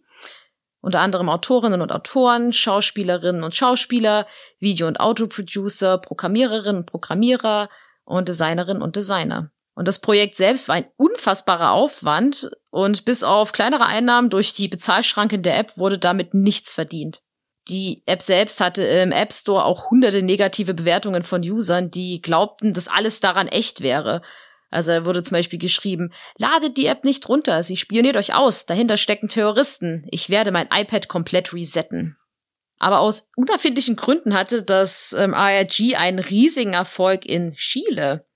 unter 0.80 1.00
anderem 1.00 1.28
Autorinnen 1.28 1.80
und 1.80 1.92
Autoren, 1.92 2.52
Schauspielerinnen 2.52 3.44
und 3.44 3.54
Schauspieler, 3.54 4.26
Video- 4.58 4.88
und 4.88 4.98
Autoproducer, 4.98 5.98
Programmiererinnen 5.98 6.80
und 6.80 6.86
Programmierer 6.86 7.68
und 8.02 8.28
Designerinnen 8.28 8.82
und 8.82 8.96
Designer. 8.96 9.52
Und 9.76 9.86
das 9.86 10.00
Projekt 10.00 10.36
selbst 10.36 10.66
war 10.66 10.74
ein 10.74 10.90
unfassbarer 10.96 11.70
Aufwand 11.70 12.50
und 12.70 13.04
bis 13.04 13.22
auf 13.22 13.52
kleinere 13.52 13.86
Einnahmen 13.86 14.28
durch 14.28 14.52
die 14.52 14.66
Bezahlschranke 14.66 15.38
der 15.38 15.56
App 15.60 15.76
wurde 15.76 16.00
damit 16.00 16.34
nichts 16.34 16.74
verdient. 16.74 17.22
Die 17.68 18.02
App 18.06 18.20
selbst 18.20 18.60
hatte 18.60 18.82
im 18.82 19.12
App 19.12 19.32
Store 19.32 19.64
auch 19.64 19.90
hunderte 19.90 20.24
negative 20.24 20.74
Bewertungen 20.74 21.22
von 21.22 21.40
Usern, 21.42 21.92
die 21.92 22.20
glaubten, 22.20 22.74
dass 22.74 22.88
alles 22.88 23.20
daran 23.20 23.46
echt 23.46 23.80
wäre. 23.80 24.22
Also 24.72 25.04
wurde 25.04 25.22
zum 25.22 25.36
Beispiel 25.36 25.58
geschrieben, 25.58 26.12
ladet 26.38 26.78
die 26.78 26.86
App 26.86 27.04
nicht 27.04 27.28
runter, 27.28 27.62
sie 27.62 27.76
spioniert 27.76 28.16
euch 28.16 28.34
aus, 28.34 28.64
dahinter 28.64 28.96
stecken 28.96 29.28
Terroristen, 29.28 30.06
ich 30.10 30.30
werde 30.30 30.50
mein 30.50 30.68
iPad 30.72 31.08
komplett 31.08 31.52
resetten. 31.52 32.16
Aber 32.78 33.00
aus 33.00 33.28
unerfindlichen 33.36 33.96
Gründen 33.96 34.32
hatte 34.32 34.62
das 34.62 35.14
ähm, 35.16 35.34
ARG 35.34 35.94
einen 35.96 36.18
riesigen 36.18 36.72
Erfolg 36.72 37.26
in 37.26 37.52
Chile. 37.52 38.26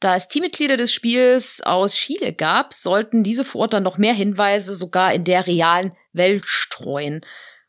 Da 0.00 0.16
es 0.16 0.26
Teammitglieder 0.26 0.76
des 0.76 0.92
Spiels 0.92 1.62
aus 1.62 1.94
Chile 1.94 2.32
gab, 2.32 2.74
sollten 2.74 3.22
diese 3.22 3.44
vor 3.44 3.62
Ort 3.62 3.72
dann 3.72 3.84
noch 3.84 3.96
mehr 3.96 4.12
Hinweise 4.12 4.74
sogar 4.74 5.14
in 5.14 5.22
der 5.22 5.46
realen 5.46 5.92
Welt 6.12 6.46
streuen. 6.46 7.24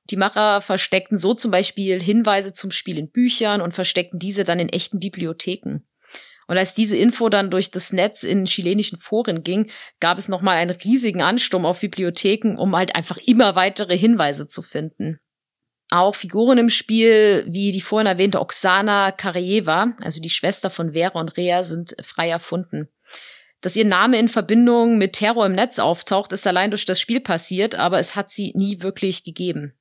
Die 0.10 0.18
Macher 0.18 0.60
versteckten 0.62 1.18
so 1.18 1.36
zum 1.36 1.52
Beispiel 1.52 2.02
Hinweise 2.02 2.52
zum 2.52 2.72
Spiel 2.72 2.98
in 2.98 3.12
Büchern 3.12 3.62
und 3.62 3.76
versteckten 3.76 4.18
diese 4.18 4.44
dann 4.44 4.60
in 4.60 4.70
echten 4.70 5.00
Bibliotheken. 5.00 5.84
Und 6.52 6.58
als 6.58 6.74
diese 6.74 6.98
Info 6.98 7.30
dann 7.30 7.50
durch 7.50 7.72
das 7.72 7.94
Netz 7.94 8.24
in 8.24 8.44
chilenischen 8.44 9.00
Foren 9.00 9.42
ging, 9.42 9.72
gab 10.02 10.18
es 10.18 10.28
nochmal 10.28 10.58
einen 10.58 10.72
riesigen 10.72 11.22
Ansturm 11.22 11.66
auf 11.66 11.80
Bibliotheken, 11.80 12.58
um 12.58 12.76
halt 12.76 12.94
einfach 12.94 13.16
immer 13.16 13.56
weitere 13.56 13.98
Hinweise 13.98 14.50
zu 14.50 14.62
finden. 14.62 15.22
Auch 15.92 16.14
Figuren 16.14 16.58
im 16.58 16.68
Spiel, 16.68 17.46
wie 17.48 17.72
die 17.72 17.80
vorhin 17.80 18.06
erwähnte 18.06 18.42
Oksana 18.42 19.14
Karajeva, 19.14 19.94
also 20.02 20.20
die 20.20 20.30
Schwester 20.30 20.70
von 20.70 20.92
Vera 20.92 21.22
und 21.22 21.38
Rea, 21.38 21.64
sind 21.64 21.96
frei 22.04 22.28
erfunden. 22.28 22.90
Dass 23.62 23.78
ihr 23.78 23.86
Name 23.86 24.20
in 24.20 24.28
Verbindung 24.28 24.98
mit 24.98 25.14
Terror 25.14 25.46
im 25.46 25.54
Netz 25.54 25.80
auftaucht, 25.80 26.34
ist 26.34 26.46
allein 26.46 26.72
durch 26.72 26.84
das 26.84 27.00
Spiel 27.00 27.22
passiert, 27.22 27.76
aber 27.76 27.98
es 27.98 28.18
hat 28.18 28.30
sie 28.30 28.52
nie 28.58 28.82
wirklich 28.82 29.24
gegeben. 29.24 29.74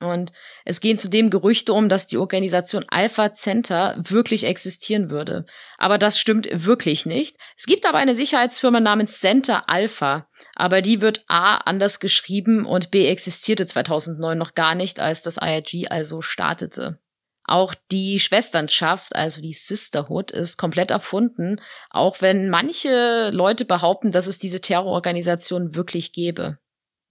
Und 0.00 0.32
es 0.64 0.80
gehen 0.80 0.96
zudem 0.96 1.28
Gerüchte 1.28 1.72
um, 1.72 1.88
dass 1.88 2.06
die 2.06 2.18
Organisation 2.18 2.84
Alpha 2.88 3.34
Center 3.34 3.96
wirklich 3.98 4.44
existieren 4.44 5.10
würde. 5.10 5.44
Aber 5.76 5.98
das 5.98 6.20
stimmt 6.20 6.48
wirklich 6.52 7.04
nicht. 7.04 7.36
Es 7.56 7.66
gibt 7.66 7.84
aber 7.84 7.98
eine 7.98 8.14
Sicherheitsfirma 8.14 8.78
namens 8.78 9.18
Center 9.18 9.68
Alpha. 9.68 10.28
Aber 10.54 10.82
die 10.82 11.00
wird 11.00 11.24
A 11.26 11.56
anders 11.56 11.98
geschrieben 11.98 12.64
und 12.64 12.92
B 12.92 13.06
existierte 13.06 13.66
2009 13.66 14.38
noch 14.38 14.54
gar 14.54 14.76
nicht, 14.76 15.00
als 15.00 15.22
das 15.22 15.36
IRG 15.36 15.88
also 15.90 16.22
startete. 16.22 17.00
Auch 17.42 17.74
die 17.90 18.20
Schwesternschaft, 18.20 19.16
also 19.16 19.40
die 19.40 19.54
Sisterhood, 19.54 20.30
ist 20.30 20.58
komplett 20.58 20.90
erfunden, 20.90 21.60
auch 21.88 22.20
wenn 22.20 22.50
manche 22.50 23.30
Leute 23.32 23.64
behaupten, 23.64 24.12
dass 24.12 24.26
es 24.26 24.38
diese 24.38 24.60
Terrororganisation 24.60 25.74
wirklich 25.74 26.12
gäbe. 26.12 26.58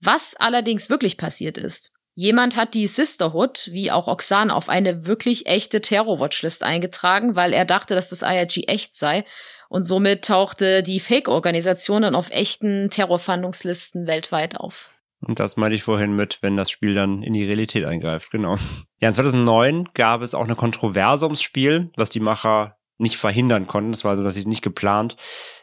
Was 0.00 0.36
allerdings 0.36 0.88
wirklich 0.88 1.18
passiert 1.18 1.58
ist, 1.58 1.90
Jemand 2.20 2.56
hat 2.56 2.74
die 2.74 2.88
Sisterhood, 2.88 3.68
wie 3.70 3.92
auch 3.92 4.08
Oxan, 4.08 4.50
auf 4.50 4.68
eine 4.68 5.06
wirklich 5.06 5.46
echte 5.46 5.80
Terror-Watchlist 5.80 6.64
eingetragen, 6.64 7.36
weil 7.36 7.52
er 7.52 7.64
dachte, 7.64 7.94
dass 7.94 8.08
das 8.08 8.22
IRG 8.22 8.64
echt 8.66 8.92
sei. 8.92 9.24
Und 9.68 9.84
somit 9.84 10.24
tauchte 10.24 10.82
die 10.82 10.98
Fake-Organisation 10.98 12.02
dann 12.02 12.16
auf 12.16 12.30
echten 12.30 12.90
Terrorfahndungslisten 12.90 14.08
weltweit 14.08 14.56
auf. 14.56 14.90
Und 15.20 15.38
das 15.38 15.56
meinte 15.56 15.76
ich 15.76 15.84
vorhin 15.84 16.16
mit, 16.16 16.38
wenn 16.40 16.56
das 16.56 16.72
Spiel 16.72 16.92
dann 16.92 17.22
in 17.22 17.34
die 17.34 17.44
Realität 17.44 17.84
eingreift, 17.84 18.32
genau. 18.32 18.56
Ja, 19.00 19.06
in 19.06 19.14
2009 19.14 19.90
gab 19.94 20.20
es 20.20 20.34
auch 20.34 20.46
eine 20.46 20.56
Kontroverse 20.56 21.24
ums 21.24 21.40
Spiel, 21.40 21.92
was 21.96 22.10
die 22.10 22.18
Macher 22.18 22.78
nicht 22.96 23.16
verhindern 23.16 23.68
konnten. 23.68 23.92
Das 23.92 24.02
war 24.02 24.10
also, 24.10 24.24
dass 24.24 24.34
sie 24.34 24.44
nicht 24.44 24.62
geplant. 24.62 25.14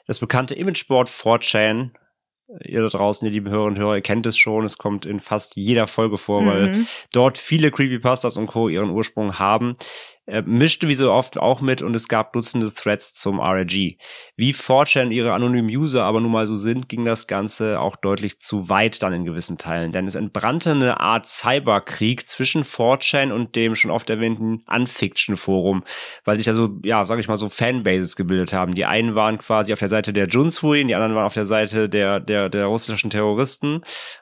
Das 0.07 0.19
bekannte 0.19 0.55
Imageboard 0.55 1.09
4chan 1.09 1.91
ihr 2.63 2.81
da 2.81 2.89
draußen, 2.89 3.25
ihr 3.25 3.31
lieben 3.31 3.49
Hörer 3.49 3.65
und 3.65 3.77
Hörer, 3.77 3.95
ihr 3.95 4.01
kennt 4.01 4.25
es 4.25 4.37
schon, 4.37 4.65
es 4.65 4.77
kommt 4.77 5.05
in 5.05 5.19
fast 5.19 5.55
jeder 5.55 5.87
Folge 5.87 6.17
vor, 6.17 6.41
mhm. 6.41 6.47
weil 6.47 6.85
dort 7.11 7.37
viele 7.37 7.71
Creepypastas 7.71 8.37
und 8.37 8.47
Co. 8.47 8.69
ihren 8.69 8.89
Ursprung 8.89 9.39
haben 9.39 9.73
äh, 10.27 10.41
mischte 10.41 10.87
wie 10.87 10.93
so 10.93 11.11
oft 11.11 11.37
auch 11.37 11.61
mit 11.61 11.81
und 11.81 11.95
es 11.95 12.07
gab 12.07 12.33
Dutzende 12.33 12.73
Threads 12.73 13.13
zum 13.13 13.39
RG. 13.39 13.97
Wie 14.35 14.53
4chan 14.53 15.11
ihre 15.11 15.33
anonymen 15.33 15.69
User 15.69 16.03
aber 16.03 16.21
nun 16.21 16.31
mal 16.31 16.47
so 16.47 16.55
sind, 16.55 16.89
ging 16.89 17.05
das 17.05 17.27
Ganze 17.27 17.79
auch 17.79 17.95
deutlich 17.95 18.39
zu 18.39 18.69
weit 18.69 19.03
dann 19.03 19.13
in 19.13 19.25
gewissen 19.25 19.57
Teilen, 19.57 19.91
denn 19.91 20.07
es 20.07 20.15
entbrannte 20.15 20.71
eine 20.71 20.99
Art 20.99 21.27
Cyberkrieg 21.27 22.27
zwischen 22.27 22.63
4chan 22.63 23.31
und 23.31 23.55
dem 23.55 23.75
schon 23.75 23.91
oft 23.91 24.09
erwähnten 24.09 24.63
Unfiction-Forum, 24.67 25.83
weil 26.23 26.37
sich 26.37 26.45
da 26.45 26.53
so, 26.53 26.79
ja, 26.83 27.05
sag 27.05 27.19
ich 27.19 27.27
mal, 27.27 27.37
so 27.37 27.49
Fanbases 27.49 28.15
gebildet 28.15 28.53
haben. 28.53 28.73
Die 28.73 28.85
einen 28.85 29.15
waren 29.15 29.37
quasi 29.37 29.73
auf 29.73 29.79
der 29.79 29.89
Seite 29.89 30.13
der 30.13 30.27
Junsui, 30.27 30.83
die 30.85 30.95
anderen 30.95 31.15
waren 31.15 31.25
auf 31.25 31.33
der 31.33 31.45
Seite 31.45 31.89
der, 31.89 32.19
der, 32.19 32.49
der 32.49 32.65
russischen 32.65 33.09
Terroristen, 33.09 33.81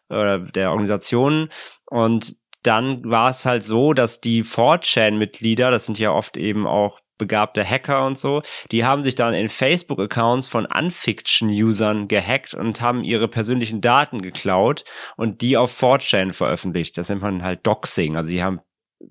äh, 0.09 0.39
der 0.53 0.71
Organisationen 0.71 1.49
und 1.89 2.35
dann 2.63 3.03
war 3.09 3.29
es 3.29 3.45
halt 3.45 3.63
so, 3.63 3.93
dass 3.93 4.21
die 4.21 4.43
4chan-Mitglieder, 4.43 5.71
das 5.71 5.85
sind 5.85 5.99
ja 5.99 6.11
oft 6.11 6.37
eben 6.37 6.65
auch 6.65 6.99
begabte 7.17 7.63
Hacker 7.63 8.05
und 8.05 8.17
so, 8.17 8.41
die 8.71 8.85
haben 8.85 9.03
sich 9.03 9.15
dann 9.15 9.33
in 9.33 9.47
Facebook-Accounts 9.47 10.47
von 10.47 10.65
Unfiction-Usern 10.65 12.07
gehackt 12.07 12.53
und 12.53 12.81
haben 12.81 13.03
ihre 13.03 13.27
persönlichen 13.27 13.81
Daten 13.81 14.21
geklaut 14.21 14.83
und 15.15 15.41
die 15.41 15.57
auf 15.57 15.79
4chan 15.79 16.33
veröffentlicht. 16.33 16.97
Das 16.97 17.09
nennt 17.09 17.21
man 17.21 17.43
halt 17.43 17.65
Doxing. 17.65 18.15
Also 18.17 18.29
sie 18.29 18.43
haben 18.43 18.61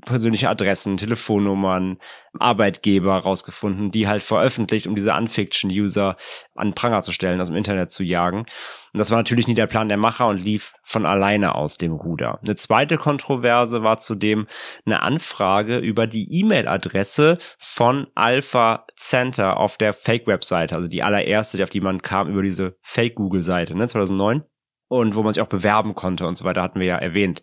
persönliche 0.05 0.49
Adressen, 0.49 0.97
Telefonnummern, 0.97 1.99
Arbeitgeber 2.39 3.17
rausgefunden, 3.17 3.91
die 3.91 4.09
halt 4.09 4.23
veröffentlicht, 4.23 4.87
um 4.87 4.95
diese 4.95 5.15
Unfiction-User 5.15 6.17
an 6.55 6.75
Pranger 6.75 7.03
zu 7.03 7.13
stellen, 7.13 7.41
aus 7.41 7.49
dem 7.49 7.57
Internet 7.57 7.91
zu 7.91 8.03
jagen. 8.03 8.39
Und 8.41 8.99
das 8.99 9.11
war 9.11 9.19
natürlich 9.19 9.49
nie 9.49 9.55
der 9.55 9.67
Plan 9.67 9.89
der 9.89 9.97
Macher 9.99 10.27
und 10.29 10.43
lief 10.43 10.75
von 10.83 11.07
alleine 11.07 11.55
aus 11.55 11.79
dem 11.79 11.93
Ruder. 11.93 12.41
Eine 12.45 12.57
zweite 12.57 12.99
Kontroverse 12.99 13.83
war 13.83 13.99
zudem 13.99 14.47
eine 14.85 15.03
Anfrage 15.03 15.79
über 15.79 16.07
die 16.07 16.41
E-Mail-Adresse 16.41 17.39
von 17.59 18.07
Alpha 18.15 18.87
Center 18.97 19.57
auf 19.57 19.77
der 19.77 19.93
Fake-Webseite, 19.93 20.75
also 20.75 20.89
die 20.89 21.03
allererste, 21.03 21.63
auf 21.63 21.71
die 21.71 21.81
man 21.81 22.03
kam 22.03 22.29
über 22.29 22.43
diese 22.43 22.77
Fake-Google-Seite, 22.83 23.75
ne, 23.75 23.89
2009 23.89 24.45
und 24.93 25.15
wo 25.15 25.23
man 25.23 25.33
sich 25.33 25.43
auch 25.43 25.49
bewerben 25.49 25.95
konnte 25.95 26.27
und 26.27 26.37
so 26.37 26.45
weiter, 26.45 26.61
hatten 26.61 26.79
wir 26.79 26.87
ja 26.87 26.99
erwähnt. 26.99 27.43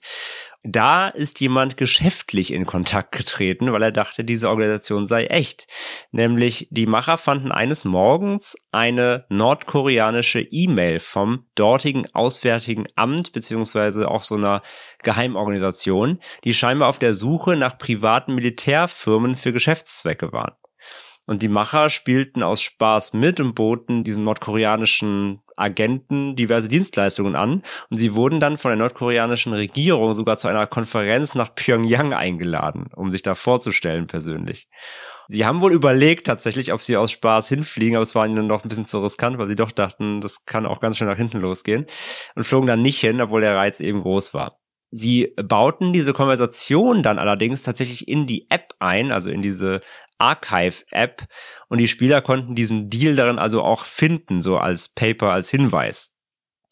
Da 0.62 1.08
ist 1.08 1.40
jemand 1.40 1.78
geschäftlich 1.78 2.54
in 2.54 2.68
Kontakt 2.68 3.12
getreten, 3.12 3.72
weil 3.72 3.82
er 3.82 3.92
dachte, 3.92 4.24
diese 4.24 4.50
Organisation 4.50 5.08
sei 5.08 5.26
echt. 5.26 5.66
Nämlich 6.12 6.68
die 6.70 6.86
Macher 6.86 7.18
fanden 7.18 7.52
eines 7.52 7.86
Morgens 7.86 8.56
eine 8.72 9.26
nordkoreanische 9.30 10.42
E-Mail 10.42 11.00
vom 11.00 11.48
dortigen 11.56 12.06
Auswärtigen 12.14 12.86
Amt 12.96 13.32
beziehungsweise 13.32 14.12
auch 14.12 14.24
so 14.24 14.36
einer 14.36 14.62
Geheimorganisation, 15.02 16.20
die 16.44 16.54
scheinbar 16.54 16.90
auf 16.90 17.00
der 17.00 17.16
Suche 17.16 17.56
nach 17.56 17.80
privaten 17.80 18.36
Militärfirmen 18.36 19.34
für 19.34 19.54
Geschäftszwecke 19.54 20.32
waren. 20.34 20.59
Und 21.30 21.44
die 21.44 21.48
Macher 21.48 21.92
spielten 21.92 22.42
aus 22.42 22.60
Spaß 22.60 23.14
mit 23.14 23.40
und 23.40 23.54
boten 23.54 24.04
diesem 24.04 24.24
nordkoreanischen 24.24 25.44
Agenten 25.56 26.36
diverse 26.36 26.70
Dienstleistungen 26.70 27.36
an. 27.36 27.62
Und 27.92 27.98
sie 28.00 28.16
wurden 28.16 28.40
dann 28.40 28.58
von 28.58 28.70
der 28.70 28.80
nordkoreanischen 28.80 29.54
Regierung 29.54 30.16
sogar 30.16 30.38
zu 30.38 30.48
einer 30.48 30.66
Konferenz 30.66 31.36
nach 31.36 31.54
Pyongyang 31.54 32.14
eingeladen, 32.14 32.88
um 32.96 33.12
sich 33.12 33.22
da 33.22 33.36
vorzustellen 33.36 34.08
persönlich. 34.08 34.70
Sie 35.28 35.46
haben 35.46 35.62
wohl 35.62 35.72
überlegt 35.72 36.26
tatsächlich, 36.26 36.74
ob 36.74 36.82
sie 36.82 36.98
aus 36.98 37.12
Spaß 37.12 37.48
hinfliegen, 37.48 37.98
aber 37.98 38.04
es 38.04 38.16
war 38.16 38.26
ihnen 38.26 38.48
noch 38.48 38.64
ein 38.64 38.70
bisschen 38.70 38.86
zu 38.86 38.98
riskant, 38.98 39.38
weil 39.38 39.48
sie 39.48 39.56
doch 39.56 39.72
dachten, 39.72 40.22
das 40.22 40.46
kann 40.46 40.66
auch 40.66 40.80
ganz 40.80 40.98
schnell 40.98 41.12
nach 41.12 41.18
hinten 41.18 41.42
losgehen 41.42 41.86
und 42.34 42.44
flogen 42.44 42.66
dann 42.66 42.82
nicht 42.82 43.00
hin, 43.00 43.22
obwohl 43.22 43.42
der 43.42 43.56
Reiz 43.56 43.82
eben 43.82 44.02
groß 44.02 44.34
war. 44.34 44.59
Sie 44.92 45.34
bauten 45.36 45.94
diese 45.94 46.14
Konversation 46.14 47.04
dann 47.04 47.20
allerdings 47.20 47.62
tatsächlich 47.62 48.08
in 48.08 48.26
die 48.26 48.50
App 48.50 48.74
ein, 48.80 49.12
also 49.12 49.30
in 49.30 49.42
diese 49.42 49.82
Archive-App. 50.18 51.28
Und 51.68 51.80
die 51.80 51.88
Spieler 51.88 52.22
konnten 52.22 52.56
diesen 52.56 52.90
Deal 52.90 53.16
darin 53.16 53.40
also 53.40 53.62
auch 53.64 53.86
finden, 53.86 54.42
so 54.42 54.58
als 54.58 54.90
Paper, 54.90 55.32
als 55.32 55.50
Hinweis. 55.50 56.12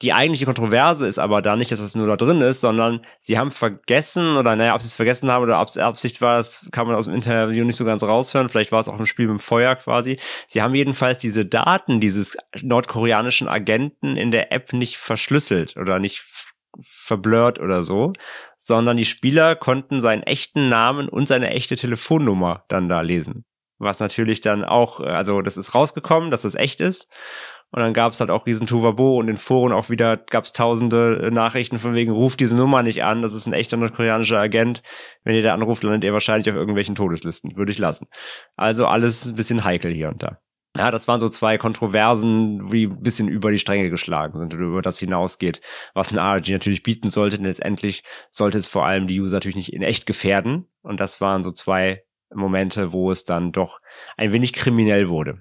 Die 0.04 0.14
eigentliche 0.14 0.46
Kontroverse 0.46 1.08
ist 1.08 1.18
aber 1.18 1.42
da 1.42 1.56
nicht, 1.56 1.72
dass 1.72 1.80
es 1.80 1.96
nur 1.96 2.06
da 2.06 2.16
drin 2.18 2.40
ist, 2.42 2.62
sondern 2.62 3.02
sie 3.20 3.40
haben 3.40 3.50
vergessen, 3.50 4.36
oder 4.36 4.56
naja, 4.56 4.76
ob 4.76 4.82
sie 4.82 4.88
es 4.88 4.96
vergessen 4.96 5.32
haben 5.32 5.42
oder 5.42 5.60
ob 5.60 5.70
es 5.70 5.78
Absicht 5.78 6.22
war, 6.22 6.38
das 6.38 6.68
kann 6.72 6.86
man 6.86 6.96
aus 6.96 7.06
dem 7.06 7.16
Interview 7.16 7.66
nicht 7.66 7.78
so 7.78 7.86
ganz 7.86 8.04
raushören. 8.04 8.50
Vielleicht 8.50 8.72
war 8.72 8.80
es 8.80 8.88
auch 8.88 9.00
im 9.00 9.08
Spiel 9.08 9.26
mit 9.26 9.40
dem 9.40 9.40
Feuer 9.40 9.76
quasi. 9.76 10.20
Sie 10.48 10.62
haben 10.62 10.76
jedenfalls 10.76 11.18
diese 11.18 11.48
Daten 11.48 12.00
dieses 12.00 12.38
nordkoreanischen 12.62 13.48
Agenten 13.48 14.18
in 14.18 14.30
der 14.30 14.52
App 14.52 14.72
nicht 14.72 14.98
verschlüsselt 14.98 15.76
oder 15.78 15.98
nicht 15.98 16.24
verblurrt 16.82 17.60
oder 17.60 17.84
so, 17.84 18.14
sondern 18.58 18.98
die 18.98 19.06
Spieler 19.06 19.56
konnten 19.56 20.00
seinen 20.00 20.24
echten 20.24 20.70
Namen 20.70 21.10
und 21.10 21.28
seine 21.28 21.52
echte 21.52 21.76
Telefonnummer 21.76 22.66
dann 22.68 22.90
da 22.90 23.02
lesen. 23.02 23.46
Was 23.80 24.00
natürlich 24.00 24.42
dann 24.42 24.64
auch, 24.66 25.00
also 25.00 25.42
das 25.42 25.58
ist 25.58 25.76
rausgekommen, 25.76 26.32
dass 26.32 26.42
das 26.42 26.56
echt 26.56 26.82
ist. 26.82 27.08
Und 27.72 27.82
dann 27.82 27.94
gab 27.94 28.14
es 28.14 28.20
halt 28.22 28.30
auch 28.30 28.46
riesen 28.46 28.66
Tuvabo 28.66 29.18
und 29.18 29.28
in 29.28 29.36
Foren 29.36 29.74
auch 29.74 29.90
wieder 29.90 30.16
gab 30.16 30.46
es 30.46 30.54
tausende 30.54 31.30
Nachrichten 31.34 31.80
von 31.80 31.94
wegen, 31.94 32.14
ruft 32.14 32.40
diese 32.40 32.56
Nummer 32.56 32.82
nicht 32.82 33.04
an, 33.04 33.22
das 33.22 33.34
ist 33.34 33.46
ein 33.46 33.52
echter 33.54 33.76
nordkoreanischer 33.76 34.40
Agent. 34.40 34.82
Wenn 35.24 35.36
ihr 35.36 35.44
da 35.44 35.54
anruft, 35.54 35.84
landet 35.84 36.06
ihr 36.06 36.14
wahrscheinlich 36.14 36.50
auf 36.50 36.56
irgendwelchen 36.56 36.96
Todeslisten. 36.96 37.58
Würde 37.58 37.74
ich 37.74 37.78
lassen. 37.78 38.08
Also 38.56 38.88
alles 38.88 39.26
ein 39.26 39.36
bisschen 39.36 39.66
heikel 39.66 39.92
hier 39.92 40.08
und 40.08 40.24
da. 40.24 40.40
Ja, 40.78 40.92
das 40.92 41.08
waren 41.08 41.20
so 41.20 41.28
zwei 41.28 41.58
Kontroversen, 41.58 42.70
die 42.70 42.88
ein 42.88 43.02
bisschen 43.02 43.28
über 43.28 43.52
die 43.52 43.60
Stränge 43.60 43.90
geschlagen 43.90 44.38
sind 44.38 44.54
oder 44.54 44.64
über 44.64 44.82
das 44.82 45.00
hinausgeht, 45.00 45.62
was 45.94 46.12
ein 46.12 46.20
RG 46.20 46.52
natürlich 46.52 46.84
bieten 46.84 47.10
sollte. 47.10 47.38
Denn 47.38 47.46
letztendlich 47.46 48.04
sollte 48.30 48.60
es 48.60 48.68
vor 48.68 48.86
allem 48.86 49.08
die 49.08 49.20
User 49.20 49.38
natürlich 49.38 49.56
nicht 49.56 49.74
in 49.74 49.82
echt 49.82 50.06
gefährden. 50.06 50.68
Und 50.84 51.00
das 51.00 51.20
waren 51.20 51.42
so 51.44 51.50
zwei 51.52 52.04
Momente, 52.34 52.94
wo 52.94 53.12
es 53.12 53.24
dann 53.24 53.52
doch 53.52 53.80
ein 54.18 54.32
wenig 54.32 54.54
kriminell 54.54 55.10
wurde. 55.10 55.40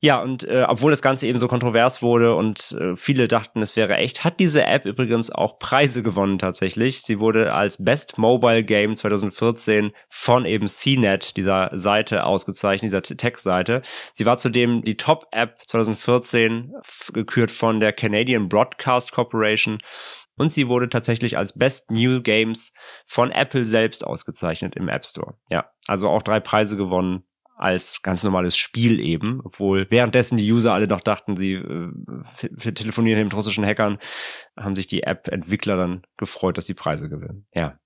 Ja, 0.00 0.22
und 0.22 0.44
äh, 0.44 0.64
obwohl 0.68 0.92
das 0.92 1.02
Ganze 1.02 1.26
eben 1.26 1.40
so 1.40 1.48
kontrovers 1.48 2.02
wurde 2.02 2.36
und 2.36 2.70
äh, 2.72 2.94
viele 2.94 3.26
dachten, 3.26 3.60
es 3.62 3.74
wäre 3.74 3.96
echt, 3.96 4.22
hat 4.22 4.38
diese 4.38 4.64
App 4.64 4.84
übrigens 4.84 5.28
auch 5.30 5.58
Preise 5.58 6.04
gewonnen 6.04 6.38
tatsächlich. 6.38 7.02
Sie 7.02 7.18
wurde 7.18 7.52
als 7.52 7.82
Best 7.82 8.16
Mobile 8.16 8.62
Game 8.62 8.94
2014 8.94 9.90
von 10.08 10.44
eben 10.44 10.68
CNET, 10.68 11.36
dieser 11.36 11.70
Seite, 11.72 12.24
ausgezeichnet, 12.24 12.92
dieser 12.92 13.02
Tech-Seite. 13.02 13.82
Sie 14.12 14.24
war 14.24 14.38
zudem 14.38 14.82
die 14.82 14.96
Top-App 14.96 15.58
2014 15.66 16.74
gekürt 17.12 17.50
von 17.50 17.80
der 17.80 17.92
Canadian 17.92 18.48
Broadcast 18.48 19.10
Corporation 19.10 19.78
und 20.36 20.52
sie 20.52 20.68
wurde 20.68 20.88
tatsächlich 20.88 21.36
als 21.36 21.58
Best 21.58 21.90
New 21.90 22.22
Games 22.22 22.72
von 23.04 23.32
Apple 23.32 23.64
selbst 23.64 24.06
ausgezeichnet 24.06 24.76
im 24.76 24.88
App 24.88 25.04
Store. 25.04 25.34
Ja, 25.50 25.72
also 25.88 26.08
auch 26.08 26.22
drei 26.22 26.38
Preise 26.38 26.76
gewonnen 26.76 27.24
als 27.58 28.02
ganz 28.02 28.22
normales 28.22 28.56
Spiel 28.56 29.00
eben, 29.00 29.40
obwohl 29.44 29.86
währenddessen 29.90 30.38
die 30.38 30.50
User 30.50 30.72
alle 30.72 30.86
noch 30.86 31.00
dachten, 31.00 31.36
sie 31.36 31.54
äh, 31.54 32.72
telefonieren 32.72 33.24
mit 33.24 33.34
russischen 33.34 33.66
Hackern, 33.66 33.98
haben 34.56 34.76
sich 34.76 34.86
die 34.86 35.02
App-Entwickler 35.02 35.76
dann 35.76 36.02
gefreut, 36.16 36.56
dass 36.56 36.66
die 36.66 36.74
Preise 36.74 37.08
gewinnen. 37.08 37.46
Ja. 37.52 37.78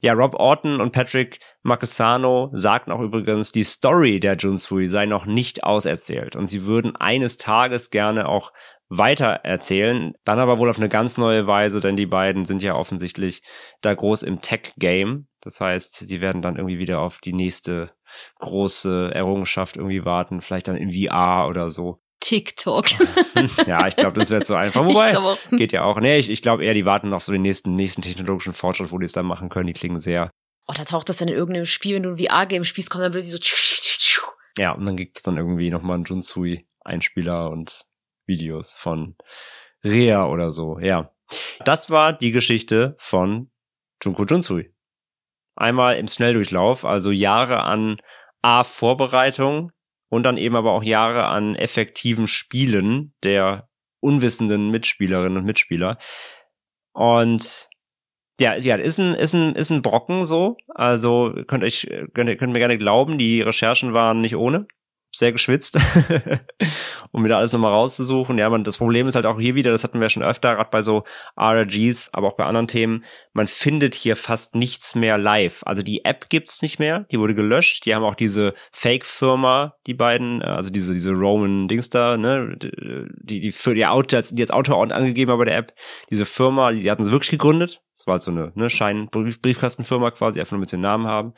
Ja, 0.00 0.14
Rob 0.14 0.34
Orton 0.34 0.80
und 0.80 0.92
Patrick 0.92 1.38
Marquesano 1.62 2.50
sagten 2.52 2.90
auch 2.90 3.00
übrigens, 3.00 3.52
die 3.52 3.64
Story 3.64 4.18
der 4.18 4.36
Junsui 4.36 4.88
sei 4.88 5.06
noch 5.06 5.26
nicht 5.26 5.62
auserzählt 5.62 6.34
und 6.34 6.48
sie 6.48 6.64
würden 6.64 6.96
eines 6.96 7.36
Tages 7.36 7.90
gerne 7.90 8.28
auch 8.28 8.52
weiter 8.98 9.40
erzählen, 9.42 10.12
dann 10.24 10.38
aber 10.38 10.58
wohl 10.58 10.68
auf 10.68 10.76
eine 10.76 10.88
ganz 10.88 11.16
neue 11.16 11.46
Weise, 11.46 11.80
denn 11.80 11.96
die 11.96 12.06
beiden 12.06 12.44
sind 12.44 12.62
ja 12.62 12.74
offensichtlich 12.74 13.42
da 13.80 13.94
groß 13.94 14.22
im 14.22 14.40
Tech-Game. 14.40 15.28
Das 15.40 15.60
heißt, 15.60 15.94
sie 15.94 16.20
werden 16.20 16.42
dann 16.42 16.56
irgendwie 16.56 16.78
wieder 16.78 17.00
auf 17.00 17.18
die 17.18 17.32
nächste 17.32 17.90
große 18.40 19.10
Errungenschaft 19.14 19.76
irgendwie 19.76 20.04
warten, 20.04 20.40
vielleicht 20.40 20.68
dann 20.68 20.76
in 20.76 20.92
VR 20.92 21.48
oder 21.48 21.70
so. 21.70 22.00
TikTok. 22.20 22.86
ja, 23.66 23.88
ich 23.88 23.96
glaube, 23.96 24.20
das 24.20 24.30
wird 24.30 24.46
so 24.46 24.54
einfach. 24.54 24.84
Wobei, 24.84 25.36
geht 25.56 25.72
ja 25.72 25.82
auch. 25.82 25.98
Nee, 25.98 26.18
ich, 26.18 26.30
ich 26.30 26.42
glaube 26.42 26.64
eher, 26.64 26.74
die 26.74 26.84
warten 26.84 27.12
auf 27.14 27.24
so 27.24 27.32
den 27.32 27.42
nächsten, 27.42 27.74
nächsten 27.74 28.02
technologischen 28.02 28.52
Fortschritt, 28.52 28.92
wo 28.92 28.98
die 28.98 29.06
es 29.06 29.12
dann 29.12 29.26
machen 29.26 29.48
können. 29.48 29.66
Die 29.66 29.72
klingen 29.72 29.98
sehr. 29.98 30.30
Oh, 30.68 30.72
da 30.76 30.84
taucht 30.84 31.08
das 31.08 31.16
dann 31.16 31.28
in 31.28 31.34
irgendeinem 31.34 31.66
Spiel, 31.66 31.96
wenn 31.96 32.04
du 32.04 32.10
ein 32.10 32.18
VR-Game 32.18 32.62
spielst, 32.62 32.90
kommt 32.90 33.02
dann 33.02 33.10
plötzlich 33.10 33.32
so. 33.32 33.38
Ja, 34.58 34.72
und 34.72 34.84
dann 34.84 34.96
gibt 34.96 35.16
es 35.16 35.22
dann 35.22 35.36
irgendwie 35.36 35.70
nochmal 35.70 35.96
einen 35.96 36.04
Junsui-Einspieler 36.04 37.50
und 37.50 37.84
Videos 38.26 38.74
von 38.74 39.16
Rea 39.84 40.26
oder 40.26 40.50
so. 40.50 40.78
Ja. 40.78 41.10
Das 41.64 41.90
war 41.90 42.12
die 42.12 42.30
Geschichte 42.30 42.94
von 42.98 43.50
Junko 44.02 44.24
Junsui. 44.24 44.72
Einmal 45.54 45.96
im 45.96 46.08
Schnelldurchlauf, 46.08 46.84
also 46.84 47.10
Jahre 47.10 47.62
an 47.62 47.98
A-Vorbereitung 48.42 49.70
und 50.08 50.24
dann 50.24 50.36
eben 50.36 50.56
aber 50.56 50.72
auch 50.72 50.82
Jahre 50.82 51.26
an 51.26 51.54
effektiven 51.54 52.26
Spielen 52.26 53.14
der 53.22 53.68
unwissenden 54.00 54.70
Mitspielerinnen 54.70 55.38
und 55.38 55.44
Mitspieler. 55.44 55.98
Und 56.92 57.68
ja, 58.40 58.56
ja, 58.56 58.76
ist 58.76 58.98
ein, 58.98 59.14
ist 59.14 59.34
ein, 59.34 59.54
ist 59.54 59.70
ein 59.70 59.82
Brocken 59.82 60.24
so. 60.24 60.56
Also 60.68 61.32
könnt 61.46 61.64
euch, 61.64 61.88
könnt, 62.12 62.36
könnt 62.38 62.52
mir 62.52 62.58
gerne 62.58 62.78
glauben, 62.78 63.18
die 63.18 63.42
Recherchen 63.42 63.94
waren 63.94 64.20
nicht 64.20 64.36
ohne 64.36 64.66
sehr 65.14 65.32
geschwitzt, 65.32 65.78
um 67.12 67.24
wieder 67.24 67.36
alles 67.36 67.52
nochmal 67.52 67.72
rauszusuchen. 67.72 68.38
Ja, 68.38 68.48
man, 68.48 68.64
das 68.64 68.78
Problem 68.78 69.06
ist 69.06 69.14
halt 69.14 69.26
auch 69.26 69.38
hier 69.38 69.54
wieder, 69.54 69.70
das 69.70 69.84
hatten 69.84 70.00
wir 70.00 70.08
schon 70.08 70.22
öfter, 70.22 70.54
gerade 70.56 70.70
bei 70.70 70.82
so 70.82 71.04
RGs, 71.38 72.10
aber 72.12 72.28
auch 72.28 72.36
bei 72.36 72.44
anderen 72.44 72.66
Themen, 72.66 73.04
man 73.32 73.46
findet 73.46 73.94
hier 73.94 74.16
fast 74.16 74.54
nichts 74.54 74.94
mehr 74.94 75.18
live. 75.18 75.62
Also 75.64 75.82
die 75.82 76.04
App 76.04 76.28
gibt's 76.30 76.62
nicht 76.62 76.78
mehr, 76.78 77.06
die 77.10 77.18
wurde 77.18 77.34
gelöscht. 77.34 77.84
Die 77.84 77.94
haben 77.94 78.04
auch 78.04 78.14
diese 78.14 78.54
Fake-Firma, 78.72 79.76
die 79.86 79.94
beiden, 79.94 80.40
äh, 80.40 80.44
also 80.44 80.70
diese, 80.70 80.94
diese 80.94 81.12
Roman 81.12 81.68
Dings 81.68 81.90
da, 81.90 82.16
ne, 82.16 82.56
die, 82.58 83.40
die 83.40 83.52
für 83.52 83.74
die 83.74 83.86
Auto, 83.86 84.18
die 84.20 84.40
jetzt 84.40 84.52
Autor 84.52 84.90
angegeben 84.92 85.30
haben 85.30 85.38
bei 85.38 85.44
der 85.44 85.56
App, 85.56 85.74
diese 86.10 86.24
Firma, 86.24 86.72
die 86.72 86.90
hatten 86.90 87.04
sie 87.04 87.12
wirklich 87.12 87.30
gegründet. 87.30 87.82
Das 87.94 88.06
war 88.06 88.14
halt 88.14 88.22
so 88.22 88.30
eine 88.30 88.52
ne, 88.54 88.70
Schein-Briefkastenfirma 88.70 90.10
quasi, 90.12 90.40
einfach 90.40 90.52
nur 90.52 90.60
mit 90.60 90.72
dem 90.72 90.80
Namen 90.80 91.06
haben. 91.06 91.34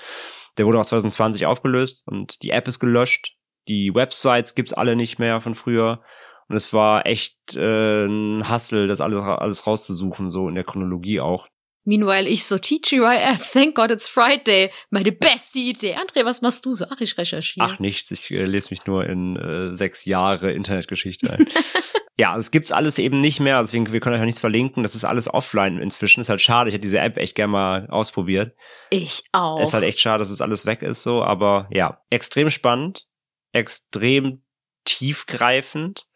Der 0.57 0.66
wurde 0.66 0.79
auch 0.79 0.85
2020 0.85 1.47
aufgelöst 1.47 2.05
und 2.07 2.43
die 2.43 2.51
App 2.51 2.68
ist 2.68 2.79
gelöscht 2.79 3.37
die 3.69 3.95
Websites 3.95 4.55
gibt's 4.55 4.73
alle 4.73 4.97
nicht 4.97 5.19
mehr 5.19 5.41
von 5.41 5.55
früher. 5.55 6.03
Und 6.49 6.57
es 6.57 6.73
war 6.73 7.07
echt 7.07 7.55
äh, 7.55 8.05
ein 8.05 8.51
Hustle, 8.51 8.87
das 8.87 9.01
alles, 9.01 9.23
alles 9.23 9.67
rauszusuchen, 9.67 10.31
so 10.31 10.49
in 10.49 10.55
der 10.55 10.65
Chronologie 10.65 11.21
auch. 11.21 11.49
Meanwhile, 11.87 12.27
ich 12.29 12.47
so, 12.47 12.57
TGYF, 12.57 13.51
thank 13.53 13.75
God 13.75 13.91
it's 13.91 14.09
Friday. 14.09 14.71
Meine 14.91 15.12
beste 15.12 15.59
Idee. 15.59 15.97
André, 15.97 16.25
was 16.25 16.41
machst 16.41 16.65
du 16.65 16.73
so? 16.73 16.87
Ach, 16.89 17.01
ich 17.01 17.19
recherchiere. 17.19 17.67
Ach, 17.69 17.79
nichts. 17.79 18.11
Ich 18.11 18.31
äh, 18.31 18.45
lese 18.45 18.71
mich 18.71 18.87
nur 18.87 19.05
in 19.05 19.37
äh, 19.37 19.75
sechs 19.75 20.07
Jahre 20.07 20.53
Internetgeschichte 20.53 21.31
ein. 21.31 21.47
ja, 22.17 22.37
es 22.39 22.51
gibt's 22.51 22.73
alles 22.73 22.99
eben 22.99 23.19
nicht 23.19 23.39
mehr. 23.39 23.61
Deswegen, 23.61 23.93
wir 23.93 24.01
können 24.01 24.17
euch 24.17 24.23
auch 24.23 24.27
nichts 24.27 24.41
verlinken. 24.41 24.83
Das 24.83 24.95
ist 24.95 25.05
alles 25.05 25.29
offline 25.29 25.79
inzwischen. 25.79 26.23
Ist 26.23 26.31
halt 26.31 26.41
schade. 26.41 26.71
Ich 26.71 26.75
hätte 26.75 26.83
diese 26.83 27.01
App 27.01 27.19
echt 27.19 27.35
gerne 27.35 27.53
mal 27.53 27.87
ausprobiert. 27.91 28.57
Ich 28.89 29.23
auch. 29.33 29.61
Ist 29.61 29.75
halt 29.75 29.85
echt 29.85 30.01
schade, 30.01 30.21
dass 30.21 30.31
es 30.31 30.41
alles 30.41 30.65
weg 30.65 30.81
ist 30.81 31.03
so. 31.03 31.23
Aber 31.23 31.69
ja, 31.71 32.01
extrem 32.09 32.49
spannend. 32.49 33.07
Extrem 33.55 34.43
tiefgreifend 34.85 36.07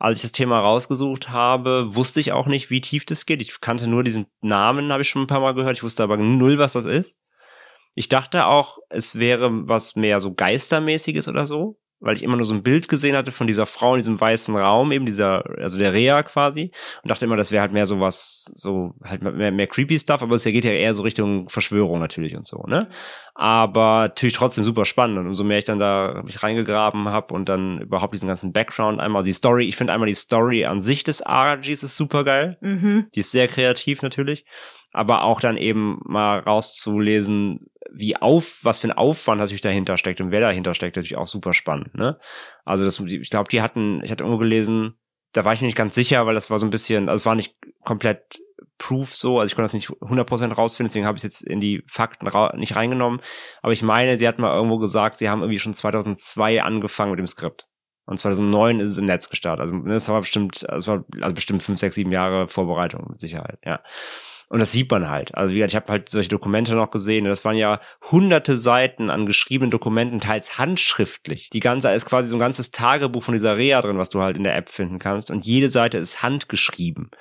als 0.00 0.18
ich 0.18 0.22
das 0.22 0.32
Thema 0.32 0.60
rausgesucht 0.60 1.28
habe, 1.28 1.94
wusste 1.94 2.20
ich 2.20 2.32
auch 2.32 2.46
nicht, 2.46 2.70
wie 2.70 2.80
tief 2.80 3.04
das 3.04 3.26
geht. 3.26 3.42
Ich 3.42 3.60
kannte 3.60 3.86
nur 3.86 4.02
diesen 4.02 4.26
Namen, 4.40 4.90
habe 4.92 5.02
ich 5.02 5.08
schon 5.10 5.22
ein 5.22 5.26
paar 5.26 5.40
Mal 5.40 5.52
gehört. 5.52 5.76
Ich 5.76 5.82
wusste 5.82 6.02
aber 6.02 6.16
null, 6.16 6.58
was 6.58 6.72
das 6.72 6.86
ist. 6.86 7.20
Ich 7.94 8.08
dachte 8.08 8.46
auch, 8.46 8.78
es 8.88 9.16
wäre 9.16 9.50
was 9.68 9.96
mehr 9.96 10.20
so 10.20 10.32
geistermäßiges 10.32 11.28
oder 11.28 11.46
so 11.46 11.78
weil 12.00 12.16
ich 12.16 12.22
immer 12.22 12.36
nur 12.36 12.46
so 12.46 12.54
ein 12.54 12.62
Bild 12.62 12.88
gesehen 12.88 13.16
hatte 13.16 13.30
von 13.30 13.46
dieser 13.46 13.66
Frau 13.66 13.94
in 13.94 13.98
diesem 13.98 14.20
weißen 14.20 14.56
Raum, 14.56 14.90
eben 14.90 15.06
dieser, 15.06 15.44
also 15.58 15.78
der 15.78 15.92
Rea 15.92 16.22
quasi, 16.22 16.70
und 17.02 17.10
dachte 17.10 17.26
immer, 17.26 17.36
das 17.36 17.50
wäre 17.50 17.60
halt 17.60 17.72
mehr 17.72 17.86
so 17.86 18.00
was, 18.00 18.50
so 18.54 18.94
halt 19.04 19.22
mehr, 19.22 19.52
mehr 19.52 19.66
creepy 19.66 19.98
Stuff, 19.98 20.22
aber 20.22 20.34
es 20.34 20.44
geht 20.44 20.64
ja 20.64 20.72
eher 20.72 20.94
so 20.94 21.02
Richtung 21.02 21.48
Verschwörung 21.48 22.00
natürlich 22.00 22.36
und 22.36 22.46
so, 22.46 22.64
ne? 22.66 22.88
Aber 23.34 24.02
natürlich 24.02 24.34
trotzdem 24.34 24.64
super 24.64 24.84
spannend 24.84 25.18
und 25.18 25.26
umso 25.26 25.44
mehr 25.44 25.58
ich 25.58 25.64
dann 25.64 25.78
da 25.78 26.22
mich 26.24 26.42
reingegraben 26.42 27.08
habe 27.08 27.34
und 27.34 27.48
dann 27.48 27.80
überhaupt 27.80 28.14
diesen 28.14 28.28
ganzen 28.28 28.52
Background 28.52 29.00
einmal, 29.00 29.22
die 29.22 29.32
Story, 29.32 29.66
ich 29.66 29.76
finde 29.76 29.92
einmal 29.92 30.08
die 30.08 30.14
Story 30.14 30.64
an 30.64 30.80
sich 30.80 31.04
des 31.04 31.22
RGs 31.26 31.82
ist 31.82 31.96
super 31.96 32.24
geil. 32.24 32.58
Mhm. 32.60 33.06
Die 33.14 33.20
ist 33.20 33.30
sehr 33.30 33.48
kreativ 33.48 34.02
natürlich 34.02 34.44
aber 34.92 35.24
auch 35.24 35.40
dann 35.40 35.56
eben 35.56 36.00
mal 36.04 36.40
rauszulesen, 36.40 37.66
wie 37.92 38.16
auf, 38.16 38.60
was 38.62 38.80
für 38.80 38.88
ein 38.88 38.96
Aufwand 38.96 39.40
natürlich 39.40 39.60
dahinter 39.60 39.98
steckt 39.98 40.20
und 40.20 40.30
wer 40.30 40.40
dahinter 40.40 40.74
steckt, 40.74 40.96
natürlich 40.96 41.16
auch 41.16 41.26
super 41.26 41.54
spannend, 41.54 41.94
ne? 41.94 42.18
Also 42.64 42.84
das, 42.84 43.00
ich 43.00 43.30
glaube, 43.30 43.48
die 43.50 43.62
hatten, 43.62 44.02
ich 44.04 44.10
hatte 44.10 44.24
irgendwo 44.24 44.38
gelesen, 44.38 44.94
da 45.32 45.44
war 45.44 45.52
ich 45.52 45.60
mir 45.60 45.66
nicht 45.66 45.76
ganz 45.76 45.94
sicher, 45.94 46.26
weil 46.26 46.34
das 46.34 46.50
war 46.50 46.58
so 46.58 46.66
ein 46.66 46.70
bisschen, 46.70 47.08
also 47.08 47.22
es 47.22 47.26
war 47.26 47.34
nicht 47.34 47.56
komplett 47.84 48.40
Proof 48.78 49.14
so, 49.14 49.38
also 49.38 49.48
ich 49.48 49.54
konnte 49.54 49.66
das 49.66 49.74
nicht 49.74 49.88
100% 49.88 50.52
rausfinden, 50.52 50.88
deswegen 50.88 51.06
habe 51.06 51.16
ich 51.16 51.24
es 51.24 51.34
jetzt 51.34 51.44
in 51.44 51.60
die 51.60 51.82
Fakten 51.86 52.26
nicht 52.58 52.76
reingenommen, 52.76 53.20
aber 53.62 53.72
ich 53.72 53.82
meine, 53.82 54.18
sie 54.18 54.26
hat 54.26 54.38
mal 54.38 54.54
irgendwo 54.54 54.78
gesagt, 54.78 55.16
sie 55.16 55.28
haben 55.28 55.42
irgendwie 55.42 55.58
schon 55.58 55.74
2002 55.74 56.62
angefangen 56.62 57.12
mit 57.12 57.18
dem 57.18 57.26
Skript. 57.26 57.68
Und 58.06 58.18
2009 58.18 58.80
ist 58.80 58.90
es 58.92 58.98
im 58.98 59.06
Netz 59.06 59.28
gestartet. 59.28 59.60
Also 59.60 59.78
das 59.84 60.08
war 60.08 60.20
bestimmt, 60.20 60.66
das 60.68 60.88
war 60.88 61.04
also 61.20 61.32
bestimmt 61.32 61.62
fünf, 61.62 61.78
sechs, 61.78 61.94
sieben 61.94 62.10
Jahre 62.10 62.48
Vorbereitung 62.48 63.06
mit 63.08 63.20
Sicherheit. 63.20 63.60
Ja. 63.64 63.82
Und 64.50 64.58
das 64.58 64.72
sieht 64.72 64.90
man 64.90 65.08
halt. 65.08 65.32
Also 65.36 65.52
wie 65.52 65.58
gesagt, 65.58 65.72
ich 65.72 65.76
habe 65.76 65.92
halt 65.92 66.08
solche 66.08 66.28
Dokumente 66.28 66.74
noch 66.74 66.90
gesehen. 66.90 67.24
Das 67.24 67.44
waren 67.44 67.56
ja 67.56 67.80
hunderte 68.10 68.56
Seiten 68.56 69.08
an 69.08 69.24
geschriebenen 69.24 69.70
Dokumenten, 69.70 70.18
teils 70.18 70.58
handschriftlich. 70.58 71.50
Die 71.50 71.60
ganze 71.60 71.92
ist 71.92 72.04
quasi 72.04 72.28
so 72.28 72.34
ein 72.34 72.40
ganzes 72.40 72.72
Tagebuch 72.72 73.22
von 73.22 73.32
dieser 73.32 73.56
Reha 73.56 73.80
drin, 73.80 73.96
was 73.96 74.10
du 74.10 74.20
halt 74.20 74.36
in 74.36 74.42
der 74.42 74.56
App 74.56 74.68
finden 74.68 74.98
kannst. 74.98 75.30
Und 75.30 75.46
jede 75.46 75.68
Seite 75.68 75.98
ist 75.98 76.24
handgeschrieben. 76.24 77.12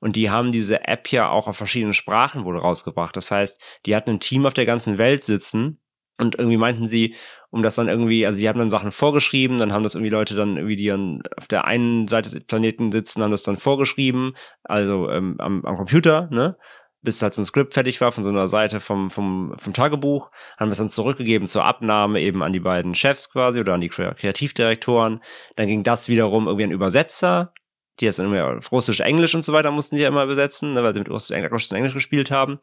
Und 0.00 0.16
die 0.16 0.30
haben 0.30 0.50
diese 0.50 0.88
App 0.88 1.12
ja 1.12 1.28
auch 1.28 1.46
auf 1.46 1.58
verschiedenen 1.58 1.92
Sprachen 1.92 2.46
wohl 2.46 2.56
rausgebracht. 2.56 3.14
Das 3.14 3.30
heißt, 3.30 3.60
die 3.84 3.94
hatten 3.94 4.12
ein 4.12 4.20
Team 4.20 4.46
auf 4.46 4.54
der 4.54 4.66
ganzen 4.66 4.96
Welt 4.96 5.24
sitzen, 5.24 5.80
und 6.20 6.36
irgendwie 6.36 6.56
meinten 6.56 6.86
sie, 6.86 7.14
um 7.50 7.62
das 7.62 7.76
dann 7.76 7.88
irgendwie, 7.88 8.26
also 8.26 8.38
die 8.38 8.48
haben 8.48 8.58
dann 8.58 8.70
Sachen 8.70 8.90
vorgeschrieben, 8.90 9.58
dann 9.58 9.72
haben 9.72 9.84
das 9.84 9.94
irgendwie 9.94 10.10
Leute 10.10 10.34
dann 10.34 10.56
irgendwie, 10.56 10.76
die 10.76 10.88
dann 10.88 11.22
auf 11.36 11.46
der 11.46 11.64
einen 11.64 12.08
Seite 12.08 12.30
des 12.30 12.44
Planeten 12.44 12.90
sitzen, 12.90 13.22
haben 13.22 13.30
das 13.30 13.44
dann 13.44 13.56
vorgeschrieben, 13.56 14.34
also 14.64 15.08
ähm, 15.10 15.36
am, 15.38 15.64
am 15.64 15.76
Computer, 15.76 16.28
ne? 16.32 16.56
Bis 17.02 17.22
halt 17.22 17.34
so 17.34 17.42
ein 17.42 17.44
Skript 17.44 17.74
fertig 17.74 18.00
war 18.00 18.12
von 18.12 18.24
so 18.24 18.30
einer 18.30 18.48
Seite 18.48 18.80
vom, 18.80 19.10
vom, 19.10 19.54
vom 19.58 19.72
Tagebuch, 19.72 20.30
haben 20.58 20.68
wir 20.68 20.72
es 20.72 20.78
dann 20.78 20.88
zurückgegeben 20.88 21.46
zur 21.46 21.64
Abnahme 21.64 22.20
eben 22.20 22.42
an 22.42 22.52
die 22.52 22.60
beiden 22.60 22.94
Chefs 22.94 23.30
quasi 23.30 23.60
oder 23.60 23.74
an 23.74 23.80
die 23.80 23.88
Kreativdirektoren. 23.88 25.20
Dann 25.56 25.66
ging 25.66 25.82
das 25.84 26.08
wiederum 26.08 26.46
irgendwie 26.46 26.64
an 26.64 26.70
Übersetzer, 26.70 27.52
die 28.00 28.04
jetzt 28.04 28.18
irgendwie 28.18 28.40
auf 28.40 28.72
Russisch, 28.72 29.00
Englisch 29.00 29.34
und 29.34 29.44
so 29.44 29.52
weiter 29.52 29.70
mussten 29.70 29.96
sie 29.96 30.02
ja 30.02 30.08
immer 30.08 30.24
übersetzen, 30.24 30.72
ne, 30.72 30.82
weil 30.82 30.94
sie 30.94 31.00
mit 31.00 31.10
Russisch, 31.10 31.36
Russisch 31.50 31.70
und 31.70 31.76
Englisch 31.76 31.94
gespielt 31.94 32.30
haben. 32.30 32.58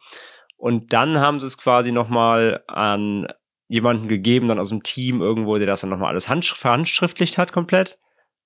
Und 0.57 0.93
dann 0.93 1.19
haben 1.19 1.39
sie 1.39 1.47
es 1.47 1.57
quasi 1.57 1.91
nochmal 1.91 2.63
an 2.67 3.27
jemanden 3.67 4.07
gegeben, 4.07 4.47
dann 4.47 4.59
aus 4.59 4.69
dem 4.69 4.83
Team 4.83 5.21
irgendwo, 5.21 5.57
der 5.57 5.67
das 5.67 5.81
dann 5.81 5.89
nochmal 5.89 6.09
alles 6.09 6.29
handsch 6.29 6.53
verhandschriftlicht 6.53 7.37
hat 7.37 7.51
komplett 7.51 7.99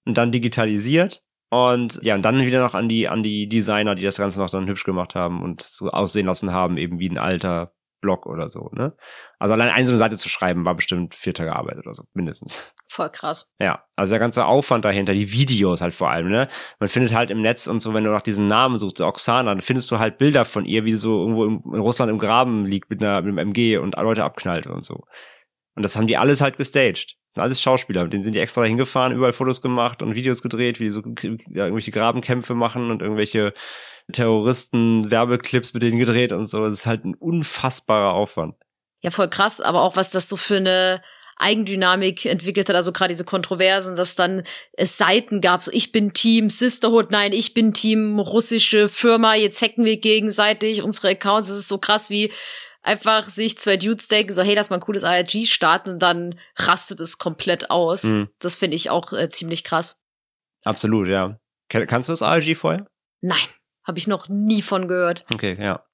und 0.05 0.17
dann 0.17 0.31
digitalisiert. 0.31 1.23
Und 1.49 1.99
ja, 2.03 2.15
und 2.15 2.23
dann 2.23 2.39
wieder 2.41 2.61
noch 2.61 2.75
an 2.75 2.87
die, 2.87 3.07
an 3.07 3.23
die 3.23 3.49
Designer, 3.49 3.95
die 3.95 4.03
das 4.03 4.17
Ganze 4.17 4.39
noch 4.39 4.49
dann 4.49 4.67
hübsch 4.67 4.83
gemacht 4.83 5.15
haben 5.15 5.41
und 5.41 5.61
so 5.61 5.89
aussehen 5.89 6.27
lassen 6.27 6.53
haben, 6.53 6.77
eben 6.77 6.99
wie 6.99 7.09
ein 7.09 7.17
alter 7.17 7.73
Blog 8.01 8.25
oder 8.25 8.47
so, 8.47 8.69
ne? 8.73 8.95
Also 9.39 9.53
allein 9.53 9.69
eine 9.69 9.97
Seite 9.97 10.17
zu 10.17 10.29
schreiben, 10.29 10.65
war 10.65 10.75
bestimmt 10.75 11.15
vier 11.15 11.33
Tage 11.33 11.55
Arbeit 11.55 11.77
oder 11.79 11.93
so, 11.93 12.03
mindestens. 12.13 12.73
Voll 12.87 13.09
krass. 13.09 13.47
Ja, 13.59 13.83
also 13.95 14.11
der 14.11 14.19
ganze 14.19 14.45
Aufwand 14.45 14.85
dahinter, 14.85 15.13
die 15.13 15.31
Videos 15.31 15.81
halt 15.81 15.93
vor 15.93 16.09
allem, 16.09 16.29
ne? 16.29 16.47
Man 16.79 16.89
findet 16.89 17.13
halt 17.13 17.29
im 17.29 17.41
Netz 17.41 17.67
und 17.67 17.81
so, 17.81 17.93
wenn 17.93 18.03
du 18.03 18.11
nach 18.11 18.21
diesen 18.21 18.47
Namen 18.47 18.77
suchst, 18.77 19.01
Oksana, 19.01 19.49
dann 19.49 19.61
findest 19.61 19.91
du 19.91 19.99
halt 19.99 20.17
Bilder 20.17 20.45
von 20.45 20.65
ihr, 20.65 20.85
wie 20.85 20.91
sie 20.91 20.97
so 20.97 21.19
irgendwo 21.19 21.45
in, 21.45 21.61
in 21.73 21.81
Russland 21.81 22.11
im 22.11 22.19
Graben 22.19 22.65
liegt 22.65 22.89
mit, 22.89 23.01
einer, 23.01 23.21
mit 23.21 23.29
einem 23.29 23.49
MG 23.49 23.77
und 23.77 23.95
Leute 23.97 24.23
abknallt 24.23 24.67
und 24.67 24.83
so. 24.83 25.03
Und 25.75 25.83
das 25.83 25.95
haben 25.95 26.07
die 26.07 26.17
alles 26.17 26.41
halt 26.41 26.57
gestaged 26.57 27.17
alles 27.39 27.61
Schauspieler, 27.61 28.03
mit 28.03 28.13
denen 28.13 28.23
sind 28.23 28.33
die 28.33 28.39
extra 28.39 28.63
hingefahren, 28.63 29.15
überall 29.15 29.33
Fotos 29.33 29.61
gemacht 29.61 30.01
und 30.01 30.15
Videos 30.15 30.41
gedreht, 30.41 30.79
wie 30.79 30.85
die 30.85 30.89
so 30.89 31.01
ja, 31.01 31.65
irgendwelche 31.65 31.91
Grabenkämpfe 31.91 32.55
machen 32.55 32.91
und 32.91 33.01
irgendwelche 33.01 33.53
Terroristen, 34.11 35.11
Werbeclips 35.11 35.73
mit 35.73 35.83
denen 35.83 35.99
gedreht 35.99 36.33
und 36.33 36.45
so. 36.45 36.63
Das 36.63 36.73
ist 36.73 36.85
halt 36.85 37.05
ein 37.05 37.15
unfassbarer 37.15 38.13
Aufwand. 38.13 38.55
Ja, 39.01 39.11
voll 39.11 39.29
krass, 39.29 39.61
aber 39.61 39.81
auch 39.81 39.95
was 39.95 40.11
das 40.11 40.27
so 40.27 40.35
für 40.35 40.57
eine 40.57 41.01
Eigendynamik 41.37 42.25
entwickelt 42.25 42.67
hat, 42.67 42.75
also 42.75 42.91
gerade 42.91 43.13
diese 43.13 43.23
Kontroversen, 43.23 43.95
dass 43.95 44.15
dann 44.15 44.43
es 44.73 44.97
Seiten 44.97 45.39
gab, 45.39 45.63
so 45.63 45.71
ich 45.71 45.93
bin 45.93 46.11
Team 46.11 46.49
Sisterhood, 46.49 47.11
nein, 47.11 47.31
ich 47.31 47.53
bin 47.53 47.73
Team 47.73 48.19
russische 48.19 48.89
Firma, 48.89 49.35
jetzt 49.35 49.61
hacken 49.61 49.85
wir 49.85 49.97
gegenseitig 49.97 50.83
unsere 50.83 51.09
Accounts. 51.09 51.47
Das 51.47 51.57
ist 51.57 51.69
so 51.69 51.77
krass, 51.77 52.09
wie 52.09 52.31
einfach 52.81 53.29
sich 53.29 53.57
zwei 53.57 53.77
Dudes 53.77 54.07
denken, 54.07 54.33
so, 54.33 54.41
hey, 54.41 54.55
lass 54.55 54.69
mal 54.69 54.77
ein 54.77 54.81
cooles 54.81 55.03
ARG 55.03 55.45
starten 55.45 55.91
und 55.91 55.99
dann 55.99 56.39
rastet 56.55 56.99
es 56.99 57.17
komplett 57.17 57.69
aus. 57.69 58.03
Mhm. 58.03 58.29
Das 58.39 58.55
finde 58.55 58.75
ich 58.75 58.89
auch 58.89 59.13
äh, 59.13 59.29
ziemlich 59.29 59.63
krass. 59.63 59.99
Absolut, 60.63 61.07
ja. 61.07 61.39
Kannst 61.69 62.09
du 62.09 62.13
das 62.13 62.21
ARG 62.21 62.55
vorher? 62.55 62.87
Nein, 63.21 63.37
habe 63.85 63.99
ich 63.99 64.07
noch 64.07 64.27
nie 64.29 64.61
von 64.61 64.87
gehört. 64.87 65.25
Okay, 65.33 65.57
ja. 65.59 65.85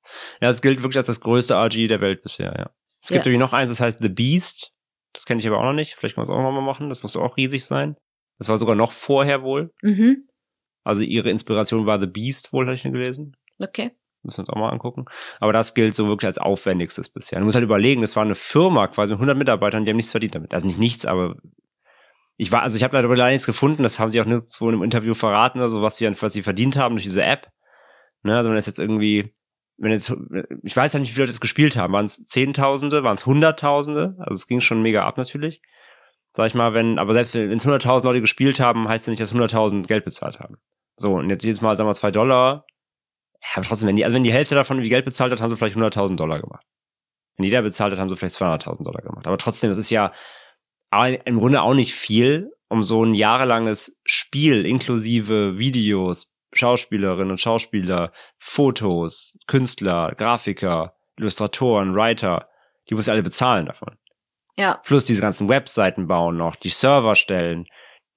Ja, 0.42 0.50
es 0.50 0.62
gilt 0.62 0.82
wirklich 0.82 0.98
als 0.98 1.08
das 1.08 1.20
größte 1.20 1.56
ARG 1.58 1.88
der 1.88 2.02
Welt 2.02 2.22
bisher, 2.22 2.54
ja. 2.58 2.72
Es 3.02 3.10
gibt 3.10 3.26
ja. 3.26 3.32
irgendwie 3.32 3.44
noch 3.44 3.54
eins, 3.54 3.70
das 3.70 3.80
heißt 3.80 4.00
The 4.02 4.10
Beast. 4.10 4.72
Das 5.14 5.26
kenne 5.26 5.40
ich 5.40 5.48
aber 5.48 5.60
auch 5.60 5.64
noch 5.64 5.74
nicht. 5.74 5.94
Vielleicht 5.94 6.16
kann 6.16 6.24
man 6.24 6.32
es 6.32 6.36
auch 6.36 6.42
noch 6.42 6.52
mal 6.52 6.66
machen. 6.66 6.90
Das 6.90 7.04
muss 7.04 7.16
auch 7.16 7.38
riesig 7.38 7.64
sein. 7.66 7.96
Das 8.40 8.50
war 8.50 8.58
sogar 8.58 8.76
noch 8.76 8.92
vorher 8.92 9.44
wohl. 9.44 9.72
Mhm. 9.82 10.28
Also 10.84 11.04
ihre 11.04 11.30
Inspiration 11.30 11.86
war 11.86 12.00
The 12.00 12.08
Beast 12.08 12.52
wohl, 12.52 12.66
habe 12.66 12.76
ich 12.76 12.84
gelesen. 12.84 13.36
Okay. 13.60 13.92
Müssen 14.26 14.38
wir 14.38 14.42
uns 14.42 14.50
auch 14.50 14.60
mal 14.60 14.70
angucken. 14.70 15.06
Aber 15.40 15.54
das 15.54 15.74
gilt 15.74 15.96
so 15.96 16.08
wirklich 16.08 16.28
als 16.28 16.38
aufwendigstes 16.38 17.10
bisher. 17.10 17.40
Du 17.40 17.46
musst 17.46 17.56
halt 17.56 17.64
überlegen, 17.64 18.02
das 18.02 18.16
war 18.16 18.24
eine 18.24 18.36
Firma 18.36 18.88
quasi 18.88 19.12
mit 19.12 19.18
100 19.18 19.38
Mitarbeitern, 19.38 19.86
die 19.86 19.92
haben 19.92 19.98
nichts 19.98 20.12
verdient 20.12 20.36
damit. 20.36 20.54
Also 20.54 20.66
nicht 20.68 20.80
nichts, 20.80 21.06
aber 21.06 21.36
ich 22.38 22.52
war, 22.52 22.64
also 22.64 22.76
ich 22.76 22.84
habe 22.84 23.00
leider 23.00 23.30
nichts 23.30 23.46
gefunden, 23.46 23.84
das 23.84 24.00
haben 24.00 24.10
sie 24.10 24.20
auch 24.20 24.26
nirgendwo 24.26 24.68
in 24.68 24.76
einem 24.76 24.84
Interview 24.84 25.14
verraten 25.14 25.60
oder 25.60 25.70
so, 25.70 25.82
was 25.82 25.98
sie, 25.98 26.10
was 26.22 26.34
sie 26.34 26.44
verdient 26.44 26.76
haben 26.76 26.96
durch 26.96 27.06
diese 27.06 27.24
App. 27.24 27.50
Ne, 28.24 28.36
also 28.36 28.50
wenn 28.50 28.56
das 28.56 28.66
jetzt 28.66 28.80
irgendwie, 28.80 29.34
wenn 29.78 29.92
jetzt, 29.92 30.12
ich 30.64 30.76
weiß 30.76 30.94
halt 30.94 31.02
nicht, 31.02 31.12
wie 31.12 31.14
viele 31.14 31.26
Leute 31.26 31.34
das 31.34 31.42
gespielt 31.42 31.76
haben. 31.76 31.94
Waren 31.94 32.06
es 32.06 32.24
Zehntausende, 32.24 33.04
waren 33.04 33.16
es 33.16 33.26
Hunderttausende? 33.26 34.16
Also 34.20 34.34
es 34.34 34.48
ging 34.48 34.62
schon 34.62 34.82
mega 34.82 35.06
ab 35.06 35.18
natürlich. 35.18 35.62
Sag 36.34 36.48
ich 36.48 36.56
mal, 36.56 36.74
wenn, 36.74 37.00
aber 37.00 37.14
selbst 37.14 37.34
wenn 37.36 37.58
es 37.58 37.66
100.000 37.66 38.04
Leute 38.04 38.22
gespielt 38.22 38.60
haben, 38.60 38.90
heißt 38.90 39.08
ja 39.08 39.12
nicht, 39.12 39.22
dass 39.22 39.34
100.000 39.34 39.88
Geld 39.88 40.04
bezahlt 40.04 40.40
haben. 40.40 40.58
So, 40.98 41.16
und 41.16 41.30
jetzt 41.30 41.44
jedes 41.44 41.62
Mal, 41.62 41.78
sagen 41.78 41.88
wir, 41.88 41.94
zwei 41.94 42.12
Dollar, 42.12 42.66
ja, 43.46 43.58
aber 43.58 43.66
trotzdem, 43.66 43.88
wenn 43.88 43.96
die, 43.96 44.04
also 44.04 44.16
wenn 44.16 44.24
die 44.24 44.34
Hälfte 44.34 44.56
davon 44.56 44.82
wie 44.82 44.90
Geld 44.90 45.06
bezahlt 45.06 45.32
hat, 45.32 45.40
haben 45.40 45.50
sie 45.50 45.58
vielleicht 45.58 45.78
100.000 45.78 46.16
Dollar 46.16 46.40
gemacht. 46.40 46.66
Wenn 47.38 47.46
jeder 47.46 47.62
bezahlt 47.62 47.92
hat, 47.92 48.00
haben 48.00 48.10
sie 48.10 48.16
vielleicht 48.16 48.36
200.000 48.36 48.84
Dollar 48.84 49.02
gemacht. 49.02 49.28
Aber 49.28 49.38
trotzdem, 49.38 49.70
das 49.70 49.78
ist 49.78 49.90
ja 49.90 50.12
im 51.26 51.40
Grunde 51.40 51.62
auch 51.62 51.74
nicht 51.74 51.94
viel, 51.94 52.52
um 52.70 52.82
so 52.82 53.04
ein 53.04 53.14
jahrelanges 53.14 54.00
Spiel 54.06 54.66
inklusive 54.66 55.60
Videos, 55.60 56.28
Schauspielerinnen 56.54 57.32
und 57.32 57.40
Schauspieler, 57.40 58.12
Fotos, 58.40 59.38
Künstler, 59.46 60.14
Grafiker, 60.16 60.96
Illustratoren, 61.18 61.94
Writer, 61.96 62.48
die 62.90 62.96
muss 62.96 63.08
ja 63.08 63.14
alle 63.14 63.24
bezahlen 63.24 63.66
davon. 63.66 63.98
Ja. 64.58 64.80
Plus 64.86 65.04
diese 65.04 65.22
ganzen 65.22 65.50
Webseiten 65.50 66.08
bauen 66.08 66.38
noch, 66.38 66.56
die 66.56 66.70
Server 66.70 67.16
stellen, 67.16 67.68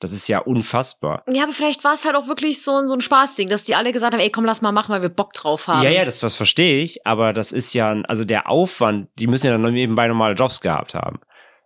das 0.00 0.12
ist 0.12 0.28
ja 0.28 0.38
unfassbar. 0.38 1.24
Ja, 1.28 1.44
aber 1.44 1.52
vielleicht 1.52 1.84
war 1.84 1.94
es 1.94 2.04
halt 2.04 2.14
auch 2.14 2.28
wirklich 2.28 2.62
so, 2.62 2.84
so 2.86 2.94
ein 2.94 3.00
Spaßding, 3.00 3.48
dass 3.48 3.64
die 3.64 3.74
alle 3.74 3.92
gesagt 3.92 4.14
haben, 4.14 4.20
ey, 4.20 4.30
komm, 4.30 4.44
lass 4.44 4.62
mal 4.62 4.72
machen, 4.72 4.92
weil 4.92 5.02
wir 5.02 5.08
Bock 5.08 5.32
drauf 5.32 5.66
haben. 5.66 5.82
Ja, 5.82 5.90
ja, 5.90 6.04
das, 6.04 6.18
das 6.20 6.34
verstehe 6.34 6.82
ich, 6.82 7.06
aber 7.06 7.32
das 7.32 7.52
ist 7.52 7.74
ja, 7.74 7.90
also 8.06 8.24
der 8.24 8.48
Aufwand, 8.48 9.08
die 9.18 9.26
müssen 9.26 9.46
ja 9.46 9.58
dann 9.58 9.72
nebenbei 9.72 10.06
normale 10.06 10.34
Jobs 10.34 10.60
gehabt 10.60 10.94
haben. 10.94 11.20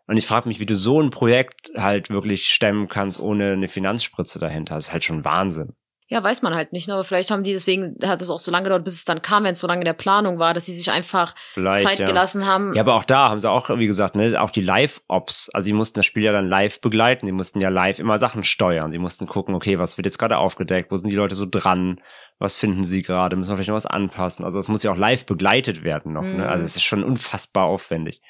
Und 0.07 0.17
ich 0.17 0.27
frage 0.27 0.49
mich, 0.49 0.61
wie 0.61 0.67
du 0.67 0.77
so 0.77 1.01
ein 1.01 1.11
Projekt 1.11 1.71
halt 1.77 2.11
wirklich 2.11 2.49
stemmen 2.49 2.89
kannst, 2.89 3.21
ohne 3.21 3.53
eine 3.53 3.69
Finanzspritze 3.69 4.39
dahinter. 4.39 4.75
Das 4.75 4.89
ist 4.89 4.93
halt 4.93 5.05
schon 5.05 5.25
Wahnsinn. 5.25 5.75
Ja, 6.13 6.23
weiß 6.23 6.43
man 6.43 6.55
halt 6.55 6.75
nicht, 6.75 6.89
ne? 6.89 6.93
aber 6.95 7.05
vielleicht 7.05 7.31
haben 7.31 7.43
die, 7.43 7.53
deswegen 7.53 7.97
hat 8.05 8.21
es 8.21 8.29
auch 8.29 8.39
so 8.39 8.51
lange 8.51 8.65
gedauert, 8.65 8.85
bis 8.85 8.93
es 8.93 9.07
dann 9.07 9.23
kam, 9.23 9.45
wenn 9.45 9.53
es 9.53 9.61
so 9.61 9.67
lange 9.67 9.81
in 9.81 9.87
der 9.87 9.95
Planung 9.95 10.39
war, 10.39 10.53
dass 10.53 10.67
sie 10.67 10.75
sich 10.75 10.91
einfach 10.91 11.35
Vielleicht, 11.55 11.89
Zeit 11.89 12.01
ja. 12.01 12.07
gelassen 12.07 12.47
haben. 12.47 12.75
Ja, 12.75 12.83
aber 12.83 12.97
auch 12.97 13.05
da 13.05 13.31
haben 13.31 13.41
sie 13.41 13.49
auch, 13.51 13.71
wie 13.71 13.87
gesagt, 13.87 14.15
ne, 14.15 14.39
auch 14.39 14.51
die 14.51 14.61
Live-Ops, 14.61 15.49
also 15.55 15.65
sie 15.65 15.73
mussten 15.73 15.99
das 16.01 16.05
Spiel 16.05 16.23
ja 16.25 16.33
dann 16.33 16.47
live 16.47 16.83
begleiten, 16.83 17.27
sie 17.27 17.33
mussten 17.33 17.61
ja 17.63 17.71
live 17.71 17.99
immer 17.99 18.19
Sachen 18.19 18.45
steuern, 18.45 18.93
sie 18.93 18.99
mussten 18.99 19.27
gucken, 19.27 19.55
okay, 19.55 19.79
was 19.79 19.97
wird 19.97 20.05
jetzt 20.05 20.19
gerade 20.19 20.37
aufgedeckt, 20.37 20.91
wo 20.93 20.97
sind 20.99 21.09
die 21.09 21.17
Leute 21.17 21.35
so 21.35 21.47
dran, 21.51 21.99
was 22.39 22.55
finden 22.55 22.83
sie 22.85 23.01
gerade, 23.01 23.37
müssen 23.37 23.53
wir 23.53 23.57
vielleicht 23.57 23.71
noch 23.71 23.77
was 23.77 23.87
anpassen, 23.87 24.45
also 24.45 24.59
das 24.59 24.69
muss 24.69 24.83
ja 24.83 24.93
auch 24.93 24.99
live 24.99 25.25
begleitet 25.25 25.83
werden 25.83 26.13
noch, 26.13 26.23
Mhm. 26.25 26.37
ne, 26.37 26.49
also 26.51 26.63
es 26.63 26.77
ist 26.77 26.83
schon 26.83 27.05
unfassbar 27.05 27.65
aufwendig. 27.65 28.21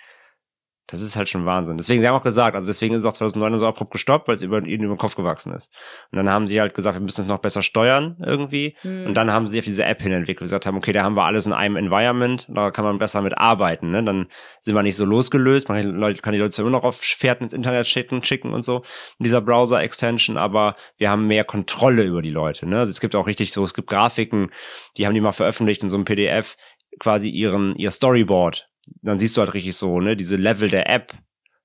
Das 0.89 1.01
ist 1.01 1.17
halt 1.17 1.29
schon 1.29 1.47
Wahnsinn. 1.47 1.77
Deswegen, 1.77 2.01
sie 2.01 2.09
haben 2.09 2.17
auch 2.17 2.23
gesagt, 2.23 2.55
also 2.55 2.67
deswegen 2.67 2.95
ist 2.95 3.01
es 3.01 3.07
auch 3.07 3.13
2009 3.13 3.59
so 3.59 3.67
abrupt 3.67 3.93
gestoppt, 3.93 4.29
weil 4.29 4.35
es 4.35 4.43
über, 4.43 4.59
ihnen 4.59 4.85
über 4.85 4.95
den 4.95 4.99
Kopf 4.99 5.15
gewachsen 5.15 5.53
ist. 5.55 5.71
Und 6.11 6.17
dann 6.17 6.29
haben 6.29 6.49
sie 6.49 6.61
halt 6.61 6.75
gesagt, 6.75 6.97
wir 6.97 7.01
müssen 7.01 7.21
es 7.21 7.27
noch 7.27 7.39
besser 7.39 7.63
steuern 7.63 8.17
irgendwie. 8.25 8.77
Hm. 8.83 9.07
Und 9.07 9.15
dann 9.15 9.33
haben 9.33 9.47
sie 9.47 9.59
auf 9.59 9.65
diese 9.65 9.85
App 9.85 10.03
hin 10.03 10.13
entwickelt, 10.13 10.41
gesagt 10.41 10.67
haben, 10.67 10.77
okay, 10.77 10.93
da 10.93 11.05
haben 11.05 11.17
wir 11.17 11.25
alles 11.25 11.47
in 11.47 11.53
einem 11.53 11.77
Environment, 11.77 12.47
da 12.49 12.71
kann 12.71 12.85
man 12.85 12.99
besser 12.99 13.23
mit 13.23 13.39
arbeiten. 13.39 13.91
Ne? 13.91 14.03
Dann 14.03 14.27
sind 14.61 14.75
wir 14.75 14.83
nicht 14.83 14.97
so 14.97 15.05
losgelöst. 15.05 15.69
Man 15.69 15.81
kann 15.81 15.93
die 15.93 15.99
Leute, 15.99 16.21
kann 16.21 16.33
die 16.33 16.39
Leute 16.39 16.51
zwar 16.51 16.65
immer 16.65 16.77
noch 16.77 16.85
auf 16.85 16.97
Fährten 16.97 17.45
ins 17.45 17.53
Internet 17.53 17.87
schicken, 17.87 18.23
schicken 18.25 18.53
und 18.53 18.63
so 18.63 18.83
in 19.19 19.25
dieser 19.25 19.41
Browser-Extension, 19.41 20.37
aber 20.37 20.77
wir 20.97 21.11
haben 21.11 21.27
mehr 21.27 21.45
Kontrolle 21.45 22.03
über 22.03 22.23
die 22.23 22.31
Leute. 22.31 22.67
Ne? 22.67 22.81
Also 22.81 22.91
es 22.91 23.01
gibt 23.01 23.15
auch 23.15 23.27
richtig 23.27 23.53
so, 23.53 23.65
es 23.65 23.75
gibt 23.75 23.89
Grafiken, 23.89 24.51
die 24.97 25.07
haben 25.07 25.15
die 25.15 25.21
mal 25.21 25.33
veröffentlicht 25.33 25.83
in 25.83 25.91
so 25.91 25.97
einem 25.97 26.05
PDF, 26.05 26.57
quasi 26.99 27.29
ihren, 27.29 27.77
ihr 27.77 27.91
Storyboard. 27.91 28.69
Dann 29.03 29.19
siehst 29.19 29.37
du 29.37 29.41
halt 29.41 29.55
richtig 29.55 29.77
so, 29.77 30.01
ne, 30.01 30.17
diese 30.17 30.37
Level 30.37 30.69
der 30.69 30.89
App, 30.91 31.13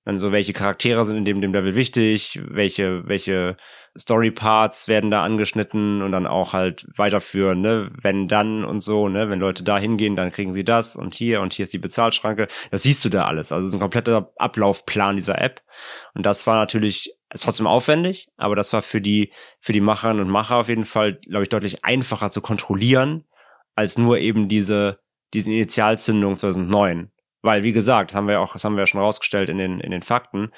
dann 0.07 0.19
so, 0.19 0.31
welche 0.31 0.53
Charaktere 0.53 1.03
sind 1.03 1.17
in 1.17 1.25
dem, 1.25 1.41
dem 1.41 1.51
Level 1.51 1.75
wichtig, 1.75 2.39
welche, 2.41 3.05
welche 3.09 3.57
Story-Parts 3.97 4.87
werden 4.87 5.11
da 5.11 5.21
angeschnitten 5.21 6.01
und 6.01 6.13
dann 6.13 6.25
auch 6.25 6.53
halt 6.53 6.87
weiterführen, 6.95 7.59
ne, 7.59 7.91
wenn 8.01 8.29
dann 8.29 8.63
und 8.63 8.79
so, 8.79 9.09
ne, 9.09 9.29
wenn 9.29 9.41
Leute 9.41 9.63
da 9.63 9.77
hingehen, 9.77 10.15
dann 10.15 10.31
kriegen 10.31 10.53
sie 10.53 10.63
das 10.63 10.95
und 10.95 11.13
hier 11.13 11.41
und 11.41 11.51
hier 11.51 11.63
ist 11.63 11.73
die 11.73 11.77
Bezahlschranke. 11.77 12.47
Das 12.71 12.83
siehst 12.83 13.03
du 13.03 13.09
da 13.09 13.25
alles. 13.25 13.51
Also 13.51 13.67
es 13.67 13.73
ist 13.73 13.77
ein 13.77 13.81
kompletter 13.81 14.31
Ablaufplan 14.37 15.17
dieser 15.17 15.41
App. 15.41 15.61
Und 16.13 16.25
das 16.25 16.47
war 16.47 16.55
natürlich, 16.55 17.13
ist 17.33 17.43
trotzdem 17.43 17.67
aufwendig, 17.67 18.29
aber 18.37 18.55
das 18.55 18.71
war 18.71 18.81
für 18.81 19.01
die, 19.01 19.33
für 19.59 19.73
die 19.73 19.81
Macherinnen 19.81 20.21
und 20.21 20.29
Macher 20.29 20.55
auf 20.55 20.69
jeden 20.69 20.85
Fall, 20.85 21.15
glaube 21.15 21.43
ich, 21.43 21.49
deutlich 21.49 21.83
einfacher 21.83 22.29
zu 22.29 22.39
kontrollieren, 22.39 23.25
als 23.75 23.97
nur 23.97 24.19
eben 24.19 24.47
diese, 24.47 24.99
diese 25.33 25.51
Initialzündung 25.51 26.37
2009. 26.37 27.11
Weil, 27.41 27.63
wie 27.63 27.71
gesagt, 27.71 28.13
haben 28.13 28.27
wir 28.27 28.41
auch, 28.41 28.53
das 28.53 28.63
haben 28.63 28.75
wir 28.75 28.81
ja 28.81 28.87
schon 28.87 29.01
rausgestellt 29.01 29.49
in 29.49 29.57
den, 29.57 29.79
in 29.79 29.91
den 29.91 30.01
Fakten, 30.01 30.51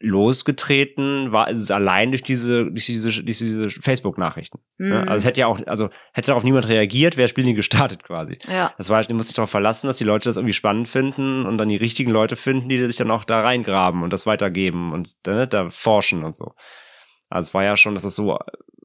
losgetreten 0.00 1.32
war 1.32 1.48
es 1.50 1.70
allein 1.70 2.12
durch 2.12 2.22
diese, 2.22 2.70
durch 2.70 2.86
diese, 2.86 3.22
durch 3.22 3.38
diese 3.38 3.70
Facebook-Nachrichten. 3.70 4.60
Ne? 4.78 5.02
Mhm. 5.02 5.08
Also 5.08 5.16
es 5.16 5.24
hätte 5.24 5.40
ja 5.40 5.46
auch, 5.48 5.60
also 5.66 5.90
hätte 6.12 6.28
darauf 6.28 6.44
niemand 6.44 6.68
reagiert, 6.68 7.16
wäre 7.16 7.24
das 7.24 7.30
Spiel 7.30 7.44
nie 7.44 7.54
gestartet 7.54 8.04
quasi. 8.04 8.38
ja. 8.46 8.72
Das 8.78 8.90
war 8.90 8.98
halt, 8.98 9.10
du 9.10 9.14
musst 9.14 9.28
dich 9.28 9.36
darauf 9.36 9.50
verlassen, 9.50 9.88
dass 9.88 9.98
die 9.98 10.04
Leute 10.04 10.28
das 10.28 10.36
irgendwie 10.36 10.52
spannend 10.52 10.88
finden 10.88 11.46
und 11.46 11.58
dann 11.58 11.68
die 11.68 11.76
richtigen 11.76 12.12
Leute 12.12 12.36
finden, 12.36 12.68
die 12.68 12.78
sich 12.78 12.96
dann 12.96 13.10
auch 13.10 13.24
da 13.24 13.40
reingraben 13.40 14.02
und 14.02 14.12
das 14.12 14.24
weitergeben 14.24 14.92
und 14.92 15.14
ne, 15.26 15.48
da 15.48 15.68
forschen 15.70 16.24
und 16.24 16.36
so. 16.36 16.54
Also 17.28 17.48
es 17.48 17.54
war 17.54 17.64
ja 17.64 17.76
schon, 17.76 17.94
dass 17.94 18.04
es 18.04 18.14
so, 18.14 18.38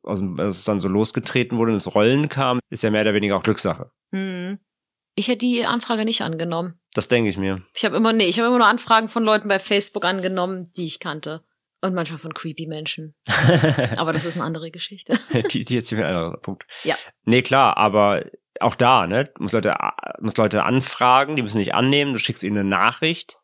dem, 0.06 0.36
dass 0.36 0.58
es 0.58 0.66
dann 0.66 0.80
so 0.80 0.88
losgetreten 0.88 1.58
wurde 1.58 1.72
und 1.72 1.76
ins 1.76 1.94
Rollen 1.94 2.28
kam, 2.28 2.60
ist 2.70 2.84
ja 2.84 2.90
mehr 2.90 3.02
oder 3.02 3.14
weniger 3.14 3.38
auch 3.38 3.44
Glückssache. 3.44 3.92
Hm. 4.12 4.60
Ich 5.16 5.28
hätte 5.28 5.40
die 5.40 5.66
Anfrage 5.66 6.06
nicht 6.06 6.22
angenommen. 6.22 6.80
Das 6.94 7.08
denke 7.08 7.30
ich 7.30 7.38
mir. 7.38 7.62
Ich 7.76 7.86
habe 7.86 7.96
immer, 7.96 8.14
nee, 8.14 8.26
ich 8.26 8.40
habe 8.40 8.48
immer 8.48 8.58
nur 8.58 8.68
Anfragen 8.68 9.10
von 9.10 9.24
Leuten 9.24 9.48
bei 9.48 9.60
Facebook 9.60 10.06
angenommen, 10.06 10.72
die 10.76 10.86
ich 10.86 11.00
kannte. 11.00 11.44
Und 11.82 11.94
manchmal 11.94 12.20
von 12.20 12.34
creepy 12.34 12.66
Menschen. 12.66 13.14
Aber 13.98 14.14
das 14.14 14.24
ist 14.26 14.38
eine 14.38 14.46
andere 14.46 14.72
Geschichte. 14.72 15.20
die, 15.52 15.66
die 15.66 15.76
jetzt 15.76 15.90
hier 15.90 15.98
ein 16.00 16.06
anderer 16.06 16.38
Punkt. 16.38 16.66
Ja. 16.84 16.96
Nee, 17.26 17.42
klar, 17.42 17.76
aber 17.78 18.24
auch 18.62 18.76
da, 18.76 19.06
ne, 19.06 19.26
du 19.26 19.42
musst 19.42 19.54
Leute, 19.54 19.76
musst 20.22 20.38
Leute 20.38 20.64
anfragen, 20.64 21.36
die 21.36 21.42
müssen 21.42 21.58
nicht 21.58 21.74
annehmen, 21.76 22.14
du 22.14 22.20
schickst 22.20 22.44
ihnen 22.44 22.58
eine 22.58 22.70
Nachricht, 22.70 23.38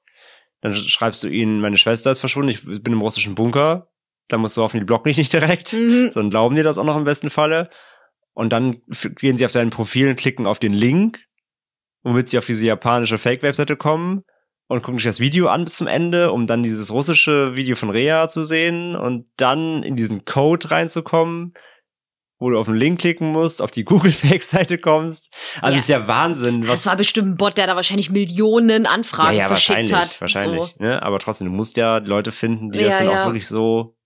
dann 0.61 0.73
schreibst 0.73 1.21
du 1.23 1.27
ihnen, 1.27 1.59
meine 1.59 1.77
Schwester 1.77 2.11
ist 2.11 2.19
verschwunden, 2.19 2.51
ich 2.51 2.63
bin 2.63 2.93
im 2.93 3.01
russischen 3.01 3.35
Bunker, 3.35 3.89
dann 4.29 4.39
musst 4.39 4.55
du 4.55 4.61
hoffen, 4.61 4.79
die 4.79 4.85
blocken 4.85 5.09
dich 5.09 5.17
nicht 5.17 5.33
direkt, 5.33 5.73
Mhm. 5.73 6.11
sondern 6.13 6.29
glauben 6.29 6.55
dir 6.55 6.63
das 6.63 6.77
auch 6.77 6.85
noch 6.85 6.95
im 6.95 7.03
besten 7.03 7.29
Falle. 7.29 7.69
Und 8.33 8.53
dann 8.53 8.81
gehen 9.17 9.35
sie 9.35 9.43
auf 9.45 9.51
dein 9.51 9.69
Profil 9.71 10.07
und 10.09 10.15
klicken 10.15 10.45
auf 10.45 10.59
den 10.59 10.73
Link, 10.73 11.19
womit 12.03 12.29
sie 12.29 12.37
auf 12.37 12.45
diese 12.45 12.65
japanische 12.65 13.17
Fake-Webseite 13.17 13.75
kommen 13.75 14.23
und 14.67 14.83
gucken 14.83 14.99
sich 14.99 15.05
das 15.05 15.19
Video 15.19 15.47
an 15.47 15.65
bis 15.65 15.75
zum 15.75 15.87
Ende, 15.87 16.31
um 16.31 16.47
dann 16.47 16.63
dieses 16.63 16.91
russische 16.91 17.55
Video 17.55 17.75
von 17.75 17.89
Rea 17.89 18.27
zu 18.27 18.45
sehen 18.45 18.95
und 18.95 19.25
dann 19.37 19.83
in 19.83 19.95
diesen 19.95 20.25
Code 20.25 20.69
reinzukommen, 20.71 21.53
wo 22.41 22.49
du 22.51 22.57
auf 22.59 22.67
den 22.67 22.75
Link 22.75 23.01
klicken 23.01 23.31
musst, 23.31 23.61
auf 23.61 23.71
die 23.71 23.83
Google-Fake-Seite 23.85 24.77
kommst. 24.77 25.29
Also 25.61 25.73
Ja. 25.75 25.79
ist 25.79 25.89
ja 25.89 26.07
Wahnsinn, 26.07 26.61
was 26.67 26.83
Das 26.83 26.85
war 26.85 26.95
bestimmt 26.95 27.29
ein 27.29 27.37
Bot, 27.37 27.57
der 27.57 27.67
da 27.67 27.75
wahrscheinlich 27.75 28.11
Millionen 28.11 28.85
Anfragen 28.85 29.35
ja, 29.35 29.41
ja, 29.43 29.47
verschickt 29.47 29.91
wahrscheinlich, 29.91 29.95
hat. 29.95 30.21
wahrscheinlich. 30.21 30.65
So. 30.77 30.83
Ne? 30.83 31.01
Aber 31.03 31.19
trotzdem, 31.19 31.47
du 31.47 31.53
musst 31.53 31.75
ja 31.75 31.97
Leute 31.97 32.31
finden, 32.31 32.71
die 32.71 32.79
Ja, 32.79 32.85
das 32.87 32.99
dann 32.99 33.09
auch 33.09 33.25
wirklich 33.25 33.47
so 33.47 33.97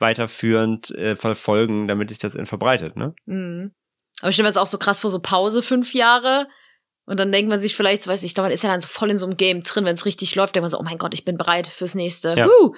weiterführend 0.00 0.90
äh, 0.90 1.14
verfolgen, 1.16 1.86
damit 1.88 2.08
sich 2.08 2.18
das 2.18 2.34
in 2.34 2.46
verbreitet, 2.46 2.96
ne? 2.96 3.14
Mhm. 3.26 3.72
Aber 4.20 4.28
ich 4.30 4.34
stelle 4.34 4.46
mir 4.48 4.52
das 4.52 4.56
auch 4.62 4.66
so 4.66 4.78
krass 4.78 5.00
vor, 5.00 5.10
so 5.10 5.20
Pause 5.20 5.62
fünf 5.62 5.94
Jahre. 5.94 6.48
Und 7.06 7.20
dann 7.20 7.32
denkt 7.32 7.50
man 7.50 7.60
sich 7.60 7.76
vielleicht, 7.76 8.02
so 8.02 8.10
weiß 8.10 8.22
ich, 8.22 8.28
ich 8.28 8.34
glaube, 8.34 8.46
man 8.48 8.54
ist 8.54 8.62
ja 8.62 8.70
dann 8.70 8.80
so 8.80 8.88
voll 8.88 9.10
in 9.10 9.18
so 9.18 9.26
einem 9.26 9.36
Game 9.36 9.62
drin, 9.62 9.84
wenn 9.84 9.94
es 9.94 10.06
richtig 10.06 10.34
läuft, 10.34 10.54
denkt 10.54 10.64
man 10.64 10.70
so, 10.70 10.78
oh 10.78 10.82
mein 10.82 10.98
Gott, 10.98 11.14
ich 11.14 11.24
bin 11.24 11.36
bereit 11.36 11.66
fürs 11.66 11.94
nächste. 11.94 12.34
Ja. 12.36 12.46
Woo! 12.46 12.74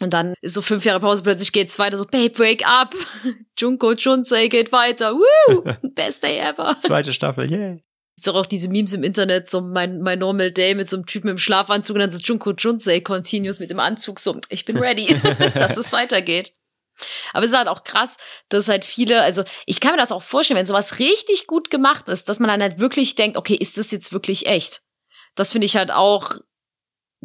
Und 0.00 0.14
dann 0.14 0.34
ist 0.40 0.54
so 0.54 0.62
fünf 0.62 0.84
Jahre 0.84 1.00
Pause, 1.00 1.22
plötzlich 1.22 1.52
geht's 1.52 1.78
weiter, 1.78 1.96
so, 1.96 2.04
Babe, 2.04 2.30
break 2.30 2.66
up. 2.66 2.94
Junko 3.58 3.92
Junsei 3.92 4.48
geht 4.48 4.72
weiter. 4.72 5.14
Woo! 5.14 5.62
Best 5.94 6.22
day 6.22 6.38
ever. 6.38 6.76
Zweite 6.80 7.12
Staffel, 7.12 7.50
yay. 7.50 7.82
Gibt's 8.16 8.28
auch, 8.28 8.34
auch 8.34 8.46
diese 8.46 8.68
Memes 8.68 8.92
im 8.92 9.02
Internet, 9.02 9.48
so 9.48 9.62
mein, 9.62 10.00
mein 10.00 10.18
Normal 10.18 10.52
Day 10.52 10.74
mit 10.74 10.88
so 10.88 10.96
einem 10.96 11.06
Typen 11.06 11.28
im 11.28 11.38
Schlafanzug 11.38 11.94
und 11.94 12.00
dann 12.00 12.10
so 12.10 12.18
Junko 12.18 12.52
Junsei 12.52 13.00
Continues 13.00 13.60
mit 13.60 13.70
dem 13.70 13.80
Anzug, 13.80 14.20
so, 14.20 14.38
ich 14.50 14.66
bin 14.66 14.76
ready, 14.78 15.16
dass 15.54 15.78
es 15.78 15.92
weitergeht. 15.92 16.52
Aber 17.32 17.44
es 17.44 17.52
ist 17.52 17.56
halt 17.56 17.68
auch 17.68 17.84
krass, 17.84 18.16
dass 18.48 18.68
halt 18.68 18.84
viele, 18.84 19.22
also 19.22 19.44
ich 19.66 19.80
kann 19.80 19.92
mir 19.92 19.98
das 19.98 20.12
auch 20.12 20.22
vorstellen, 20.22 20.58
wenn 20.58 20.66
sowas 20.66 20.98
richtig 20.98 21.46
gut 21.46 21.70
gemacht 21.70 22.08
ist, 22.08 22.28
dass 22.28 22.40
man 22.40 22.48
dann 22.48 22.62
halt 22.62 22.80
wirklich 22.80 23.14
denkt, 23.14 23.36
okay, 23.36 23.54
ist 23.54 23.78
das 23.78 23.90
jetzt 23.90 24.12
wirklich 24.12 24.46
echt? 24.46 24.82
Das 25.34 25.52
finde 25.52 25.66
ich 25.66 25.76
halt 25.76 25.90
auch 25.90 26.32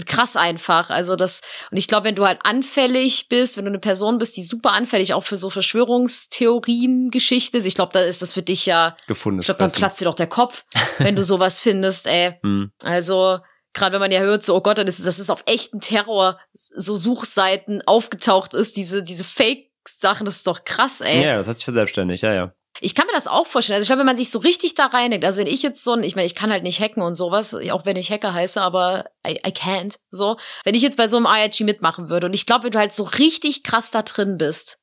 krass 0.06 0.36
einfach. 0.36 0.90
Also 0.90 1.16
das, 1.16 1.42
und 1.72 1.78
ich 1.78 1.88
glaube, 1.88 2.06
wenn 2.06 2.16
du 2.16 2.26
halt 2.26 2.42
anfällig 2.44 3.30
bist, 3.30 3.56
wenn 3.56 3.66
du 3.66 3.72
eine 3.72 3.80
Person 3.80 4.18
bist, 4.18 4.36
die 4.36 4.44
super 4.44 4.74
anfällig 4.74 5.14
auch 5.14 5.24
für 5.24 5.38
so 5.38 5.50
Verschwörungstheorien, 5.50 7.12
Geschichte 7.12 7.58
ist, 7.58 7.66
ich 7.66 7.76
glaube, 7.76 7.94
da 7.94 8.02
ist 8.02 8.22
das 8.22 8.34
für 8.34 8.42
dich 8.42 8.66
ja, 8.66 8.98
Gefunden. 9.08 9.40
ich 9.40 9.46
glaube, 9.46 9.60
dann 9.60 9.72
platzt 9.72 10.02
dir 10.02 10.06
doch 10.06 10.16
der 10.16 10.28
Kopf, 10.28 10.66
wenn 10.98 11.16
du 11.16 11.24
sowas 11.24 11.60
findest, 11.60 12.08
ey. 12.08 12.40
Hm. 12.46 12.72
Also, 12.84 13.40
gerade 13.76 13.94
wenn 13.94 14.00
man 14.00 14.12
ja 14.12 14.22
hört, 14.22 14.44
so, 14.44 14.56
oh 14.56 14.62
Gott, 14.62 14.80
das 14.80 14.98
ist, 14.98 15.06
das 15.06 15.20
ist 15.20 15.30
auf 15.30 15.44
echten 15.46 15.80
Terror, 15.80 16.40
so 16.54 16.96
Suchseiten 16.96 17.84
aufgetaucht 17.86 18.56
ist, 18.56 18.78
diese, 18.78 19.04
diese 19.04 19.24
Fake-Sachen, 19.24 20.26
das 20.26 20.38
ist 20.38 20.48
doch 20.48 20.64
krass, 20.64 21.02
ey. 21.02 21.24
Ja, 21.24 21.38
das 21.38 21.48
hat 21.48 21.58
sich 21.58 21.66
verselbstständigt, 21.66 22.24
ja, 22.24 22.34
ja. 22.34 22.54
Ich 22.82 22.94
kann 22.94 23.08
mir 23.08 23.14
das 23.14 23.28
auch 23.28 23.48
vorstellen. 23.48 23.76
Also 23.76 23.86
ich 23.86 23.88
glaube, 23.88 24.00
wenn 24.00 24.06
man 24.06 24.18
sich 24.18 24.32
so 24.32 24.40
richtig 24.40 24.76
da 24.76 24.88
reinigt, 24.88 25.24
also 25.24 25.40
wenn 25.40 25.48
ich 25.48 25.64
jetzt 25.64 25.84
so 25.84 25.94
ein, 25.94 26.04
ich 26.04 26.16
meine, 26.16 26.26
ich 26.26 26.36
kann 26.36 26.52
halt 26.52 26.64
nicht 26.64 26.82
hacken 26.82 27.04
und 27.04 27.16
sowas, 27.16 27.54
auch 27.54 27.86
wenn 27.86 27.96
ich 27.96 28.12
Hacker 28.12 28.34
heiße, 28.34 28.62
aber 28.62 29.06
I, 29.26 29.40
I 29.48 29.52
can't, 29.52 29.96
so. 30.10 30.38
Wenn 30.66 30.76
ich 30.76 30.82
jetzt 30.82 30.98
bei 30.98 31.08
so 31.08 31.16
einem 31.16 31.26
IRG 31.26 31.64
mitmachen 31.64 32.10
würde 32.10 32.28
und 32.28 32.36
ich 32.36 32.46
glaube, 32.46 32.66
wenn 32.66 32.72
du 32.72 32.80
halt 32.80 32.94
so 32.94 33.04
richtig 33.04 33.64
krass 33.64 33.92
da 33.92 34.02
drin 34.02 34.38
bist 34.38 34.80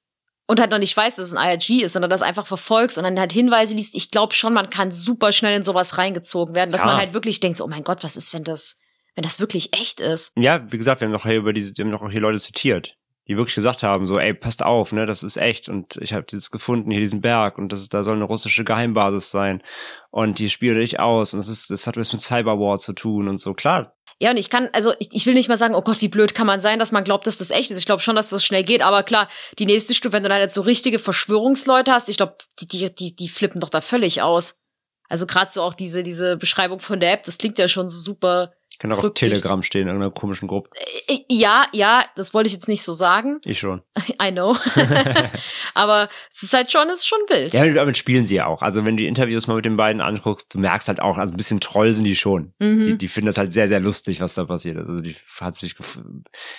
und 0.53 0.61
halt 0.61 0.71
noch 0.71 0.79
nicht 0.79 0.97
weißt, 0.97 1.19
dass 1.19 1.27
es 1.27 1.35
ein 1.35 1.51
IRG 1.51 1.83
ist, 1.83 1.95
sondern 1.95 2.11
das 2.11 2.23
einfach 2.23 2.47
verfolgst 2.47 2.99
und 2.99 3.05
dann 3.05 3.19
halt 3.19 3.33
Hinweise 3.33 3.75
liest, 3.75 3.95
ich 3.95 4.11
glaube 4.11 4.35
schon, 4.35 4.53
man 4.53 4.69
kann 4.71 4.91
super 4.93 5.33
schnell 5.33 5.57
in 5.57 5.65
sowas 5.65 5.99
reingezogen 5.99 6.55
werden, 6.55 6.71
dass 6.71 6.83
Ja. 6.83 6.89
man 6.89 6.97
halt 6.99 7.15
wirklich 7.15 7.41
denkt, 7.41 7.57
so, 7.59 7.65
oh 7.65 7.69
mein 7.69 7.85
Gott, 7.85 8.05
was 8.05 8.17
ist, 8.17 8.35
wenn 8.35 8.45
das, 8.45 8.79
wenn 9.15 9.23
das 9.25 9.41
wirklich 9.41 9.73
echt 9.79 10.01
ist? 10.01 10.33
Ja, 10.37 10.71
wie 10.71 10.77
gesagt, 10.79 11.01
wir 11.01 11.07
haben 11.07 11.13
noch 11.13 11.25
hier 11.25 11.37
über 11.39 11.53
diese, 11.53 11.77
wir 11.77 11.85
haben 11.85 11.91
noch 11.91 12.11
hier 12.11 12.21
Leute 12.21 12.39
zitiert, 12.39 12.97
die 13.29 13.37
wirklich 13.37 13.55
gesagt 13.55 13.83
haben, 13.83 14.05
so, 14.05 14.19
ey, 14.19 14.35
passt 14.35 14.63
auf, 14.63 14.93
ne, 14.93 15.07
das 15.07 15.23
ist 15.23 15.39
echt 15.39 15.69
und 15.71 15.97
ich 16.03 16.13
habe 16.13 16.25
dieses 16.31 16.51
gefunden, 16.51 16.91
hier 16.91 17.01
diesen 17.01 17.21
Berg 17.23 17.57
und 17.57 17.73
das 17.73 17.89
da 17.89 18.03
soll 18.05 18.17
eine 18.17 18.25
russische 18.25 18.65
Geheimbasis 18.65 19.31
sein 19.31 19.63
und 20.11 20.39
die 20.39 20.51
spielt 20.51 20.77
dich 20.77 21.01
aus 21.01 21.33
und 21.33 21.39
das 21.39 21.49
ist, 21.49 21.71
das 21.71 21.87
hat 21.87 21.97
was 21.97 22.13
mit 22.13 22.21
Cyberwar 22.21 22.79
zu 22.79 22.93
tun 22.93 23.29
und 23.29 23.39
so, 23.39 23.55
klar. 23.55 23.95
Ja, 24.23 24.31
und 24.31 24.37
ich 24.37 24.51
kann, 24.51 24.69
also 24.73 24.95
ich, 25.01 25.09
ich 25.11 25.27
will 25.27 25.35
nicht 25.35 25.49
mal 25.49 25.57
sagen, 25.57 25.75
oh 25.75 25.83
Gott, 25.83 26.01
wie 26.01 26.07
blöd 26.07 26.33
kann 26.33 26.47
man 26.47 26.61
sein, 26.61 26.79
dass 26.79 26.93
man 26.93 27.03
glaubt, 27.03 27.27
dass 27.27 27.39
das 27.39 27.51
echt 27.51 27.73
ist. 27.73 27.79
Ich 27.79 27.87
glaube 27.87 28.03
schon, 28.03 28.15
dass 28.15 28.29
das 28.29 28.45
schnell 28.45 28.63
geht, 28.63 28.81
aber 28.81 29.03
klar, 29.03 29.27
die 29.59 29.67
nächste 29.67 29.97
Stufe, 29.97 30.13
wenn 30.13 30.23
du 30.23 30.29
dann 30.29 30.41
jetzt 30.41 30.55
so 30.55 30.61
richtige 30.61 31.01
Verschwörungsleute 31.01 31.91
hast, 31.91 32.09
ich 32.09 32.19
glaube, 32.19 32.37
die, 32.61 32.69
die, 32.69 32.95
die, 32.95 33.17
die 33.17 33.29
flippen 33.29 33.61
doch 33.61 33.69
da 33.69 33.81
völlig 33.81 34.23
aus. 34.23 34.61
Also 35.09 35.27
gerade 35.27 35.51
so 35.51 35.61
auch 35.63 35.75
diese, 35.75 36.05
diese 36.05 36.37
Beschreibung 36.37 36.79
von 36.79 37.01
der 37.01 37.15
App, 37.15 37.25
das 37.25 37.37
klingt 37.37 37.59
ja 37.59 37.67
schon 37.67 37.91
so 37.91 37.99
super. 37.99 38.53
Kann 38.83 38.93
auch 38.93 39.05
auf. 39.05 39.15
Telegram 39.15 39.63
stehen, 39.63 39.83
in 39.83 39.87
irgendeiner 39.89 40.11
komischen 40.13 40.49
Gruppe. 40.49 40.69
Äh, 41.09 41.19
Ja, 41.31 41.67
ja, 41.73 42.05
das 42.17 42.35
wollte 42.35 42.49
ich 42.49 42.53
jetzt 42.53 42.69
nicht 42.69 42.83
so 42.83 42.93
sagen. 42.93 43.41
Ich 43.45 43.59
schon. 43.61 43.81
I 44.23 44.31
know. 44.33 44.57
aber 45.75 46.09
es 46.31 46.43
ist 46.43 46.53
halt 46.53 46.71
schon, 46.73 46.89
es 46.89 46.99
ist 47.01 47.07
schon 47.07 47.19
wild. 47.29 47.55
Ja, 47.55 47.67
damit 47.73 47.97
spielen 47.97 48.27
sie 48.27 48.35
ja 48.37 48.47
auch. 48.47 48.63
Also 48.63 48.85
wenn 48.85 48.97
du 48.97 49.03
die 49.03 49.09
Interviews 49.09 49.47
mal 49.47 49.55
mit 49.55 49.65
den 49.65 49.77
beiden 49.77 50.03
anguckst, 50.03 50.55
du 50.55 50.59
merkst 50.59 50.89
halt 50.89 51.01
auch, 51.01 51.19
also 51.19 51.33
ein 51.33 51.37
bisschen 51.37 51.61
Troll 51.61 51.93
sind 51.93 52.05
die 52.05 52.17
schon. 52.17 52.53
Die, 52.61 52.65
Mhm. 52.67 52.99
die 52.99 53.09
finden 53.09 53.27
das 53.27 53.39
halt 53.39 53.53
sehr, 53.53 53.69
sehr 53.69 53.81
lustig, 53.81 54.21
was 54.21 54.35
da 54.35 54.45
passiert 54.45 54.77
ist. 54.79 54.89
Also 54.89 55.01
die 55.01 55.15
hat 55.41 55.55
sich 55.55 55.75
für 55.75 56.03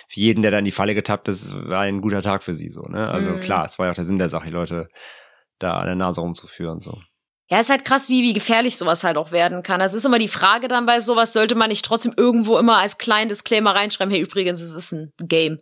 jeden, 0.10 0.42
der 0.42 0.52
da 0.52 0.60
in 0.60 0.66
die 0.66 0.72
Falle 0.72 0.96
getappt 0.96 1.28
ist, 1.28 1.54
war 1.54 1.82
ein 1.82 2.02
guter 2.02 2.22
Tag 2.22 2.44
für 2.44 2.54
sie 2.54 2.70
so. 2.70 2.82
Ne? 2.84 3.08
Also 3.10 3.32
Mhm. 3.32 3.40
klar, 3.42 3.66
es 3.66 3.78
war 3.80 3.88
ja 3.88 3.92
auch 3.92 3.96
der 3.96 4.06
Sinn 4.06 4.18
der 4.18 4.30
Sache, 4.30 4.48
die 4.48 4.54
Leute 4.54 4.88
da 5.60 5.74
an 5.80 5.86
der 5.88 5.96
Nase 5.96 6.22
rumzuführen. 6.22 6.80
So. 6.80 7.00
Ja, 7.50 7.60
ist 7.60 7.70
halt 7.70 7.84
krass, 7.84 8.10
wie, 8.10 8.24
wie 8.24 8.34
gefährlich 8.34 8.78
sowas 8.78 9.04
halt 9.04 9.18
auch 9.18 9.32
werden 9.32 9.64
kann. 9.64 9.82
Also 9.82 9.96
es 9.96 10.02
ist 10.02 10.06
immer 10.06 10.20
die 10.20 10.28
Frage 10.30 10.68
dann 10.68 10.86
bei 10.86 11.00
sowas, 11.00 11.34
sollte 11.34 11.56
man 11.56 11.70
nicht 11.70 11.84
trotzdem 11.84 12.14
irgendwo 12.16 12.58
immer 12.58 12.78
als 12.78 12.98
kleinen 12.98 13.30
Disclaimer 13.30 13.76
reinschreiben, 13.76 14.12
hey, 14.14 14.22
übrigens, 14.22 14.62
es 14.62 14.74
ist 14.74 14.94
ein 14.94 15.12
Game. 15.20 15.58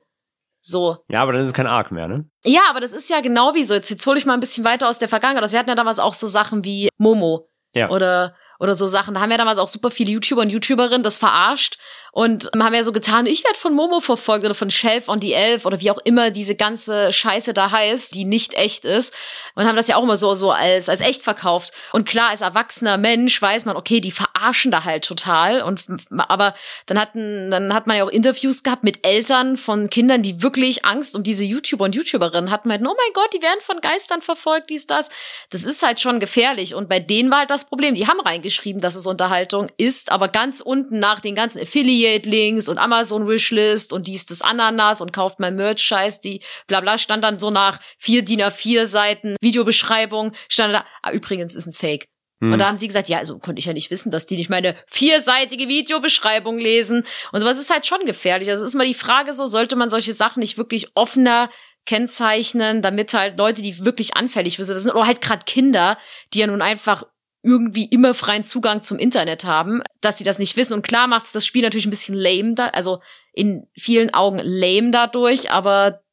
So. 0.64 0.98
Ja, 1.10 1.24
aber 1.24 1.34
dann 1.34 1.42
ist 1.42 1.48
es 1.48 1.54
kein 1.54 1.68
Arc 1.68 1.92
mehr, 1.92 2.08
ne? 2.08 2.30
Ja, 2.44 2.62
aber 2.70 2.80
das 2.80 2.94
ist 2.94 3.10
ja 3.10 3.20
genau 3.22 3.56
wie 3.56 3.64
so. 3.64 3.74
Jetzt, 3.74 3.90
jetzt 3.90 4.06
hole 4.06 4.20
ich 4.20 4.26
mal 4.26 4.36
ein 4.36 4.40
bisschen 4.40 4.64
weiter 4.64 4.88
aus 4.88 5.00
der 5.00 5.10
Vergangenheit. 5.10 5.42
Also 5.42 5.54
wir 5.54 5.60
hatten 5.60 5.70
ja 5.70 5.76
damals 5.76 5.98
auch 5.98 6.14
so 6.14 6.28
Sachen 6.28 6.64
wie 6.64 6.90
Momo. 6.98 7.44
Ja. 7.74 7.90
Oder, 7.90 8.36
oder 8.60 8.76
so 8.76 8.86
Sachen. 8.86 9.16
Da 9.16 9.22
haben 9.22 9.32
ja 9.32 9.38
damals 9.38 9.58
auch 9.58 9.68
super 9.68 9.90
viele 9.90 10.12
YouTuber 10.12 10.42
und 10.42 10.50
YouTuberinnen 10.52 11.04
das 11.04 11.18
verarscht 11.18 11.78
und 12.12 12.50
haben 12.60 12.74
ja 12.74 12.84
so 12.84 12.92
getan, 12.92 13.26
ich 13.26 13.44
werde 13.46 13.58
von 13.58 13.74
Momo 13.74 14.02
verfolgt 14.02 14.44
oder 14.44 14.54
von 14.54 14.70
Shelf 14.70 15.08
on 15.08 15.22
the 15.22 15.34
Elf 15.34 15.66
oder 15.66 15.80
wie 15.80 15.92
auch 15.92 16.00
immer 16.04 16.30
diese 16.30 16.56
ganze 16.56 17.14
Scheiße 17.14 17.54
da 17.54 17.72
heißt, 17.72 18.14
die 18.14 18.26
nicht 18.26 18.54
echt 18.54 18.84
ist. 18.84 19.14
Und 19.56 19.66
haben 19.66 19.78
das 19.78 19.88
ja 19.88 19.96
auch 19.96 20.04
immer 20.04 20.18
so, 20.18 20.34
so 20.34 20.52
als, 20.52 20.90
als 20.90 21.00
echt 21.00 21.24
verkauft. 21.24 21.72
Und 21.94 22.08
klar, 22.08 22.30
als 22.30 22.42
erwachsener 22.42 22.98
Mensch 22.98 23.42
weiß 23.42 23.64
man, 23.64 23.78
okay, 23.78 24.02
die 24.02 24.12
verarschen 24.42 24.72
da 24.72 24.84
halt 24.84 25.06
total. 25.06 25.62
Und, 25.62 25.86
aber 26.10 26.54
dann 26.86 27.00
hatten, 27.00 27.52
dann 27.52 27.74
hat 27.74 27.88
man 27.88 27.98
ja 27.98 28.04
auch 28.04 28.10
Interviews 28.10 28.64
gehabt 28.64 28.84
mit 28.84 29.06
Eltern 29.06 29.58
von 29.58 29.90
Kindern, 29.90 30.22
die 30.22 30.42
wirklich 30.42 30.86
Angst 30.86 31.16
um 31.16 31.24
diese 31.24 31.44
YouTuber 31.44 31.86
und 31.86 31.96
YouTuberinnen 31.96 32.52
hatten. 32.52 32.72
Halt, 32.72 32.82
oh 32.82 32.86
mein 32.86 33.14
Gott, 33.14 33.34
die 33.34 33.42
werden 33.42 33.60
von 33.62 33.80
Geistern 33.82 34.22
verfolgt, 34.22 34.70
dies, 34.70 34.88
das. 34.88 35.10
Das 35.50 35.64
ist 35.64 35.84
halt 35.84 36.00
schon 36.00 36.20
gefährlich. 36.20 36.76
Und 36.76 36.90
bei 36.90 37.00
denen 37.00 37.30
war 37.32 37.40
halt 37.40 37.52
das 37.52 37.66
Problem. 37.66 37.96
Die 37.96 38.08
haben 38.08 38.20
reingeschrieben, 38.20 38.82
dass 38.82 38.96
es 38.96 39.06
Unterhaltung 39.06 39.70
ist, 39.78 40.12
aber 40.12 40.28
ganz 40.28 40.62
unten 40.62 41.00
nach 41.00 41.20
den 41.20 41.36
ganzen 41.36 41.62
Affiliate 41.62 41.92
Affiliate-Links 41.92 42.68
und 42.68 42.78
Amazon-Wishlist 42.78 43.94
und 43.94 44.08
dies 44.08 44.26
das 44.26 44.42
Ananas 44.42 45.02
und 45.02 45.14
kauft 45.14 45.40
mein 45.40 45.56
Merch-Scheiß, 45.56 46.22
die 46.22 46.42
bla 46.68 46.82
bla, 46.82 46.98
stand 46.98 47.24
dann 47.24 47.38
so 47.38 47.50
nach 47.50 47.80
vier 47.98 48.24
DIN 48.24 48.42
A4 48.42 48.86
Seiten 48.86 49.36
Videobeschreibung, 49.42 50.34
stand 50.48 50.76
da, 50.76 50.86
ah, 51.02 51.12
übrigens 51.12 51.56
ist 51.56 51.68
ein 51.68 51.74
Fake. 51.74 52.08
Hm. 52.42 52.52
Und 52.52 52.60
da 52.60 52.68
haben 52.68 52.76
sie 52.76 52.88
gesagt, 52.88 53.08
ja, 53.08 53.20
also 53.20 53.40
konnte 53.40 53.60
ich 53.60 53.66
ja 53.66 53.74
nicht 53.74 53.92
wissen, 53.92 54.12
dass 54.12 54.26
die 54.26 54.36
nicht 54.36 54.50
meine 54.50 54.76
vierseitige 54.88 55.68
Videobeschreibung 55.68 56.58
lesen. 56.58 57.06
Und 57.32 57.40
sowas 57.40 57.60
ist 57.60 57.70
halt 57.70 57.86
schon 57.86 58.04
gefährlich. 58.06 58.50
Also 58.50 58.64
es 58.64 58.70
ist 58.70 58.76
immer 58.76 58.86
die 58.86 58.94
Frage 58.94 59.34
so, 59.34 59.46
sollte 59.46 59.76
man 59.76 59.90
solche 59.90 60.14
Sachen 60.14 60.40
nicht 60.40 60.58
wirklich 60.58 60.90
offener 60.96 61.50
kennzeichnen, 61.86 62.82
damit 62.82 63.14
halt 63.14 63.38
Leute, 63.38 63.62
die 63.62 63.86
wirklich 63.86 64.16
anfällig 64.16 64.58
das 64.58 64.68
sind 64.68 64.94
oder 64.94 65.08
halt 65.08 65.22
gerade 65.22 65.46
Kinder, 65.46 65.98
die 66.34 66.40
ja 66.40 66.48
nun 66.48 66.62
einfach 66.62 67.04
irgendwie 67.44 67.86
immer 67.86 68.14
freien 68.14 68.44
Zugang 68.44 68.84
zum 68.84 69.00
Internet 69.00 69.46
haben, 69.46 69.82
dass 70.00 70.18
sie 70.18 70.24
das 70.24 70.38
nicht 70.38 70.58
wissen. 70.58 70.74
Und 70.74 70.84
klar 70.84 71.08
macht 71.08 71.34
das 71.34 71.46
Spiel 71.46 71.64
natürlich 71.64 71.88
ein 71.88 71.92
bisschen 71.92 72.16
lame 72.16 72.54
da, 72.54 72.68
also 72.68 73.02
in 73.34 73.68
vielen 73.76 74.14
Augen 74.14 74.40
lame 74.44 74.92
dadurch, 74.92 75.50
aber 75.52 76.04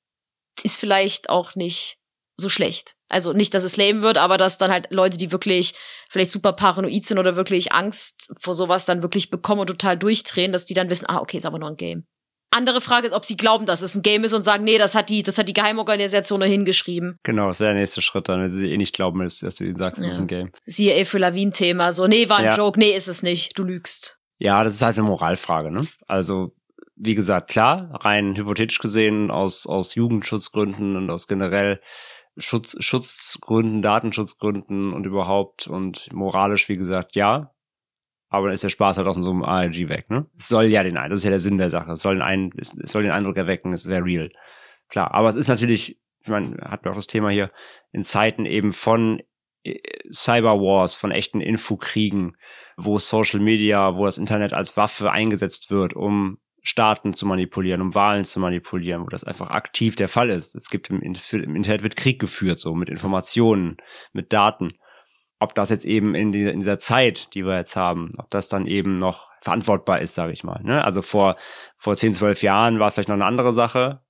ist 0.62 0.80
vielleicht 0.80 1.28
auch 1.28 1.54
nicht 1.54 1.98
so 2.36 2.48
schlecht. 2.48 2.94
Also 3.08 3.32
nicht, 3.32 3.54
dass 3.54 3.64
es 3.64 3.76
lame 3.76 4.02
wird, 4.02 4.18
aber 4.18 4.36
dass 4.36 4.58
dann 4.58 4.70
halt 4.70 4.88
Leute, 4.90 5.16
die 5.16 5.32
wirklich 5.32 5.74
vielleicht 6.10 6.30
super 6.30 6.52
paranoid 6.52 7.06
sind 7.06 7.18
oder 7.18 7.36
wirklich 7.36 7.72
Angst 7.72 8.30
vor 8.40 8.54
sowas 8.54 8.84
dann 8.84 9.02
wirklich 9.02 9.30
bekommen 9.30 9.62
und 9.62 9.66
total 9.68 9.96
durchdrehen, 9.96 10.52
dass 10.52 10.66
die 10.66 10.74
dann 10.74 10.90
wissen, 10.90 11.06
ah, 11.08 11.18
okay, 11.20 11.38
ist 11.38 11.46
aber 11.46 11.58
nur 11.58 11.70
ein 11.70 11.76
Game. 11.76 12.04
Andere 12.50 12.80
Frage 12.80 13.06
ist, 13.06 13.12
ob 13.12 13.26
sie 13.26 13.36
glauben, 13.36 13.66
dass 13.66 13.82
es 13.82 13.94
ein 13.94 14.00
Game 14.02 14.24
ist 14.24 14.32
und 14.32 14.42
sagen, 14.42 14.64
nee, 14.64 14.78
das 14.78 14.94
hat 14.94 15.10
die, 15.10 15.22
das 15.22 15.36
hat 15.36 15.48
die 15.48 15.52
Geheimorganisation 15.52 16.40
nur 16.40 16.48
hingeschrieben. 16.48 17.18
Genau, 17.22 17.48
das 17.48 17.60
wäre 17.60 17.72
der 17.72 17.80
nächste 17.80 18.00
Schritt 18.00 18.28
dann, 18.28 18.40
wenn 18.40 18.48
sie 18.48 18.72
eh 18.72 18.76
nicht 18.78 18.94
glauben, 18.94 19.20
dass, 19.22 19.40
dass 19.40 19.56
du 19.56 19.64
ihnen 19.64 19.76
sagst, 19.76 20.00
es 20.00 20.06
Ja. 20.06 20.12
ist 20.12 20.18
ein 20.18 20.26
Game. 20.28 20.50
Siehe 20.64 20.98
Avril 20.98 21.20
Lavigne-Thema. 21.20 21.92
So, 21.92 22.06
nee, 22.06 22.28
war 22.30 22.38
ein 22.38 22.46
Ja. 22.46 22.56
Joke, 22.56 22.78
nee, 22.78 22.96
ist 22.96 23.06
es 23.08 23.22
nicht. 23.22 23.58
Du 23.58 23.64
lügst. 23.64 24.18
Ja, 24.38 24.64
das 24.64 24.74
ist 24.74 24.82
halt 24.82 24.96
eine 24.98 25.06
Moralfrage, 25.06 25.70
ne? 25.70 25.82
Also, 26.06 26.54
wie 26.96 27.14
gesagt, 27.14 27.50
klar, 27.50 27.90
rein 28.02 28.34
hypothetisch 28.34 28.78
gesehen, 28.78 29.30
aus, 29.30 29.66
aus 29.66 29.94
Jugendschutzgründen 29.94 30.96
und 30.96 31.10
aus 31.12 31.26
generell 31.28 31.80
Schutz, 32.38 32.76
Schutzgründen, 32.82 33.82
Datenschutzgründen 33.82 34.92
und 34.92 35.06
überhaupt 35.06 35.66
und 35.66 36.12
moralisch, 36.12 36.68
wie 36.68 36.76
gesagt, 36.76 37.16
ja. 37.16 37.52
Aber 38.30 38.46
dann 38.46 38.54
ist 38.54 38.62
der 38.62 38.68
Spaß 38.68 38.98
halt 38.98 39.08
aus 39.08 39.16
so 39.16 39.30
einem 39.30 39.42
ARG 39.42 39.88
weg, 39.88 40.10
ne? 40.10 40.26
Es 40.36 40.48
soll 40.48 40.66
ja 40.66 40.82
den 40.82 40.96
Eindruck, 40.96 41.12
das 41.12 41.20
ist 41.20 41.24
ja 41.24 41.30
der 41.30 41.40
Sinn 41.40 41.56
der 41.56 41.70
Sache. 41.70 41.92
Es 41.92 42.00
soll 42.00 42.16
den, 42.16 42.22
ein, 42.22 42.52
es, 42.58 42.68
soll 42.68 43.02
den 43.02 43.12
Eindruck 43.12 43.36
erwecken, 43.36 43.72
es 43.72 43.86
wäre 43.86 44.04
real. 44.04 44.30
Klar, 44.88 45.14
aber 45.14 45.28
es 45.28 45.36
ist 45.36 45.48
natürlich, 45.48 46.00
ich 46.20 46.28
meine, 46.28 46.56
hatten 46.62 46.84
wir 46.84 46.92
auch 46.92 46.96
das 46.96 47.06
Thema 47.06 47.30
hier, 47.30 47.50
in 47.92 48.04
Zeiten 48.04 48.44
eben 48.44 48.72
von 48.72 49.22
äh, 49.64 49.78
Cyberwars, 50.12 50.96
von 50.96 51.10
echten 51.10 51.40
Infokriegen, 51.40 52.36
wo 52.76 52.98
Social 52.98 53.40
Media, 53.40 53.96
wo 53.96 54.04
das 54.04 54.18
Internet 54.18 54.52
als 54.52 54.76
Waffe 54.76 55.10
eingesetzt 55.10 55.70
wird, 55.70 55.94
um 55.94 56.38
Staaten 56.62 57.12
zu 57.12 57.26
manipulieren, 57.26 57.80
um 57.80 57.94
Wahlen 57.94 58.24
zu 58.24 58.40
manipulieren, 58.40 59.02
wo 59.02 59.08
das 59.08 59.24
einfach 59.24 59.50
aktiv 59.50 59.96
der 59.96 60.08
Fall 60.08 60.30
ist. 60.30 60.54
Es 60.54 60.70
gibt 60.70 60.90
im, 60.90 61.00
im 61.00 61.56
Internet 61.56 61.82
wird 61.82 61.96
Krieg 61.96 62.20
geführt, 62.20 62.60
so 62.60 62.74
mit 62.74 62.88
Informationen, 62.88 63.76
mit 64.12 64.32
Daten. 64.32 64.72
Ob 65.40 65.54
das 65.54 65.70
jetzt 65.70 65.84
eben 65.84 66.14
in 66.14 66.32
dieser, 66.32 66.52
in 66.52 66.58
dieser 66.58 66.78
Zeit, 66.80 67.34
die 67.34 67.44
wir 67.44 67.56
jetzt 67.56 67.76
haben, 67.76 68.10
ob 68.18 68.28
das 68.30 68.48
dann 68.48 68.66
eben 68.66 68.94
noch 68.94 69.30
verantwortbar 69.40 70.00
ist, 70.00 70.14
sage 70.14 70.32
ich 70.32 70.42
mal. 70.42 70.60
Ne? 70.64 70.84
Also 70.84 71.00
vor, 71.00 71.36
vor 71.76 71.96
10, 71.96 72.14
12 72.14 72.42
Jahren 72.42 72.80
war 72.80 72.88
es 72.88 72.94
vielleicht 72.94 73.08
noch 73.08 73.14
eine 73.14 73.24
andere 73.24 73.52
Sache, 73.52 74.02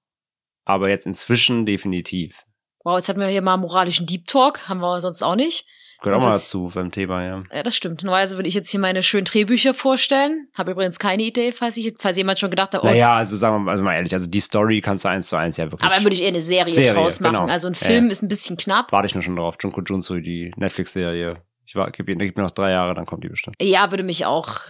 aber 0.64 0.88
jetzt 0.88 1.07
inzwischen 1.07 1.66
definitiv. 1.66 2.44
Wow, 2.82 2.96
jetzt 2.96 3.09
hatten 3.11 3.20
wir 3.20 3.26
hier 3.26 3.42
mal 3.42 3.59
moralischen 3.59 4.07
Deep 4.07 4.26
Talk, 4.26 4.68
haben 4.68 4.80
wir 4.80 5.01
sonst 5.03 5.22
auch 5.22 5.36
nicht. 5.36 5.66
Gehört 6.03 6.20
auch 6.20 6.26
mal 6.26 6.32
dazu 6.32 6.70
beim 6.74 6.90
Thema, 6.92 7.24
ja. 7.24 7.42
Ja, 7.53 7.62
das 7.62 7.74
stimmt. 7.76 8.03
Normalerweise 8.05 8.36
würde 8.36 8.49
ich 8.49 8.55
jetzt 8.55 8.68
hier 8.70 8.78
meine 8.78 9.03
schönen 9.03 9.24
Drehbücher 9.24 9.74
vorstellen. 9.74 10.49
Habe 10.55 10.70
übrigens 10.72 10.99
keine 10.99 11.22
Idee, 11.24 11.51
falls 11.53 11.76
ich, 11.76 11.94
falls 11.99 12.16
jemand 12.16 12.38
schon 12.38 12.51
gedacht 12.51 12.74
hat, 12.74 12.82
oh, 12.82 12.86
Naja, 12.86 13.16
also 13.16 13.36
sagen 13.36 13.57
wir 13.57 13.59
mal, 13.61 13.70
also 13.72 13.82
mal 13.82 13.94
ehrlich, 13.94 14.12
also 14.12 14.28
die 14.30 14.40
Story 14.40 14.80
kannst 14.80 15.05
du 15.05 15.09
eins 15.09 15.28
zu 15.28 15.36
eins 15.36 15.57
ja 15.57 15.64
wirklich. 15.70 15.82
aber 15.84 15.94
dann 15.96 16.05
würde 16.05 16.14
ich 16.14 16.22
eher 16.22 16.28
eine 16.28 16.40
Serie, 16.40 16.72
Serie, 16.72 16.92
draus 16.94 17.18
machen. 17.20 17.34
genau. 17.34 17.46
Also 17.46 17.66
ein 17.66 17.74
Ja, 17.74 17.86
Film 17.86 18.05
ja. 18.07 18.11
ist 18.12 18.22
ein 18.22 18.28
bisschen 18.28 18.57
knapp. 18.57 18.92
Warte 18.92 19.07
ich 19.07 19.14
nur 19.14 19.22
schon 19.22 19.36
drauf. 19.36 19.57
Junko 19.61 19.82
Junsu, 19.82 20.20
die 20.20 20.53
Netflix-Serie. 20.57 21.34
Ich 21.66 21.74
war, 21.74 21.90
gib, 21.90 22.07
gib 22.07 22.36
mir 22.36 22.42
noch 22.44 22.51
drei 22.53 22.70
Jahre, 22.70 22.94
dann 22.94 23.05
kommt 23.05 23.24
die 23.24 23.28
bestimmt. 23.28 23.57
Ja, 23.61 23.90
würde 23.90 24.03
mich 24.05 24.24
auch. 24.24 24.61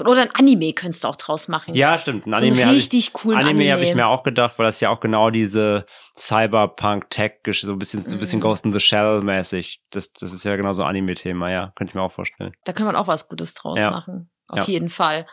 Oder 0.00 0.22
ein 0.22 0.30
Anime 0.34 0.72
könntest 0.72 1.04
du 1.04 1.08
auch 1.08 1.16
draus 1.16 1.48
machen. 1.48 1.74
Ja, 1.74 1.98
stimmt. 1.98 2.26
Ein 2.26 2.32
so 2.32 2.38
Anime 2.38 2.70
richtig 2.70 3.12
coolen 3.12 3.38
Anime, 3.38 3.50
Anime. 3.60 3.72
habe 3.72 3.82
ich 3.84 3.94
mir 3.94 4.06
auch 4.06 4.22
gedacht, 4.22 4.54
weil 4.58 4.66
das 4.66 4.80
ja 4.80 4.88
auch 4.90 4.98
genau 5.00 5.28
diese 5.30 5.84
Cyberpunk-Tech, 6.16 7.40
so 7.62 7.72
ein 7.72 7.78
bisschen, 7.78 8.00
so 8.00 8.16
ein 8.16 8.18
bisschen 8.20 8.38
Mhm. 8.38 8.42
Ghost 8.42 8.64
in 8.64 8.72
the 8.72 8.80
Shell 8.80 9.22
mäßig. 9.22 9.82
Das, 9.90 10.12
das 10.12 10.32
ist 10.32 10.44
ja 10.44 10.56
genau 10.56 10.72
so 10.72 10.82
ein 10.82 10.88
Anime-Thema, 10.90 11.50
ja. 11.50 11.72
Könnte 11.74 11.90
ich 11.90 11.94
mir 11.94 12.02
auch 12.02 12.12
vorstellen. 12.12 12.52
Da 12.64 12.72
kann 12.72 12.86
man 12.86 12.96
auch 12.96 13.06
was 13.06 13.28
Gutes 13.28 13.54
draus 13.54 13.80
Ja. 13.80 13.90
machen. 13.90 14.30
Auf 14.48 14.60
Ja. 14.60 14.64
jeden 14.66 14.88
Fall. 14.88 15.26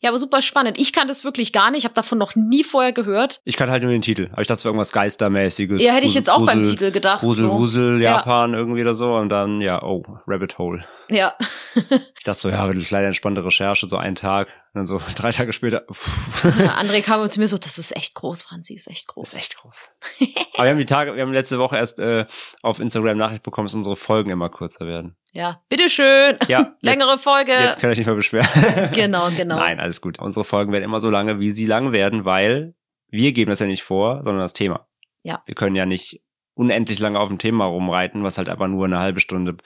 Ja, 0.00 0.10
aber 0.10 0.18
super 0.18 0.42
spannend. 0.42 0.78
Ich 0.78 0.92
kannte 0.92 1.12
es 1.12 1.24
wirklich 1.24 1.52
gar 1.52 1.70
nicht. 1.70 1.78
Ich 1.80 1.84
habe 1.84 1.94
davon 1.94 2.18
noch 2.18 2.34
nie 2.34 2.64
vorher 2.64 2.92
gehört. 2.92 3.40
Ich 3.44 3.56
kann 3.56 3.70
halt 3.70 3.82
nur 3.82 3.92
den 3.92 4.02
Titel. 4.02 4.28
Aber 4.32 4.40
ich 4.42 4.48
dachte, 4.48 4.58
es 4.60 4.64
irgendwas 4.64 4.92
Geistermäßiges. 4.92 5.82
Ja, 5.82 5.92
hätte 5.92 6.06
ich 6.06 6.12
Grusel- 6.12 6.18
jetzt 6.18 6.30
auch 6.30 6.44
beim 6.44 6.58
Grusel- 6.62 6.72
Titel 6.72 6.90
gedacht. 6.90 7.20
Grusel, 7.20 7.48
so. 7.98 8.02
Ja. 8.02 8.16
Japan 8.16 8.54
irgendwie 8.54 8.82
oder 8.82 8.94
so. 8.94 9.14
Und 9.14 9.28
dann, 9.28 9.60
ja, 9.60 9.82
oh, 9.82 10.02
Rabbit 10.26 10.58
Hole. 10.58 10.84
Ja. 11.08 11.34
Ich 12.18 12.24
dachte 12.24 12.40
so, 12.40 12.48
ja, 12.48 12.64
eine 12.64 12.82
kleine 12.82 13.06
entspannte 13.08 13.44
Recherche, 13.44 13.88
so 13.88 13.96
einen 13.96 14.16
Tag. 14.16 14.48
Dann 14.78 14.86
so 14.86 15.00
drei 15.16 15.32
Tage 15.32 15.52
später, 15.52 15.84
André 15.88 17.02
kam 17.02 17.28
zu 17.28 17.40
mir 17.40 17.48
so, 17.48 17.58
das 17.58 17.78
ist 17.78 17.96
echt 17.96 18.14
groß, 18.14 18.42
Franzi, 18.42 18.74
ist 18.74 18.86
echt 18.86 19.08
groß. 19.08 19.30
Das 19.30 19.34
ist 19.34 19.40
echt 19.40 19.56
groß. 19.56 19.90
Aber 20.54 20.64
wir 20.64 20.70
haben 20.70 20.78
die 20.78 20.84
Tage, 20.84 21.16
wir 21.16 21.22
haben 21.22 21.32
letzte 21.32 21.58
Woche 21.58 21.76
erst 21.76 21.98
äh, 21.98 22.26
auf 22.62 22.78
Instagram 22.78 23.16
Nachricht 23.16 23.42
bekommen, 23.42 23.66
dass 23.66 23.74
unsere 23.74 23.96
Folgen 23.96 24.30
immer 24.30 24.48
kürzer 24.50 24.86
werden. 24.86 25.16
Ja, 25.32 25.62
bitteschön. 25.68 26.38
Ja, 26.46 26.76
Längere 26.80 27.18
Folge. 27.18 27.50
Jetzt 27.50 27.80
kann 27.80 27.90
ich 27.90 27.98
nicht 27.98 28.06
mehr 28.06 28.14
beschweren. 28.14 28.92
Genau, 28.94 29.30
genau. 29.30 29.56
Nein, 29.56 29.80
alles 29.80 30.00
gut. 30.00 30.20
Unsere 30.20 30.44
Folgen 30.44 30.72
werden 30.72 30.84
immer 30.84 31.00
so 31.00 31.10
lange, 31.10 31.40
wie 31.40 31.50
sie 31.50 31.66
lang 31.66 31.90
werden, 31.90 32.24
weil 32.24 32.76
wir 33.08 33.32
geben 33.32 33.50
das 33.50 33.58
ja 33.58 33.66
nicht 33.66 33.82
vor, 33.82 34.22
sondern 34.22 34.42
das 34.42 34.52
Thema. 34.52 34.86
Ja. 35.24 35.42
Wir 35.46 35.56
können 35.56 35.74
ja 35.74 35.86
nicht 35.86 36.22
unendlich 36.58 36.98
lange 36.98 37.20
auf 37.20 37.28
dem 37.28 37.38
Thema 37.38 37.66
rumreiten, 37.66 38.24
was 38.24 38.36
halt 38.36 38.48
einfach 38.48 38.66
nur 38.66 38.84
eine 38.84 38.98
halbe 38.98 39.20
Stunde 39.20 39.56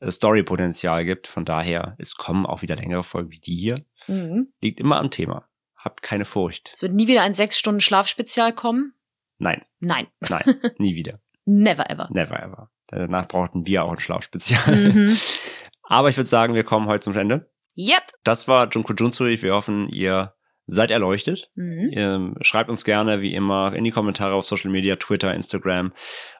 äh, 0.00 0.10
Story-Potenzial 0.10 1.04
gibt. 1.04 1.28
Von 1.28 1.44
daher, 1.44 1.94
es 1.98 2.16
kommen 2.16 2.44
auch 2.44 2.60
wieder 2.62 2.74
längere 2.76 3.04
Folgen 3.04 3.30
wie 3.30 3.38
die 3.38 3.54
hier. 3.54 3.84
Mhm. 4.08 4.52
Liegt 4.60 4.80
immer 4.80 4.98
am 4.98 5.10
Thema. 5.10 5.46
Habt 5.76 6.02
keine 6.02 6.24
Furcht. 6.24 6.72
Es 6.74 6.82
wird 6.82 6.92
nie 6.92 7.06
wieder 7.06 7.22
ein 7.22 7.34
sechs 7.34 7.58
Stunden 7.58 7.80
Schlafspezial 7.80 8.52
kommen. 8.52 8.94
Nein, 9.38 9.62
Nein, 9.78 10.08
nein, 10.28 10.42
nie 10.78 10.94
wieder. 10.96 11.20
never 11.46 11.88
ever. 11.88 12.08
Never 12.10 12.38
ever. 12.42 12.70
Danach 12.88 13.28
brauchten 13.28 13.64
wir 13.66 13.84
auch 13.84 13.92
ein 13.92 14.00
Schlafspezial. 14.00 14.76
Mhm. 14.76 15.16
Aber 15.84 16.08
ich 16.08 16.16
würde 16.16 16.28
sagen, 16.28 16.54
wir 16.54 16.64
kommen 16.64 16.88
heute 16.88 17.04
zum 17.04 17.16
Ende. 17.16 17.50
Yep. 17.76 18.02
Das 18.24 18.48
war 18.48 18.68
Junko 18.68 18.92
Junsui. 18.92 19.40
Wir 19.40 19.54
hoffen, 19.54 19.88
ihr 19.88 20.34
seid 20.70 20.90
erleuchtet. 20.90 21.50
Mhm. 21.54 21.90
Ihr 21.92 22.34
schreibt 22.42 22.70
uns 22.70 22.84
gerne, 22.84 23.20
wie 23.20 23.34
immer, 23.34 23.74
in 23.74 23.84
die 23.84 23.90
Kommentare 23.90 24.34
auf 24.34 24.46
Social 24.46 24.70
Media, 24.70 24.96
Twitter, 24.96 25.34
Instagram 25.34 25.92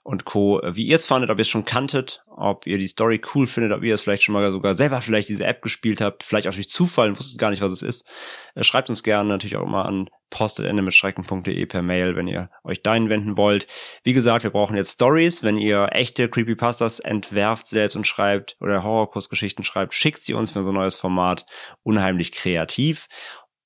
und 0.05 0.25
Co., 0.25 0.61
wie 0.65 0.87
ihr 0.87 0.95
es 0.95 1.07
fandet, 1.07 1.31
ob 1.31 1.39
ihr 1.39 1.43
es 1.43 1.49
schon 1.49 1.65
kanntet, 1.65 2.23
ob 2.29 2.67
ihr 2.67 2.79
die 2.79 2.87
Story 2.87 3.21
cool 3.35 3.47
findet, 3.47 3.73
ob 3.73 3.83
ihr 3.83 3.95
es 3.95 4.01
vielleicht 4.01 4.23
schon 4.23 4.33
mal 4.33 4.51
sogar 4.51 4.75
selber 4.75 5.01
vielleicht 5.01 5.29
diese 5.29 5.45
App 5.45 5.63
gespielt 5.63 6.01
habt, 6.01 6.23
vielleicht 6.23 6.47
auch 6.49 6.55
durch 6.55 6.71
Zufall 6.71 7.09
und 7.09 7.19
wusstet 7.19 7.39
gar 7.39 7.51
nicht, 7.51 7.61
was 7.61 7.73
es 7.73 7.83
ist. 7.83 8.09
Äh, 8.55 8.65
Schreibt 8.65 8.89
uns 8.89 9.03
gerne 9.03 9.29
natürlich 9.29 9.57
auch 9.57 9.67
immer 9.67 9.85
an 9.85 10.09
postetende 10.31 10.85
per 11.67 11.83
Mail, 11.83 12.15
wenn 12.15 12.29
ihr 12.29 12.51
euch 12.63 12.83
dahin 12.83 13.09
wenden 13.09 13.37
wollt. 13.37 13.67
Wie 14.05 14.13
gesagt, 14.13 14.45
wir 14.45 14.51
brauchen 14.51 14.77
jetzt 14.77 14.93
Stories. 14.93 15.43
Wenn 15.43 15.57
ihr 15.57 15.89
echte 15.91 16.29
Creepypastas 16.29 17.01
entwerft 17.01 17.67
selbst 17.67 17.97
und 17.97 18.07
schreibt 18.07 18.57
oder 18.61 18.85
Horrorkursgeschichten 18.85 19.65
schreibt, 19.65 19.93
schickt 19.93 20.23
sie 20.23 20.35
uns 20.35 20.53
für 20.53 20.61
unser 20.61 20.73
neues 20.73 20.95
Format. 20.95 21.47
Unheimlich 21.83 22.31
kreativ. 22.31 23.09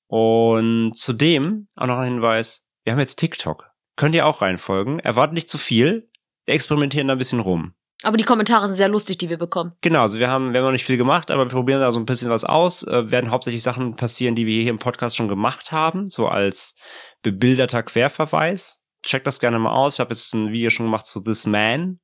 Und 0.07 0.93
zudem 0.95 1.67
auch 1.75 1.87
noch 1.87 1.97
ein 1.97 2.13
Hinweis, 2.13 2.65
wir 2.83 2.93
haben 2.93 2.99
jetzt 2.99 3.17
TikTok. 3.17 3.71
Könnt 3.95 4.15
ihr 4.15 4.25
auch 4.25 4.41
reinfolgen. 4.41 4.99
Erwartet 4.99 5.33
nicht 5.33 5.49
zu 5.49 5.57
viel. 5.57 6.09
Wir 6.45 6.53
experimentieren 6.53 7.07
da 7.07 7.15
ein 7.15 7.17
bisschen 7.17 7.39
rum. 7.39 7.73
Aber 8.03 8.17
die 8.17 8.23
Kommentare 8.23 8.67
sind 8.67 8.75
sehr 8.75 8.89
lustig, 8.89 9.17
die 9.17 9.29
wir 9.29 9.37
bekommen. 9.37 9.71
Genau, 9.81 10.01
also 10.01 10.19
wir 10.19 10.29
haben, 10.29 10.51
wir 10.51 10.59
haben 10.59 10.65
noch 10.65 10.73
nicht 10.73 10.85
viel 10.85 10.97
gemacht, 10.97 11.31
aber 11.31 11.45
wir 11.45 11.49
probieren 11.49 11.79
da 11.79 11.91
so 11.91 11.99
ein 11.99 12.05
bisschen 12.05 12.29
was 12.29 12.43
aus. 12.43 12.83
Äh, 12.83 13.09
werden 13.09 13.31
hauptsächlich 13.31 13.63
Sachen 13.63 13.95
passieren, 13.95 14.35
die 14.35 14.45
wir 14.45 14.61
hier 14.61 14.69
im 14.69 14.79
Podcast 14.79 15.15
schon 15.15 15.27
gemacht 15.27 15.71
haben, 15.71 16.09
so 16.09 16.27
als 16.27 16.75
bebilderter 17.23 17.83
Querverweis. 17.83 18.83
Checkt 19.01 19.25
das 19.25 19.39
gerne 19.39 19.59
mal 19.59 19.71
aus. 19.71 19.95
Ich 19.95 19.99
habe 20.01 20.13
jetzt 20.13 20.33
ein 20.33 20.51
Video 20.51 20.69
schon 20.69 20.85
gemacht 20.85 21.07
zu 21.07 21.21
This 21.21 21.47
Man, 21.47 21.99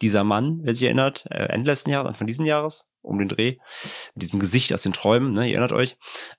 dieser 0.00 0.24
Mann, 0.24 0.60
wer 0.62 0.74
sich 0.74 0.84
erinnert, 0.84 1.26
äh, 1.30 1.44
Ende 1.44 1.70
letzten 1.70 1.90
Jahres, 1.90 2.08
Anfang 2.08 2.26
diesen 2.26 2.46
Jahres 2.46 2.88
um 3.04 3.18
den 3.18 3.28
Dreh. 3.28 3.56
Mit 4.14 4.22
diesem 4.22 4.40
Gesicht 4.40 4.72
aus 4.72 4.82
den 4.82 4.92
Träumen, 4.92 5.32
ne, 5.32 5.46
ihr 5.46 5.52
erinnert 5.52 5.72
euch. 5.72 5.96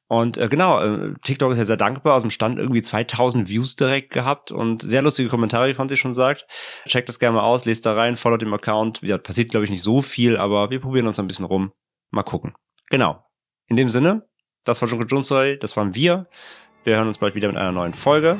Und 0.07 0.38
äh, 0.38 0.47
genau, 0.49 0.82
äh, 0.82 1.13
TikTok 1.24 1.51
ist 1.51 1.57
ja 1.57 1.66
sehr 1.66 1.78
dankbar, 1.78 2.16
aus 2.16 2.24
dem 2.24 2.32
Stand 2.32 2.57
irgendwie 2.57 2.82
2000 2.82 3.47
Views 3.47 3.76
direkt 3.76 4.11
gehabt 4.11 4.51
und 4.51 4.82
sehr 4.82 5.01
lustige 5.01 5.30
Kommentare, 5.30 5.70
wie 5.70 5.74
Franzi 5.74 5.97
schon 5.97 6.13
sagt. 6.13 6.45
Checkt 6.88 7.07
das 7.07 7.20
gerne 7.20 7.38
mal 7.38 7.43
aus, 7.43 7.66
lest 7.66 7.86
da 7.86 7.93
rein, 7.93 8.16
followt 8.16 8.41
dem 8.41 8.53
Account. 8.53 9.01
Ja, 9.01 9.18
passiert, 9.18 9.51
glaube 9.51 9.66
ich, 9.66 9.72
nicht 9.72 9.84
so 9.84 10.01
viel, 10.01 10.38
aber 10.38 10.70
wir 10.70 10.80
probieren 10.80 11.07
uns 11.07 11.20
ein 11.20 11.28
bisschen 11.28 11.45
rum. 11.45 11.72
Mal 12.11 12.24
gucken. 12.24 12.53
Genau. 12.89 13.24
In 13.68 13.78
dem 13.78 13.89
Sinne, 13.89 14.28
das 14.63 14.82
war 14.82 14.89
Junko 14.89 15.05
Junsoy, 15.05 15.57
das 15.57 15.76
waren 15.78 15.95
wir. 15.95 16.28
Wir 16.84 16.97
hören 16.97 17.07
uns 17.07 17.18
bald 17.18 17.36
wieder 17.36 17.47
mit 17.47 17.57
einer 17.57 17.72
neuen 17.72 17.93
Folge. 17.93 18.38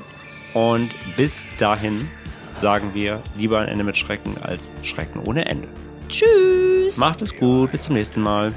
Und 0.54 0.90
bis 1.18 1.48
dahin 1.58 2.08
sagen 2.54 2.94
wir 2.94 3.22
lieber 3.38 3.60
ein 3.60 3.68
Ende 3.68 3.84
mit 3.84 3.98
Schrecken 3.98 4.38
als 4.42 4.72
Schrecken 4.84 5.20
ohne 5.20 5.46
Ende. 5.46 5.68
Tschüss. 6.08 6.98
Macht 6.98 7.22
es 7.22 7.36
gut, 7.38 7.72
bis 7.72 7.84
zum 7.84 7.96
nächsten 7.96 8.22
Mal. 8.22 8.54